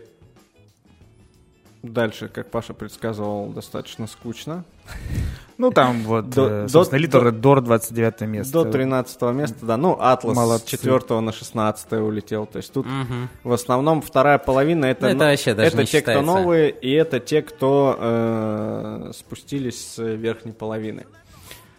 дальше, 1.82 2.28
как 2.28 2.50
Паша 2.50 2.74
предсказывал, 2.74 3.48
достаточно 3.50 4.06
скучно. 4.06 4.64
Ну, 5.58 5.70
там 5.70 6.02
вот, 6.04 6.30
До- 6.30 6.46
э, 6.48 6.62
до- 6.62 6.68
собственно, 6.68 6.98
Литор 7.00 7.24
до- 7.24 7.32
Дор 7.32 7.60
29 7.60 8.22
место. 8.22 8.52
До 8.64 8.70
13 8.70 9.32
места, 9.32 9.66
да. 9.66 9.76
Ну, 9.76 9.96
Атлас 10.00 10.34
Молодцы. 10.36 10.66
с 10.66 10.70
4 10.70 11.20
на 11.20 11.32
16 11.32 12.00
улетел. 12.00 12.46
То 12.46 12.56
есть 12.58 12.72
тут 12.72 12.86
в 13.44 13.52
основном 13.52 14.00
вторая 14.02 14.38
половина 14.38 14.86
это, 14.86 15.06
это 15.08 15.16
но- 15.16 15.24
вообще 15.26 15.54
даже 15.54 15.68
это 15.68 15.78
не 15.78 15.86
те, 15.86 16.00
кто 16.02 16.22
новые, 16.22 16.70
и 16.70 16.90
это 16.92 17.20
те, 17.20 17.42
кто 17.42 17.96
э, 17.98 19.10
спустились 19.14 19.86
с 19.94 19.98
верхней 20.02 20.52
половины. 20.52 21.06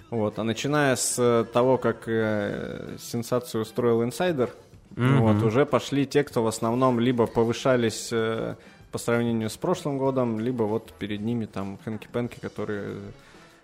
Вот. 0.09 0.37
А 0.39 0.43
начиная 0.43 0.95
с 0.95 1.45
того, 1.53 1.77
как 1.77 2.03
э, 2.07 2.97
сенсацию 2.99 3.61
устроил 3.63 4.03
инсайдер, 4.03 4.51
вот, 4.95 5.41
уже 5.41 5.65
пошли 5.65 6.05
те, 6.05 6.23
кто 6.23 6.43
в 6.43 6.47
основном 6.47 6.99
либо 6.99 7.25
повышались 7.25 8.09
э, 8.11 8.55
по 8.91 8.97
сравнению 8.97 9.49
с 9.49 9.57
прошлым 9.57 9.97
годом, 9.97 10.39
либо 10.39 10.63
вот 10.63 10.93
перед 10.93 11.21
ними 11.21 11.45
там 11.45 11.79
Хэнки-Пенки, 11.85 12.39
которые 12.39 12.97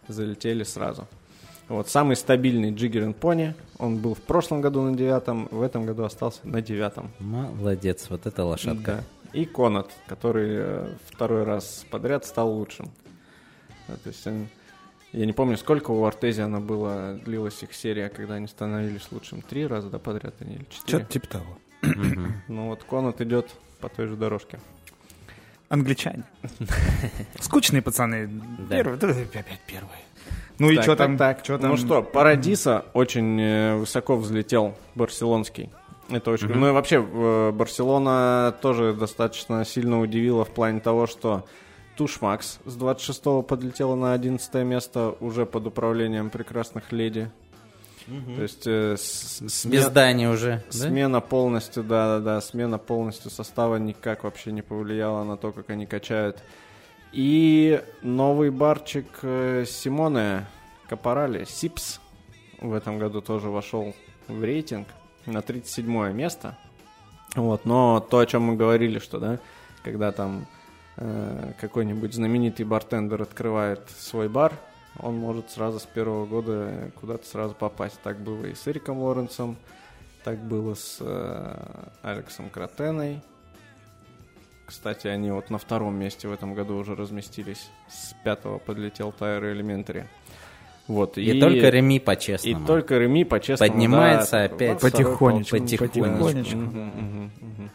залетели 0.07 0.63
сразу. 0.63 1.07
Вот, 1.67 1.89
самый 1.89 2.15
стабильный 2.15 2.71
Джиггер 2.73 3.11
Пони, 3.13 3.53
он 3.77 3.97
был 3.97 4.13
в 4.13 4.21
прошлом 4.21 4.61
году 4.61 4.81
на 4.83 4.95
девятом, 4.95 5.49
в 5.51 5.61
этом 5.61 5.85
году 5.85 6.03
остался 6.05 6.39
на 6.47 6.61
девятом. 6.61 7.11
Молодец, 7.19 8.07
вот 8.09 8.25
это 8.25 8.45
лошадка. 8.45 9.03
Да. 9.03 9.03
И 9.33 9.43
Конат, 9.43 9.91
который 10.07 10.47
э, 10.57 10.89
второй 11.11 11.43
раз 11.43 11.85
подряд 11.91 12.25
стал 12.25 12.49
лучшим. 12.53 12.89
Да, 13.89 13.95
то 13.97 14.07
есть 14.07 14.25
он- 14.25 14.47
я 15.11 15.25
не 15.25 15.33
помню, 15.33 15.57
сколько 15.57 15.91
у 15.91 16.05
Артезиана 16.05 16.61
было, 16.61 17.19
длилась 17.25 17.61
их 17.63 17.73
серия, 17.73 18.07
когда 18.07 18.35
они 18.35 18.47
становились 18.47 19.07
лучшим. 19.11 19.41
Три 19.41 19.67
раза, 19.67 19.89
да, 19.89 19.99
подряд 19.99 20.35
они 20.39 20.55
или 20.55 20.65
четыре? 20.69 20.99
Что-то 20.99 21.05
типа 21.05 21.27
того. 21.27 21.57
Ну 22.47 22.69
вот 22.69 22.83
Конат 22.85 23.19
идет 23.19 23.51
по 23.81 23.89
той 23.89 24.07
же 24.07 24.15
дорожке. 24.15 24.59
Англичане. 25.69 26.23
Скучные 27.39 27.81
пацаны. 27.81 28.29
Первые, 28.69 28.95
опять 28.95 29.59
первые. 29.67 29.99
Ну 30.59 30.69
и 30.71 30.81
что 30.81 30.95
там? 30.95 31.17
так. 31.17 31.43
чё 31.43 31.57
там? 31.57 31.71
Ну 31.71 31.77
что, 31.77 32.01
Парадиса 32.01 32.85
очень 32.93 33.39
э, 33.39 33.75
высоко 33.75 34.15
взлетел 34.15 34.75
барселонский. 34.95 35.69
Это 36.09 36.31
очень... 36.31 36.47
Ну 36.47 36.69
и 36.69 36.71
вообще, 36.71 37.05
э, 37.05 37.51
Барселона 37.51 38.55
тоже 38.61 38.93
достаточно 38.93 39.65
сильно 39.65 39.99
удивила 39.99 40.45
в 40.45 40.49
плане 40.49 40.79
того, 40.79 41.05
что 41.05 41.45
Тушмакс 41.97 42.59
с 42.65 42.75
26 42.75 43.45
подлетела 43.45 43.95
на 43.95 44.13
11 44.13 44.53
место 44.65 45.15
уже 45.19 45.45
под 45.45 45.67
управлением 45.67 46.29
прекрасных 46.29 46.91
леди. 46.91 47.29
То 48.07 48.41
есть 48.41 48.65
э, 48.65 48.95
с- 48.97 49.41
сме- 49.41 49.69
Без 49.71 49.89
Дани 49.89 50.27
уже. 50.27 50.63
да? 50.67 50.71
смена 50.71 51.19
полностью, 51.21 51.83
да-да-да, 51.83 52.39
смена 52.41 52.77
полностью 52.77 53.29
состава 53.29 53.75
никак 53.77 54.23
вообще 54.23 54.51
не 54.53 54.61
повлияла 54.61 55.23
на 55.25 55.35
то, 55.37 55.51
как 55.51 55.69
они 55.69 55.85
качают. 55.85 56.41
И 57.11 57.81
новый 58.01 58.49
барчик 58.49 59.05
э, 59.23 59.65
Симоне 59.67 60.45
Капорали, 60.87 61.43
Сипс, 61.45 61.99
в 62.61 62.73
этом 62.73 62.97
году 62.97 63.21
тоже 63.21 63.49
вошел 63.49 63.93
в 64.27 64.43
рейтинг 64.43 64.87
на 65.25 65.41
37 65.41 66.13
место. 66.13 66.57
Вот, 67.35 67.65
но 67.65 67.99
то, 67.99 68.19
о 68.19 68.25
чем 68.25 68.43
мы 68.43 68.55
говорили, 68.55 68.99
что, 68.99 69.19
да, 69.19 69.39
когда 69.83 70.11
там 70.13 70.47
э, 70.95 71.51
какой-нибудь 71.59 72.13
знаменитый 72.13 72.65
бартендер 72.65 73.21
открывает 73.21 73.81
свой 73.99 74.29
бар, 74.29 74.53
он 74.99 75.15
может 75.17 75.51
сразу 75.51 75.79
с 75.79 75.85
первого 75.85 76.25
года 76.25 76.91
куда-то 76.99 77.25
сразу 77.27 77.53
попасть. 77.55 77.99
Так 78.03 78.17
было 78.19 78.45
и 78.45 78.55
с 78.55 78.67
Эриком 78.67 78.99
Лоренсом, 78.99 79.57
так 80.23 80.37
было 80.39 80.73
с 80.73 80.97
э, 80.99 81.87
Алексом 82.01 82.49
Кротеной. 82.49 83.21
Кстати, 84.65 85.07
они 85.07 85.31
вот 85.31 85.49
на 85.49 85.57
втором 85.57 85.95
месте 85.95 86.27
в 86.27 86.33
этом 86.33 86.53
году 86.53 86.75
уже 86.75 86.95
разместились. 86.95 87.69
С 87.89 88.13
пятого 88.23 88.57
подлетел 88.57 89.13
Тайр 89.13 89.45
Элементари. 89.45 90.07
Вот, 90.87 91.17
И, 91.17 91.39
только 91.39 91.69
Реми 91.69 91.97
и 91.97 91.99
по-честному. 91.99 92.65
только 92.65 92.97
Реми, 92.97 93.25
по-честному, 93.25 93.71
Поднимается 93.73 94.31
да, 94.31 94.43
опять. 94.45 94.79
Потихонечку. 94.79 95.57
Потихонечку. 95.57 95.85
потихонечку. 95.87 96.55
Мгм, 96.57 96.87
мгм, 96.87 97.31
мгм. 97.41 97.71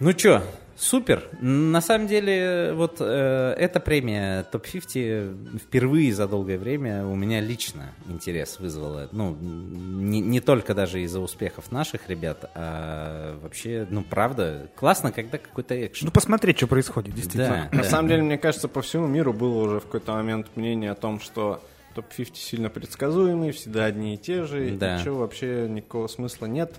Ну 0.00 0.12
чё, 0.12 0.42
супер. 0.78 1.24
На 1.40 1.80
самом 1.80 2.06
деле, 2.06 2.72
вот 2.74 2.96
э, 3.00 3.54
эта 3.58 3.80
премия 3.80 4.44
топ-50 4.44 5.58
впервые 5.58 6.14
за 6.14 6.26
долгое 6.28 6.58
время 6.58 7.04
у 7.06 7.14
меня 7.14 7.40
лично 7.40 7.92
интерес 8.08 8.58
вызвала. 8.60 9.08
Ну, 9.12 9.36
не, 9.40 10.20
не 10.20 10.40
только 10.40 10.74
даже 10.74 11.00
из-за 11.02 11.20
успехов 11.20 11.70
наших 11.72 12.08
ребят, 12.08 12.50
а 12.54 13.38
вообще, 13.42 13.86
ну, 13.90 14.02
правда, 14.02 14.70
классно, 14.76 15.12
когда 15.12 15.38
какой-то 15.38 15.86
экшен. 15.86 16.06
Ну, 16.06 16.12
посмотреть, 16.12 16.56
что 16.58 16.66
происходит, 16.66 17.14
действительно. 17.14 17.68
Да, 17.70 17.76
На 17.76 17.82
да. 17.82 17.88
самом 17.88 18.08
деле, 18.08 18.22
мне 18.22 18.38
кажется, 18.38 18.68
по 18.68 18.82
всему 18.82 19.06
миру 19.06 19.32
было 19.32 19.64
уже 19.64 19.80
в 19.80 19.84
какой-то 19.84 20.12
момент 20.12 20.46
мнение 20.54 20.90
о 20.92 20.94
том, 20.94 21.20
что 21.20 21.62
топ-50 21.94 22.36
сильно 22.36 22.70
предсказуемый, 22.70 23.50
всегда 23.52 23.86
одни 23.86 24.14
и 24.14 24.18
те 24.18 24.44
же, 24.44 24.70
Да. 24.70 24.96
и 24.96 25.00
ничего 25.00 25.18
вообще 25.18 25.66
никакого 25.68 26.06
смысла 26.06 26.46
нет. 26.46 26.74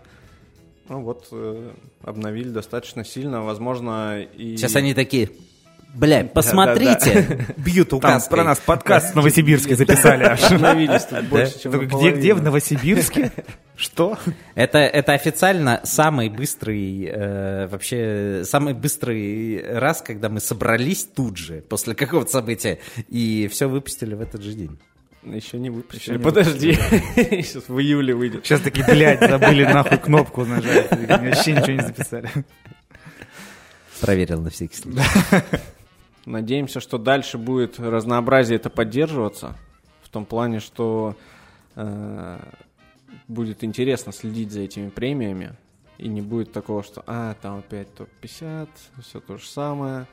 Ну 0.90 1.02
вот, 1.04 1.28
э, 1.32 1.72
обновили 2.04 2.50
достаточно 2.50 3.06
сильно, 3.06 3.44
возможно, 3.44 4.22
и... 4.22 4.58
Сейчас 4.58 4.76
они 4.76 4.96
такие, 4.96 5.30
бля, 5.94 6.24
посмотрите, 6.24 7.46
бьют 7.58 7.90
Там 7.90 8.00
указкой. 8.00 8.36
про 8.36 8.44
нас 8.44 8.60
подкаст 8.60 9.12
в 9.14 9.16
Новосибирске 9.16 9.76
записали 9.76 10.24
аж. 10.24 10.42
Обновились 10.52 11.06
тут 11.06 11.26
больше, 11.26 11.60
чем 11.60 11.72
Только 11.74 11.86
Где, 11.86 11.94
наполовину. 11.96 12.18
где 12.20 12.34
в 12.34 12.42
Новосибирске? 12.42 13.32
Что? 13.76 14.18
Это, 14.56 14.80
это 14.80 15.14
официально 15.14 15.80
самый 15.84 16.30
быстрый, 16.30 17.06
э, 17.06 17.68
вообще, 17.68 18.42
самый 18.44 18.74
быстрый 18.74 19.62
раз, 19.64 20.02
когда 20.02 20.28
мы 20.28 20.40
собрались 20.40 21.06
тут 21.06 21.38
же, 21.38 21.62
после 21.70 21.94
какого-то 21.94 22.32
события, 22.32 22.80
и 23.10 23.48
все 23.50 23.70
выпустили 23.70 24.16
в 24.16 24.22
этот 24.22 24.42
же 24.42 24.54
день. 24.54 24.80
Еще 25.24 25.60
не 25.60 25.70
выпустили. 25.70 26.14
Еще 26.14 26.24
Подожди, 26.24 26.74
сейчас 27.16 27.68
в 27.68 27.78
июле 27.80 28.14
выйдет. 28.16 28.46
Сейчас 28.46 28.62
такие, 28.62 28.86
блядь, 28.86 29.20
забыли 29.20 29.66
нахуй 29.66 29.98
кнопку 29.98 30.46
нажать. 30.46 30.90
Вообще 30.92 31.54
ничего 31.54 31.74
не 31.74 31.82
записали. 31.82 32.30
Проверил 34.00 34.42
на 34.42 34.50
всякий 34.50 34.78
случай. 34.78 35.02
Надеемся, 36.26 36.80
что 36.80 36.98
дальше 36.98 37.38
будет 37.38 37.80
разнообразие 37.80 38.58
это 38.58 38.70
поддерживаться. 38.70 39.58
В 40.04 40.10
том 40.10 40.26
плане, 40.26 40.60
что 40.60 41.18
э, 41.76 42.40
будет 43.28 43.64
интересно 43.64 44.12
следить 44.12 44.52
за 44.52 44.62
этими 44.62 44.90
премиями. 44.90 45.54
И 45.98 46.08
не 46.08 46.22
будет 46.22 46.54
такого, 46.54 46.82
что 46.82 47.04
а, 47.08 47.36
там 47.42 47.60
опять 47.60 47.94
топ-50, 47.96 48.70
все 49.02 49.20
то 49.20 49.38
же 49.38 49.46
самое. 49.46 50.08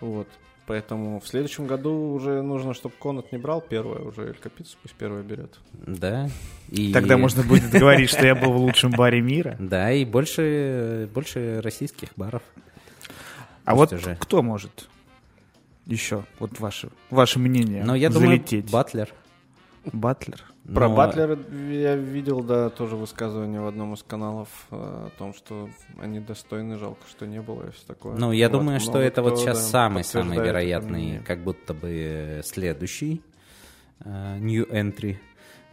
Вот. 0.00 0.28
Поэтому 0.70 1.18
в 1.18 1.26
следующем 1.26 1.66
году 1.66 2.12
уже 2.12 2.42
нужно, 2.42 2.74
чтобы 2.74 2.94
Конат 3.02 3.32
не 3.32 3.38
брал 3.38 3.60
первое, 3.60 4.02
уже 4.02 4.28
Эль 4.28 4.36
Капитус 4.40 4.78
пусть 4.80 4.94
первое 4.94 5.24
берет. 5.24 5.58
Да. 5.72 6.30
И... 6.68 6.92
Тогда 6.92 7.18
можно 7.18 7.42
будет 7.42 7.68
говорить, 7.72 8.08
что 8.08 8.24
я 8.24 8.36
был 8.36 8.52
в 8.52 8.56
лучшем 8.58 8.92
баре 8.92 9.20
мира. 9.20 9.56
Да, 9.58 9.90
и 9.90 10.04
больше, 10.04 11.10
больше 11.12 11.60
российских 11.60 12.10
баров. 12.14 12.42
А 13.64 13.74
Пусть 13.74 13.90
вот 13.90 14.00
уже. 14.00 14.16
кто 14.20 14.44
может 14.44 14.88
еще, 15.86 16.22
вот 16.38 16.60
ваше, 16.60 16.90
ваше 17.10 17.40
мнение, 17.40 17.82
Но 17.82 17.96
я 17.96 18.08
залететь? 18.08 18.66
думаю, 18.66 18.72
Батлер. 18.72 19.14
Батлер? 19.92 20.44
Про 20.74 20.88
Но- 20.88 20.94
Батлера 20.96 21.38
я 21.70 21.96
видел, 21.96 22.42
да, 22.42 22.70
тоже 22.70 22.94
высказывание 22.96 23.60
в 23.60 23.66
одном 23.66 23.94
из 23.94 24.02
каналов 24.02 24.48
э, 24.70 24.76
о 24.76 25.10
том, 25.18 25.34
что 25.34 25.68
они 25.98 26.20
достойны, 26.20 26.78
жалко, 26.78 27.00
что 27.08 27.26
не 27.26 27.40
было 27.40 27.68
и 27.68 27.70
все 27.72 27.86
такое. 27.86 28.16
Ну, 28.16 28.30
я 28.32 28.48
Вот, 28.48 28.58
думаю, 28.58 28.80
что 28.80 28.98
это 28.98 29.22
вот 29.22 29.38
сейчас 29.38 29.58
да, 29.58 29.64
самый-самый 29.64 30.36
подтверждает 30.36 30.40
это 30.40 30.86
вероятный, 30.92 31.24
как 31.24 31.40
будто 31.40 31.74
бы 31.74 32.40
следующий 32.44 33.22
э, 34.04 34.38
new 34.38 34.64
entry. 34.66 35.16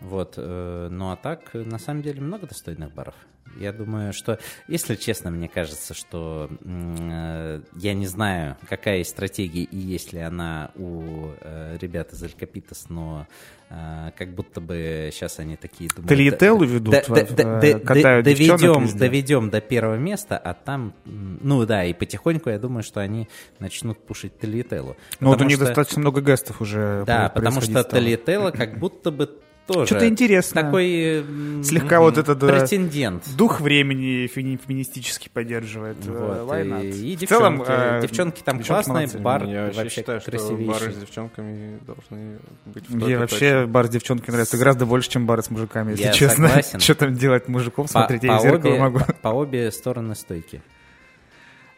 Вот. 0.01 0.33
э, 0.37 0.87
Ну, 0.89 1.11
а 1.11 1.15
так, 1.15 1.51
э, 1.53 1.63
на 1.63 1.77
самом 1.79 2.01
деле, 2.01 2.21
много 2.21 2.47
достойных 2.47 2.93
баров. 2.93 3.15
Я 3.60 3.74
думаю, 3.74 4.14
что, 4.14 4.39
если 4.68 4.95
честно, 4.95 5.32
мне 5.32 5.47
кажется, 5.47 5.93
что 5.93 6.49
э, 6.64 7.62
я 7.76 7.93
не 7.93 8.08
знаю, 8.08 8.58
какая 8.70 8.97
есть 8.99 9.10
стратегия 9.12 9.64
и 9.64 9.78
есть 9.78 10.14
ли 10.14 10.20
она 10.20 10.72
у 10.76 11.32
э, 11.41 11.78
ребят 11.82 12.14
из 12.14 12.22
Алькапитас, 12.24 12.89
но 12.89 13.28
э, 13.70 14.12
как 14.16 14.34
будто 14.34 14.62
бы 14.62 15.10
сейчас 15.12 15.39
они 15.39 15.55
такие 15.55 15.89
думают... 15.89 16.10
Талиетеллу 16.10 16.66
ведут, 16.66 16.93
Да- 16.93 17.03
да- 17.08 17.26
в- 17.26 17.36
да- 17.36 17.60
э, 17.60 17.74
да- 17.74 17.80
катают 17.80 18.26
доведем, 18.26 18.97
доведем 18.97 19.49
до 19.49 19.62
первого 19.62 19.95
места, 19.95 20.38
а 20.38 20.53
там, 20.53 20.93
ну 21.05 21.66
да, 21.66 21.84
и 21.86 21.93
потихоньку 21.93 22.49
я 22.49 22.60
думаю, 22.60 22.84
что 22.84 22.99
они 23.01 23.28
начнут 23.60 23.97
пушить 23.97 24.38
Талиетеллу. 24.38 24.95
Ну 25.20 25.30
вот 25.30 25.41
у 25.41 25.45
них 25.45 25.58
что- 25.58 25.66
достаточно 25.66 26.01
много 26.01 26.22
гестов 26.22 26.62
уже 26.62 27.03
Да, 27.05 27.30
потому 27.30 27.62
что. 27.62 27.84
Талиетелла 27.84 28.51
как 28.51 28.78
будто 28.80 29.12
бы 29.12 29.30
тоже. 29.68 29.86
Что-то 29.88 30.07
интересное. 30.07 30.63
Такой 30.63 31.20
м, 31.20 31.63
Слегка 31.63 31.99
вот 31.99 32.18
этот 32.18 32.39
да, 32.39 32.47
претендент. 32.47 33.24
дух 33.36 33.59
времени 33.61 34.26
феми- 34.28 34.57
феминистически 34.65 35.30
поддерживает. 35.32 35.97
э, 36.07 36.43
Вот, 36.43 36.55
и, 36.84 36.89
и 37.11 37.15
В 37.15 37.20
девчонки, 37.20 37.26
целом, 37.28 37.63
э, 37.68 37.99
девчонки 38.01 38.41
там 38.43 38.57
девчонки 38.57 38.86
классные, 38.86 38.93
молодцы. 39.07 39.20
бар 39.20 39.43
Я 39.43 39.63
вообще, 39.76 39.89
считаю, 39.89 40.22
что 40.22 40.32
красивейший. 40.32 40.65
бары 40.68 40.91
с 40.93 40.95
девчонками 40.97 41.80
должны 41.86 42.39
быть 42.65 42.89
в 42.89 42.95
Мне 42.95 43.18
вообще 43.18 43.65
бар 43.68 43.86
с 43.88 43.89
девчонкой 43.89 44.32
нравится 44.32 44.57
гораздо 44.57 44.86
больше, 44.86 45.09
чем 45.09 45.26
бары 45.28 45.43
с 45.43 45.49
мужиками, 45.51 45.91
если 45.91 46.03
Я 46.05 46.13
честно. 46.13 46.47
согласен. 46.47 46.80
Что 46.88 46.95
там 46.95 47.13
делать 47.13 47.47
мужиков, 47.47 47.86
По, 47.88 47.91
смотреть, 47.91 48.24
я 48.24 48.34
по 48.34 48.39
в 48.39 48.41
зеркало 48.41 48.72
обе, 48.72 48.80
могу. 48.80 48.99
по- 48.99 49.13
по 49.13 49.28
обе 49.30 49.72
стороны 49.72 50.15
стойки. 50.15 50.61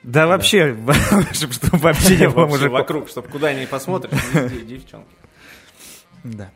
Да 0.04 0.28
вообще, 0.28 0.74
чтобы 1.34 1.54
чтобы 1.54 1.78
вообще 1.80 2.18
не 2.18 2.30
было 2.30 2.46
мужиков. 2.46 2.72
вокруг, 2.72 3.10
чтобы 3.10 3.28
куда 3.28 3.52
ни 3.54 3.66
посмотришь, 3.66 4.12
везде 4.34 4.78
девчонки. 4.78 5.08
Да. 6.24 6.52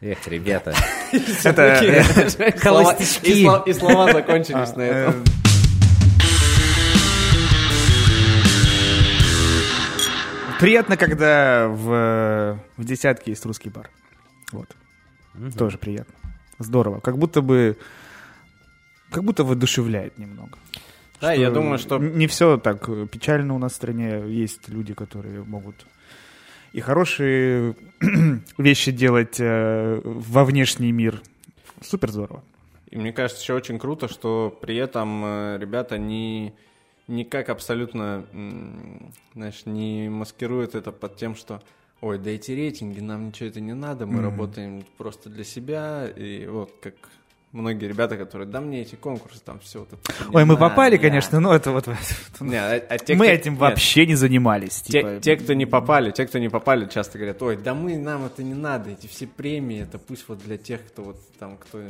Эх, 0.00 0.28
ребята. 0.28 0.74
Это 1.44 2.54
Холостячки. 2.58 3.42
И 3.66 3.72
слова- 3.72 4.12
закончились 4.12 4.76
на 4.76 4.82
э, 4.82 5.08
этом. 5.08 5.24
приятно, 10.60 10.96
когда 10.96 11.68
в, 11.68 12.60
в 12.76 12.84
десятке 12.84 13.30
есть 13.32 13.44
русский 13.46 13.70
бар. 13.70 13.90
Вот. 14.52 14.68
Тоже 15.56 15.78
приятно. 15.78 16.14
Здорово. 16.58 17.00
Как 17.00 17.16
будто 17.18 17.42
бы 17.42 17.78
как 19.10 19.24
будто 19.24 19.44
воодушевляет 19.44 20.18
немного. 20.18 20.58
Да, 21.20 21.32
я 21.32 21.50
думаю, 21.50 21.78
что 21.78 21.98
не 21.98 22.26
все 22.26 22.58
так 22.58 22.88
э, 22.88 23.06
печально 23.10 23.54
у 23.54 23.58
нас 23.58 23.72
в 23.72 23.76
стране. 23.76 24.22
Есть 24.28 24.68
люди, 24.68 24.94
которые 24.94 25.42
могут 25.42 25.86
и 26.72 26.80
хорошие 26.80 27.74
вещи 28.58 28.92
делать 28.92 29.38
э, 29.40 30.00
во 30.04 30.44
внешний 30.44 30.92
мир. 30.92 31.22
Супер 31.80 32.10
здорово. 32.10 32.42
И 32.90 32.96
мне 32.96 33.12
кажется, 33.12 33.42
еще 33.42 33.54
очень 33.54 33.78
круто, 33.78 34.08
что 34.08 34.56
при 34.62 34.76
этом 34.76 35.22
э, 35.24 35.58
ребята 35.60 35.98
не 35.98 36.54
никак 37.06 37.48
абсолютно, 37.48 38.26
знаешь, 39.34 39.62
не 39.64 40.10
маскируют 40.10 40.74
это 40.74 40.92
под 40.92 41.16
тем, 41.16 41.34
что 41.34 41.62
ой, 42.00 42.18
да 42.18 42.30
эти 42.30 42.52
рейтинги, 42.52 43.00
нам 43.00 43.28
ничего 43.28 43.48
это 43.48 43.60
не 43.60 43.74
надо, 43.74 44.06
мы 44.06 44.14
Мгм. 44.14 44.22
работаем 44.24 44.84
просто 44.98 45.30
для 45.30 45.44
себя, 45.44 46.06
и 46.06 46.46
вот 46.46 46.70
как 46.82 46.94
многие 47.58 47.86
ребята, 47.86 48.16
которые, 48.16 48.48
да 48.48 48.60
мне 48.60 48.82
эти 48.82 48.94
конкурсы, 48.94 49.40
там 49.44 49.60
все 49.60 49.80
вот 49.80 49.88
это 49.92 50.12
не 50.30 50.36
Ой, 50.36 50.44
мы 50.44 50.54
надо, 50.54 50.60
попали, 50.68 50.96
да». 50.96 51.02
конечно, 51.02 51.40
но 51.40 51.54
это 51.54 51.72
вот... 51.72 51.86
Не, 52.40 52.56
а- 52.56 52.82
а 52.88 52.98
те, 52.98 53.14
мы 53.14 53.26
кто- 53.26 53.34
этим 53.34 53.52
нет, 53.52 53.60
вообще 53.60 54.06
не 54.06 54.14
занимались. 54.14 54.82
Те, 54.82 54.92
типа. 55.00 55.20
те, 55.20 55.36
кто 55.36 55.52
не 55.54 55.66
попали, 55.66 56.10
те, 56.10 56.26
кто 56.26 56.38
не 56.38 56.48
попали, 56.48 56.86
часто 56.88 57.18
говорят, 57.18 57.42
ой, 57.42 57.56
да 57.56 57.74
мы, 57.74 57.96
нам 57.98 58.24
это 58.24 58.42
не 58.42 58.54
надо, 58.54 58.90
эти 58.90 59.06
все 59.06 59.26
премии, 59.26 59.82
это 59.82 59.98
пусть 59.98 60.24
вот 60.28 60.38
для 60.38 60.56
тех, 60.56 60.86
кто 60.86 61.02
вот 61.02 61.16
там, 61.38 61.56
кто... 61.58 61.80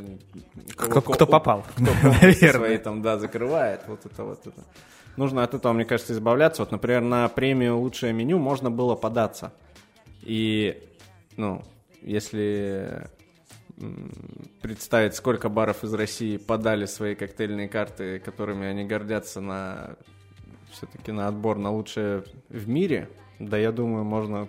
Кто, 0.77 1.01
кто 1.03 1.27
попал, 1.27 1.65
кто 1.77 1.85
наверное. 2.03 2.53
свои 2.53 2.79
там, 2.79 3.03
да, 3.03 3.19
закрывает, 3.19 3.83
вот 3.87 4.05
это 4.07 4.25
вот 4.25 4.47
это. 4.47 4.65
Нужно 5.17 5.43
от 5.43 5.53
этого, 5.55 5.73
мне 5.73 5.85
кажется, 5.85 6.13
избавляться. 6.13 6.63
Вот, 6.63 6.71
например, 6.71 7.01
на 7.03 7.29
премию 7.29 7.77
«Лучшее 7.79 8.13
меню» 8.13 8.39
можно 8.39 8.71
было 8.71 8.95
податься. 8.95 9.53
И, 10.23 10.81
ну, 11.37 11.63
если 12.03 13.09
представить, 14.61 15.15
сколько 15.15 15.49
баров 15.49 15.85
из 15.85 15.93
России 15.95 16.37
подали 16.37 16.87
свои 16.87 17.15
коктейльные 17.15 17.69
карты, 17.69 18.19
которыми 18.19 18.67
они 18.67 18.85
гордятся 18.85 19.41
на 19.41 19.97
все-таки 20.73 21.13
на 21.13 21.29
отбор 21.29 21.59
на 21.59 21.71
лучшее 21.73 22.25
в 22.49 22.69
мире, 22.69 23.09
да, 23.39 23.57
я 23.57 23.73
думаю, 23.73 24.05
можно 24.05 24.49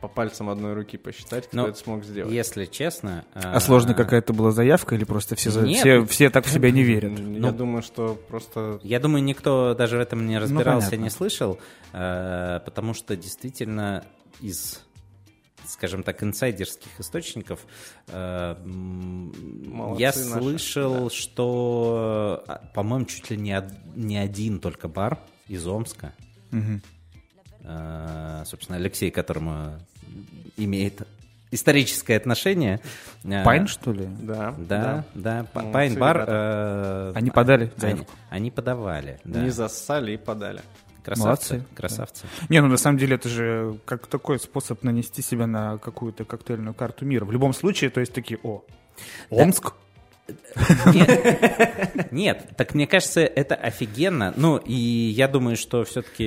по 0.00 0.08
пальцам 0.08 0.50
одной 0.50 0.74
руки 0.74 0.98
посчитать, 0.98 1.46
кто 1.48 1.56
Ну, 1.56 1.66
это 1.66 1.78
смог 1.78 2.04
сделать. 2.04 2.32
Если 2.32 2.66
честно... 2.66 3.24
А 3.32 3.58
сложная 3.60 3.94
какая-то 3.94 4.34
была 4.34 4.50
заявка 4.52 4.94
или 4.94 5.04
просто 5.04 5.34
все, 5.36 5.50
Нет. 5.62 5.78
все, 5.80 6.04
все 6.04 6.30
так 6.30 6.44
в 6.44 6.50
себя 6.50 6.70
не 6.70 6.82
верят? 6.82 7.18
Я 7.18 7.24
Ну, 7.24 7.50
думаю, 7.52 7.82
что 7.82 8.14
просто 8.28 8.78
Я 8.82 9.00
думаю, 9.00 9.24
никто 9.24 9.74
даже 9.74 9.96
в 9.96 10.00
этом 10.00 10.26
не 10.26 10.38
разбирался, 10.38 10.90
понятно. 10.90 11.04
не 11.04 11.10
слышал, 11.10 11.58
э, 11.92 12.60
потому 12.64 12.92
что 12.92 13.16
действительно 13.16 14.04
из, 14.40 14.84
скажем 15.68 16.02
так, 16.02 16.22
инсайдерских 16.22 16.98
источников 17.00 17.66
э, 18.08 18.56
м, 18.64 19.32
Молодцы 19.74 20.00
я 20.00 20.08
наши, 20.08 20.24
слышал, 20.40 21.10
что, 21.10 22.44
а, 22.46 22.62
по-моему, 22.74 23.06
чуть 23.06 23.30
ли 23.30 23.36
не, 23.36 23.60
не 23.94 24.16
один 24.18 24.58
только 24.60 24.88
бар 24.88 25.18
из 25.48 25.66
Омска, 25.66 26.12
э, 27.62 28.42
собственно, 28.46 28.78
Алексей, 28.78 29.10
которому 29.10 29.78
имеет 30.56 31.06
историческое 31.50 32.16
отношение. 32.16 32.80
э, 33.24 33.44
Pine, 33.44 33.66
что 33.66 33.92
ли? 33.92 34.06
да, 34.20 34.54
Да, 34.58 35.04
да, 35.14 35.44
П- 35.44 35.58
Молодцы, 35.60 35.72
Pine 35.72 35.94
бар. 35.98 36.16
ребята. 36.16 37.12
э, 37.14 37.18
Они 37.18 37.30
подали 37.30 37.62
они, 37.64 37.72
заявку? 37.76 38.12
они 38.30 38.50
подавали, 38.50 39.20
да. 39.24 39.42
не 39.42 39.50
зассали 39.50 40.12
и 40.12 40.16
подали. 40.16 40.60
Красавцы, 41.06 41.54
Молодцы. 41.54 41.74
красавцы. 41.76 42.26
Не, 42.48 42.60
ну 42.60 42.66
на 42.66 42.76
самом 42.76 42.98
деле 42.98 43.14
это 43.14 43.28
же 43.28 43.78
как 43.84 44.08
такой 44.08 44.40
способ 44.40 44.82
нанести 44.82 45.22
себя 45.22 45.46
на 45.46 45.78
какую-то 45.78 46.24
коктейльную 46.24 46.74
карту 46.74 47.04
мира. 47.04 47.24
В 47.24 47.30
любом 47.30 47.52
случае, 47.52 47.90
то 47.90 48.00
есть 48.00 48.12
такие, 48.12 48.40
о, 48.42 48.64
Омск? 49.30 49.74
Нет, 50.92 52.08
нет, 52.10 52.48
так 52.56 52.74
мне 52.74 52.86
кажется, 52.86 53.20
это 53.20 53.54
офигенно. 53.54 54.32
Ну, 54.36 54.56
и 54.56 54.72
я 54.74 55.28
думаю, 55.28 55.56
что 55.56 55.84
все-таки... 55.84 56.24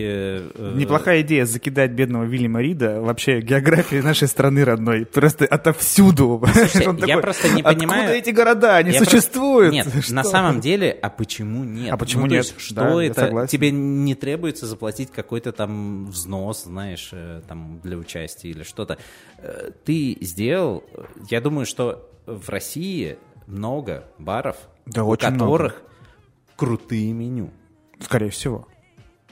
Неплохая 0.77 1.21
идея 1.21 1.45
закидать 1.45 1.91
бедного 1.91 2.23
Вильяма 2.23 2.61
Рида 2.61 3.01
вообще 3.01 3.41
географией 3.41 4.01
нашей 4.01 4.27
страны 4.27 4.63
родной. 4.63 5.05
Просто 5.05 5.45
отовсюду. 5.45 6.43
Я 6.45 6.93
такой, 6.93 7.21
просто 7.21 7.47
не 7.49 7.61
Откуда 7.61 7.75
понимаю- 7.75 8.15
эти 8.15 8.29
города? 8.29 8.77
Они 8.77 8.91
Я 8.91 9.03
существуют. 9.03 9.73
Нет, 9.73 9.87
Что? 10.01 10.13
на 10.13 10.23
самом 10.23 10.61
деле, 10.61 10.91
а 11.01 11.09
почему 11.09 11.63
нет? 11.63 11.91
А 11.93 11.97
почему 11.97 12.25
Ну, 12.25 12.27
нет? 12.33 12.45
есть, 12.45 12.59
что 12.59 12.75
Да, 12.75 13.03
это? 13.03 13.47
Тебе 13.47 13.71
не 13.71 14.15
требуется 14.15 14.65
заплатить 14.67 15.11
какой-то 15.11 15.51
там 15.51 16.05
взнос, 16.07 16.63
знаешь, 16.63 17.09
э, 17.11 17.41
там 17.47 17.79
для 17.83 17.97
участия 17.97 18.49
или 18.49 18.63
что-то. 18.63 18.97
Э, 19.39 19.71
Ты 19.85 20.17
сделал, 20.21 20.83
э, 20.93 21.03
я 21.29 21.41
думаю, 21.41 21.65
что 21.65 22.05
в 22.25 22.49
России 22.49 23.17
много 23.49 24.05
баров, 24.17 24.55
Да, 24.85 25.03
у 25.03 25.09
очень 25.09 25.29
много. 25.29 25.45
которых 25.51 25.83
крутые 26.55 27.11
меню. 27.13 27.49
Скорее 27.99 28.29
всего. 28.29 28.67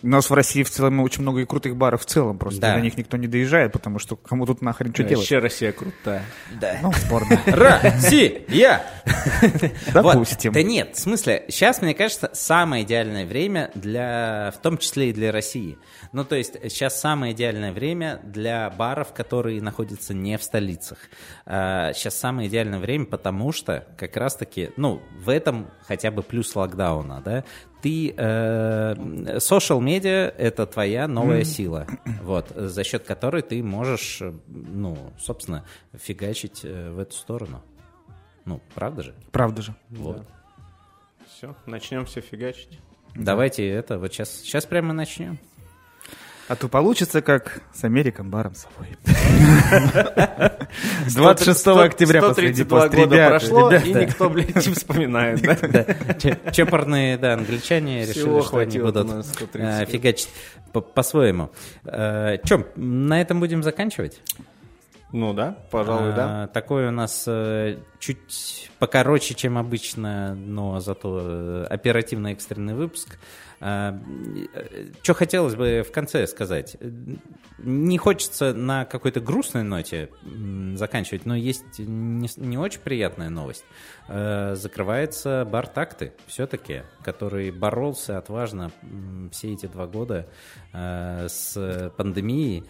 У 0.03 0.07
нас 0.07 0.29
в 0.29 0.33
России 0.33 0.61
в 0.63 0.69
целом 0.69 0.99
очень 0.99 1.23
много 1.23 1.41
и 1.41 1.45
крутых 1.45 1.75
баров 1.75 2.03
в 2.03 2.05
целом, 2.05 2.37
просто 2.37 2.61
Да. 2.61 2.75
до 2.75 2.81
них 2.81 2.97
никто 2.97 3.17
не 3.17 3.27
доезжает, 3.27 3.71
потому 3.73 3.97
что 3.97 4.15
кому 4.15 4.45
тут 4.45 4.61
нахрен 4.61 4.93
что 4.93 5.03
делать? 5.03 5.17
Вообще 5.17 5.39
Россия 5.39 5.71
крутая. 5.71 6.23
Да. 6.61 6.77
Ну, 6.83 6.91
спорно. 6.93 7.41
Россия! 7.47 8.83
Допустим. 9.93 10.51
Да 10.53 10.61
нет, 10.61 10.95
в 10.95 10.99
смысле, 10.99 11.45
сейчас, 11.49 11.81
мне 11.81 11.93
кажется, 11.95 12.29
самое 12.33 12.83
идеальное 12.83 13.25
время 13.25 13.71
для, 13.73 14.53
в 14.55 14.61
том 14.61 14.77
числе 14.77 15.09
и 15.09 15.13
для 15.13 15.31
России. 15.31 15.77
Ну, 16.11 16.23
то 16.23 16.35
есть, 16.35 16.53
сейчас 16.63 16.99
самое 16.99 17.33
идеальное 17.33 17.71
время 17.71 18.19
для 18.23 18.69
баров, 18.69 19.13
которые 19.13 19.61
находятся 19.61 20.13
не 20.13 20.37
в 20.37 20.43
столицах. 20.43 20.99
А, 21.45 21.91
Сейчас 21.93 22.17
самое 22.17 22.47
идеальное 22.49 22.79
время, 22.79 23.05
потому 23.05 23.51
что 23.51 23.85
как 23.97 24.15
раз-таки, 24.17 24.69
ну, 24.77 25.01
в 25.23 25.29
этом 25.29 25.67
хотя 25.87 26.11
бы 26.11 26.21
плюс 26.21 26.55
локдауна, 26.55 27.21
да, 27.23 27.43
ты, 27.81 28.09
social 28.09 29.79
медиа 29.87 30.33
это 30.37 30.65
твоя 30.65 31.07
новая 31.07 31.43
сила, 31.45 31.87
вот, 32.21 32.49
за 32.55 32.83
счет 32.83 33.03
которой 33.03 33.41
ты 33.41 33.63
можешь, 33.63 34.21
ну, 34.47 35.13
собственно, 35.17 35.65
фигачить 35.93 36.61
э, 36.63 36.91
в 36.91 36.99
эту 36.99 37.13
сторону. 37.13 37.63
Ну, 38.43 38.61
правда 38.75 39.03
же? 39.03 39.15
Правда 39.31 39.61
же. 39.61 39.75
Вот. 39.89 40.25
Все, 41.29 41.55
начнем 41.65 42.05
все 42.05 42.21
фигачить. 42.21 42.79
Давайте 43.15 43.67
это 43.67 43.97
вот 43.97 44.11
сейчас, 44.13 44.29
сейчас 44.41 44.65
прямо 44.65 44.93
начнем. 44.93 45.39
А 46.47 46.55
то 46.55 46.69
получится, 46.69 47.21
как 47.21 47.61
с 47.73 47.83
Американ 47.83 48.29
баром 48.29 48.53
собой. 48.55 48.97
26 51.13 51.67
октября 51.67 52.21
последний 52.21 52.63
132 52.63 52.79
пост. 52.79 52.95
года 52.95 53.15
Ребята, 53.15 53.29
прошло, 53.39 53.71
и 53.73 53.93
никто, 53.93 54.29
блядь, 54.29 54.55
не 54.67 54.73
вспоминает, 54.73 55.41
да? 55.41 55.57
Да. 55.61 55.85
Да, 57.17 57.33
англичане 57.33 58.05
Всего 58.05 58.37
решили, 58.39 58.47
что 58.47 58.57
они 58.59 58.79
будут 58.79 59.07
на 59.07 59.23
130 59.23 59.89
э, 59.89 59.91
фигачить 59.91 60.29
по- 60.71 60.81
по-своему. 60.81 61.51
Э, 61.83 62.37
Чем, 62.45 62.65
на 62.75 63.19
этом 63.21 63.39
будем 63.39 63.61
заканчивать? 63.63 64.21
Ну 65.13 65.33
да, 65.33 65.57
пожалуй, 65.71 66.13
да. 66.13 66.43
А, 66.43 66.47
Такой 66.47 66.87
у 66.87 66.91
нас 66.91 67.23
э, 67.27 67.77
чуть 67.99 68.69
покороче, 68.77 69.33
чем 69.35 69.57
обычно, 69.57 70.35
но 70.35 70.79
зато 70.81 71.19
э, 71.21 71.65
оперативно 71.69 72.27
экстренный 72.27 72.73
выпуск. 72.73 73.17
Что 73.59 75.13
хотелось 75.13 75.55
бы 75.55 75.83
в 75.87 75.91
конце 75.91 76.27
сказать? 76.27 76.77
Не 77.57 77.97
хочется 77.97 78.53
на 78.53 78.85
какой-то 78.85 79.19
грустной 79.19 79.63
ноте 79.63 80.09
заканчивать, 80.75 81.25
но 81.25 81.35
есть 81.35 81.79
не, 81.79 82.57
очень 82.57 82.81
приятная 82.81 83.29
новость. 83.29 83.65
Э, 84.07 84.53
Закрывается 84.55 85.43
бар 85.49 85.67
«Такты» 85.67 86.13
все-таки, 86.27 86.83
который 87.03 87.49
боролся 87.51 88.17
отважно 88.19 88.71
все 89.31 89.53
эти 89.53 89.65
два 89.65 89.87
года 89.87 90.27
э, 90.73 91.27
с 91.27 91.91
пандемией. 91.97 92.63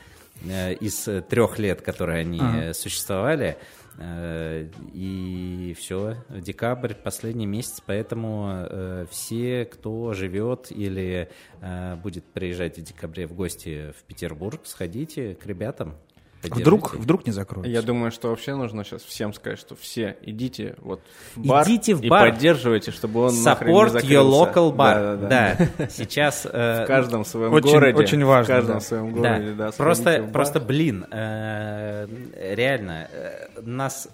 э, 0.45 0.73
из 0.75 1.07
трех 1.29 1.59
лет, 1.59 1.81
которые 1.81 2.21
они 2.21 2.39
Ага. 2.39 2.73
существовали. 2.73 3.57
Э, 3.97 4.67
И 4.93 5.75
все, 5.77 6.17
декабрь, 6.29 6.93
последний 6.93 7.45
месяц, 7.47 7.81
поэтому 7.85 8.47
э, 8.49 9.05
все, 9.09 9.65
кто 9.65 10.13
живет 10.13 10.71
или 10.71 11.29
э, 11.61 11.95
будет 11.95 12.25
приезжать 12.25 12.77
в 12.77 12.83
декабре 12.83 13.27
в 13.27 13.33
гости 13.33 13.91
в 13.97 14.03
Петербург, 14.03 14.61
сходите 14.65 15.35
к 15.35 15.45
ребятам. 15.45 15.95
Вдруг, 16.43 16.81
поддержите. 16.81 17.03
вдруг 17.03 17.25
не 17.25 17.31
закроют. 17.31 17.67
Я 17.67 17.81
думаю, 17.81 18.11
что 18.11 18.29
вообще 18.29 18.55
нужно 18.55 18.83
сейчас 18.83 19.01
всем 19.03 19.33
сказать, 19.33 19.59
что 19.59 19.75
все 19.75 20.17
идите 20.21 20.75
вот 20.79 21.01
в 21.35 21.45
бар 21.47 21.65
Идите 21.67 21.95
в 21.95 22.01
и 22.03 22.09
бар. 22.09 22.29
поддерживайте, 22.31 22.91
чтобы 22.91 23.21
он 23.21 23.43
нахрен 23.43 23.69
не 23.73 23.73
Support 23.73 24.01
your 24.03 24.29
local 24.29 24.71
bar. 24.75 25.17
Да-да-да. 25.17 25.57
Да, 25.77 25.87
сейчас... 25.89 26.45
э, 26.49 26.83
В 26.83 26.87
каждом 26.87 27.25
своем 27.25 27.51
Очень- 27.53 27.71
городе. 27.71 27.97
очень 27.97 28.23
важно, 28.23 28.43
В 28.53 28.55
каждом 28.57 28.75
да. 28.75 28.79
своем 28.81 29.13
Да, 29.13 29.19
городе, 29.37 29.51
да. 29.53 29.71
сходите 29.71 29.77
просто, 29.83 30.23
просто, 30.31 30.59
блин, 30.59 31.05
э, 31.11 32.07
реально, 32.55 33.09
э, 33.11 33.61
нас 33.61 34.07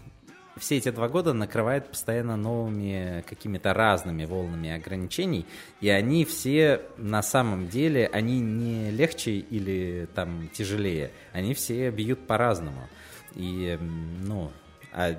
все 0.58 0.78
эти 0.78 0.92
два 0.92 1.10
года 1.10 1.34
накрывает 1.34 1.90
постоянно 1.90 2.38
новыми 2.38 3.24
какими-то 3.28 3.74
разными 3.74 4.26
волнами 4.26 4.72
ограничений, 4.72 5.46
и 5.82 5.90
они 5.90 6.26
все 6.26 6.82
на 6.98 7.22
самом 7.24 7.70
деле, 7.70 8.10
они 8.12 8.40
не 8.40 8.92
легче 8.92 9.32
или 9.32 10.08
там 10.14 10.50
тяжелее, 10.54 11.12
они 11.32 11.54
все 11.54 11.90
бьют 11.90 12.28
по-разному. 12.28 12.88
И, 13.36 13.80
ну, 14.22 14.52
а, 14.92 15.16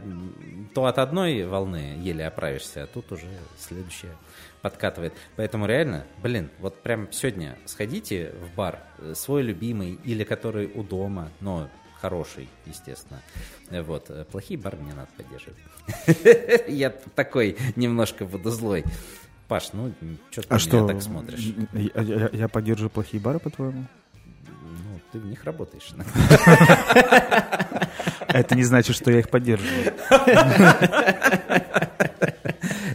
то 0.72 0.86
от 0.86 0.98
одной 0.98 1.44
волны 1.46 1.98
еле 1.98 2.26
оправишься, 2.26 2.84
а 2.84 2.86
тут 2.86 3.10
уже 3.10 3.26
следующая 3.58 4.16
подкатывает. 4.62 5.12
Поэтому 5.34 5.66
реально, 5.66 6.06
блин, 6.22 6.48
вот 6.60 6.80
прям 6.80 7.10
сегодня 7.10 7.58
сходите 7.64 8.32
в 8.40 8.54
бар, 8.54 8.78
э, 8.98 9.14
свой 9.16 9.42
любимый 9.42 9.98
или 10.04 10.22
который 10.22 10.70
у 10.72 10.84
дома, 10.84 11.30
но 11.40 11.68
хороший, 12.08 12.50
естественно. 12.66 13.22
Вот, 13.70 14.10
э, 14.10 14.26
плохие 14.30 14.60
бары 14.60 14.76
мне 14.76 14.92
надо 14.92 15.08
поддерживать. 15.16 15.56
Я 16.68 16.90
такой 16.90 17.56
немножко 17.76 18.26
буду 18.26 18.50
злой. 18.50 18.84
Паш, 19.48 19.72
ну, 19.72 19.90
что 20.30 20.42
ты 20.42 20.48
А 20.50 20.58
что? 20.58 20.86
так 20.86 21.00
смотришь? 21.00 21.54
Я, 21.72 22.02
я- 22.02 22.28
я 22.30 22.48
поддерживаю 22.48 22.90
плохие 22.90 23.22
бары, 23.22 23.38
по-твоему? 23.38 23.86
Ну, 24.62 25.00
ты 25.12 25.18
в 25.18 25.24
них 25.24 25.44
работаешь. 25.44 25.94
Это 28.28 28.54
не 28.54 28.64
значит, 28.64 28.96
что 28.96 29.10
я 29.10 29.20
их 29.20 29.30
поддерживаю. 29.30 29.94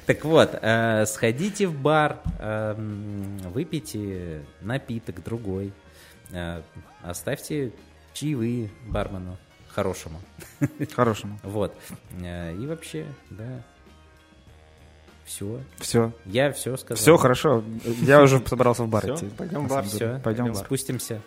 Так 0.06 0.24
вот, 0.26 0.56
э, 0.62 1.06
сходите 1.08 1.66
в 1.68 1.74
бар, 1.80 2.20
э, 2.40 2.76
выпейте 3.54 4.44
напиток 4.62 5.24
другой, 5.24 5.72
э, 6.32 6.62
оставьте 7.04 7.72
чаевые 8.20 8.70
бармену 8.86 9.38
хорошему. 9.70 10.20
Хорошему. 10.96 11.40
Вот. 11.44 11.74
Э, 12.22 12.54
И 12.56 12.66
вообще, 12.66 13.06
да. 13.30 13.64
Все. 15.26 15.62
Все. 15.78 16.12
Я 16.26 16.52
все 16.52 16.76
сказал. 16.76 16.98
Все 16.98 17.18
хорошо. 17.18 17.64
Я 18.02 18.22
уже 18.22 18.42
собрался 18.46 18.84
в 18.84 18.90
бар 18.90 19.06
идти. 19.06 19.28
пойдем 19.38 19.68
в 19.68 19.70
бар. 19.70 19.86
Все. 19.86 20.20
Пойдем 20.24 20.46
в 20.52 20.56
бар. 20.56 20.66
Спустимся. 20.66 21.22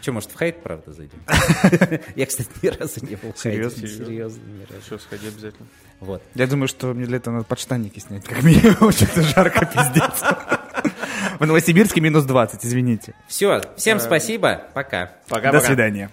Че, 0.00 0.12
может, 0.12 0.30
в 0.30 0.36
хайт, 0.36 0.62
правда, 0.62 0.92
зайдем? 0.92 1.18
Я, 2.14 2.26
кстати, 2.26 2.50
ни 2.62 2.68
разу 2.68 3.04
не 3.04 3.16
был 3.16 3.32
в 3.32 3.40
хайте. 3.42 3.68
Серьезно? 3.68 3.88
Серьезно, 3.88 4.42
ни 4.44 4.60
разу. 4.60 4.80
Все, 4.82 4.98
сходи 4.98 5.26
обязательно. 5.26 5.66
Вот. 5.98 6.22
Я 6.36 6.46
думаю, 6.46 6.68
что 6.68 6.94
мне 6.94 7.04
для 7.06 7.16
этого 7.16 7.34
надо 7.34 7.46
подштанники 7.46 7.98
снять. 7.98 8.24
Как 8.24 8.44
минимум, 8.44 8.92
что-то 8.92 9.22
жарко, 9.22 9.66
пиздец. 9.66 10.22
В 11.40 11.46
Новосибирске 11.46 12.00
минус 12.00 12.24
20, 12.26 12.64
извините. 12.64 13.14
Все. 13.26 13.60
Всем 13.76 13.98
спасибо. 13.98 14.68
Пока. 14.72 15.14
Пока-пока. 15.28 15.52
До 15.52 15.60
свидания. 15.60 16.10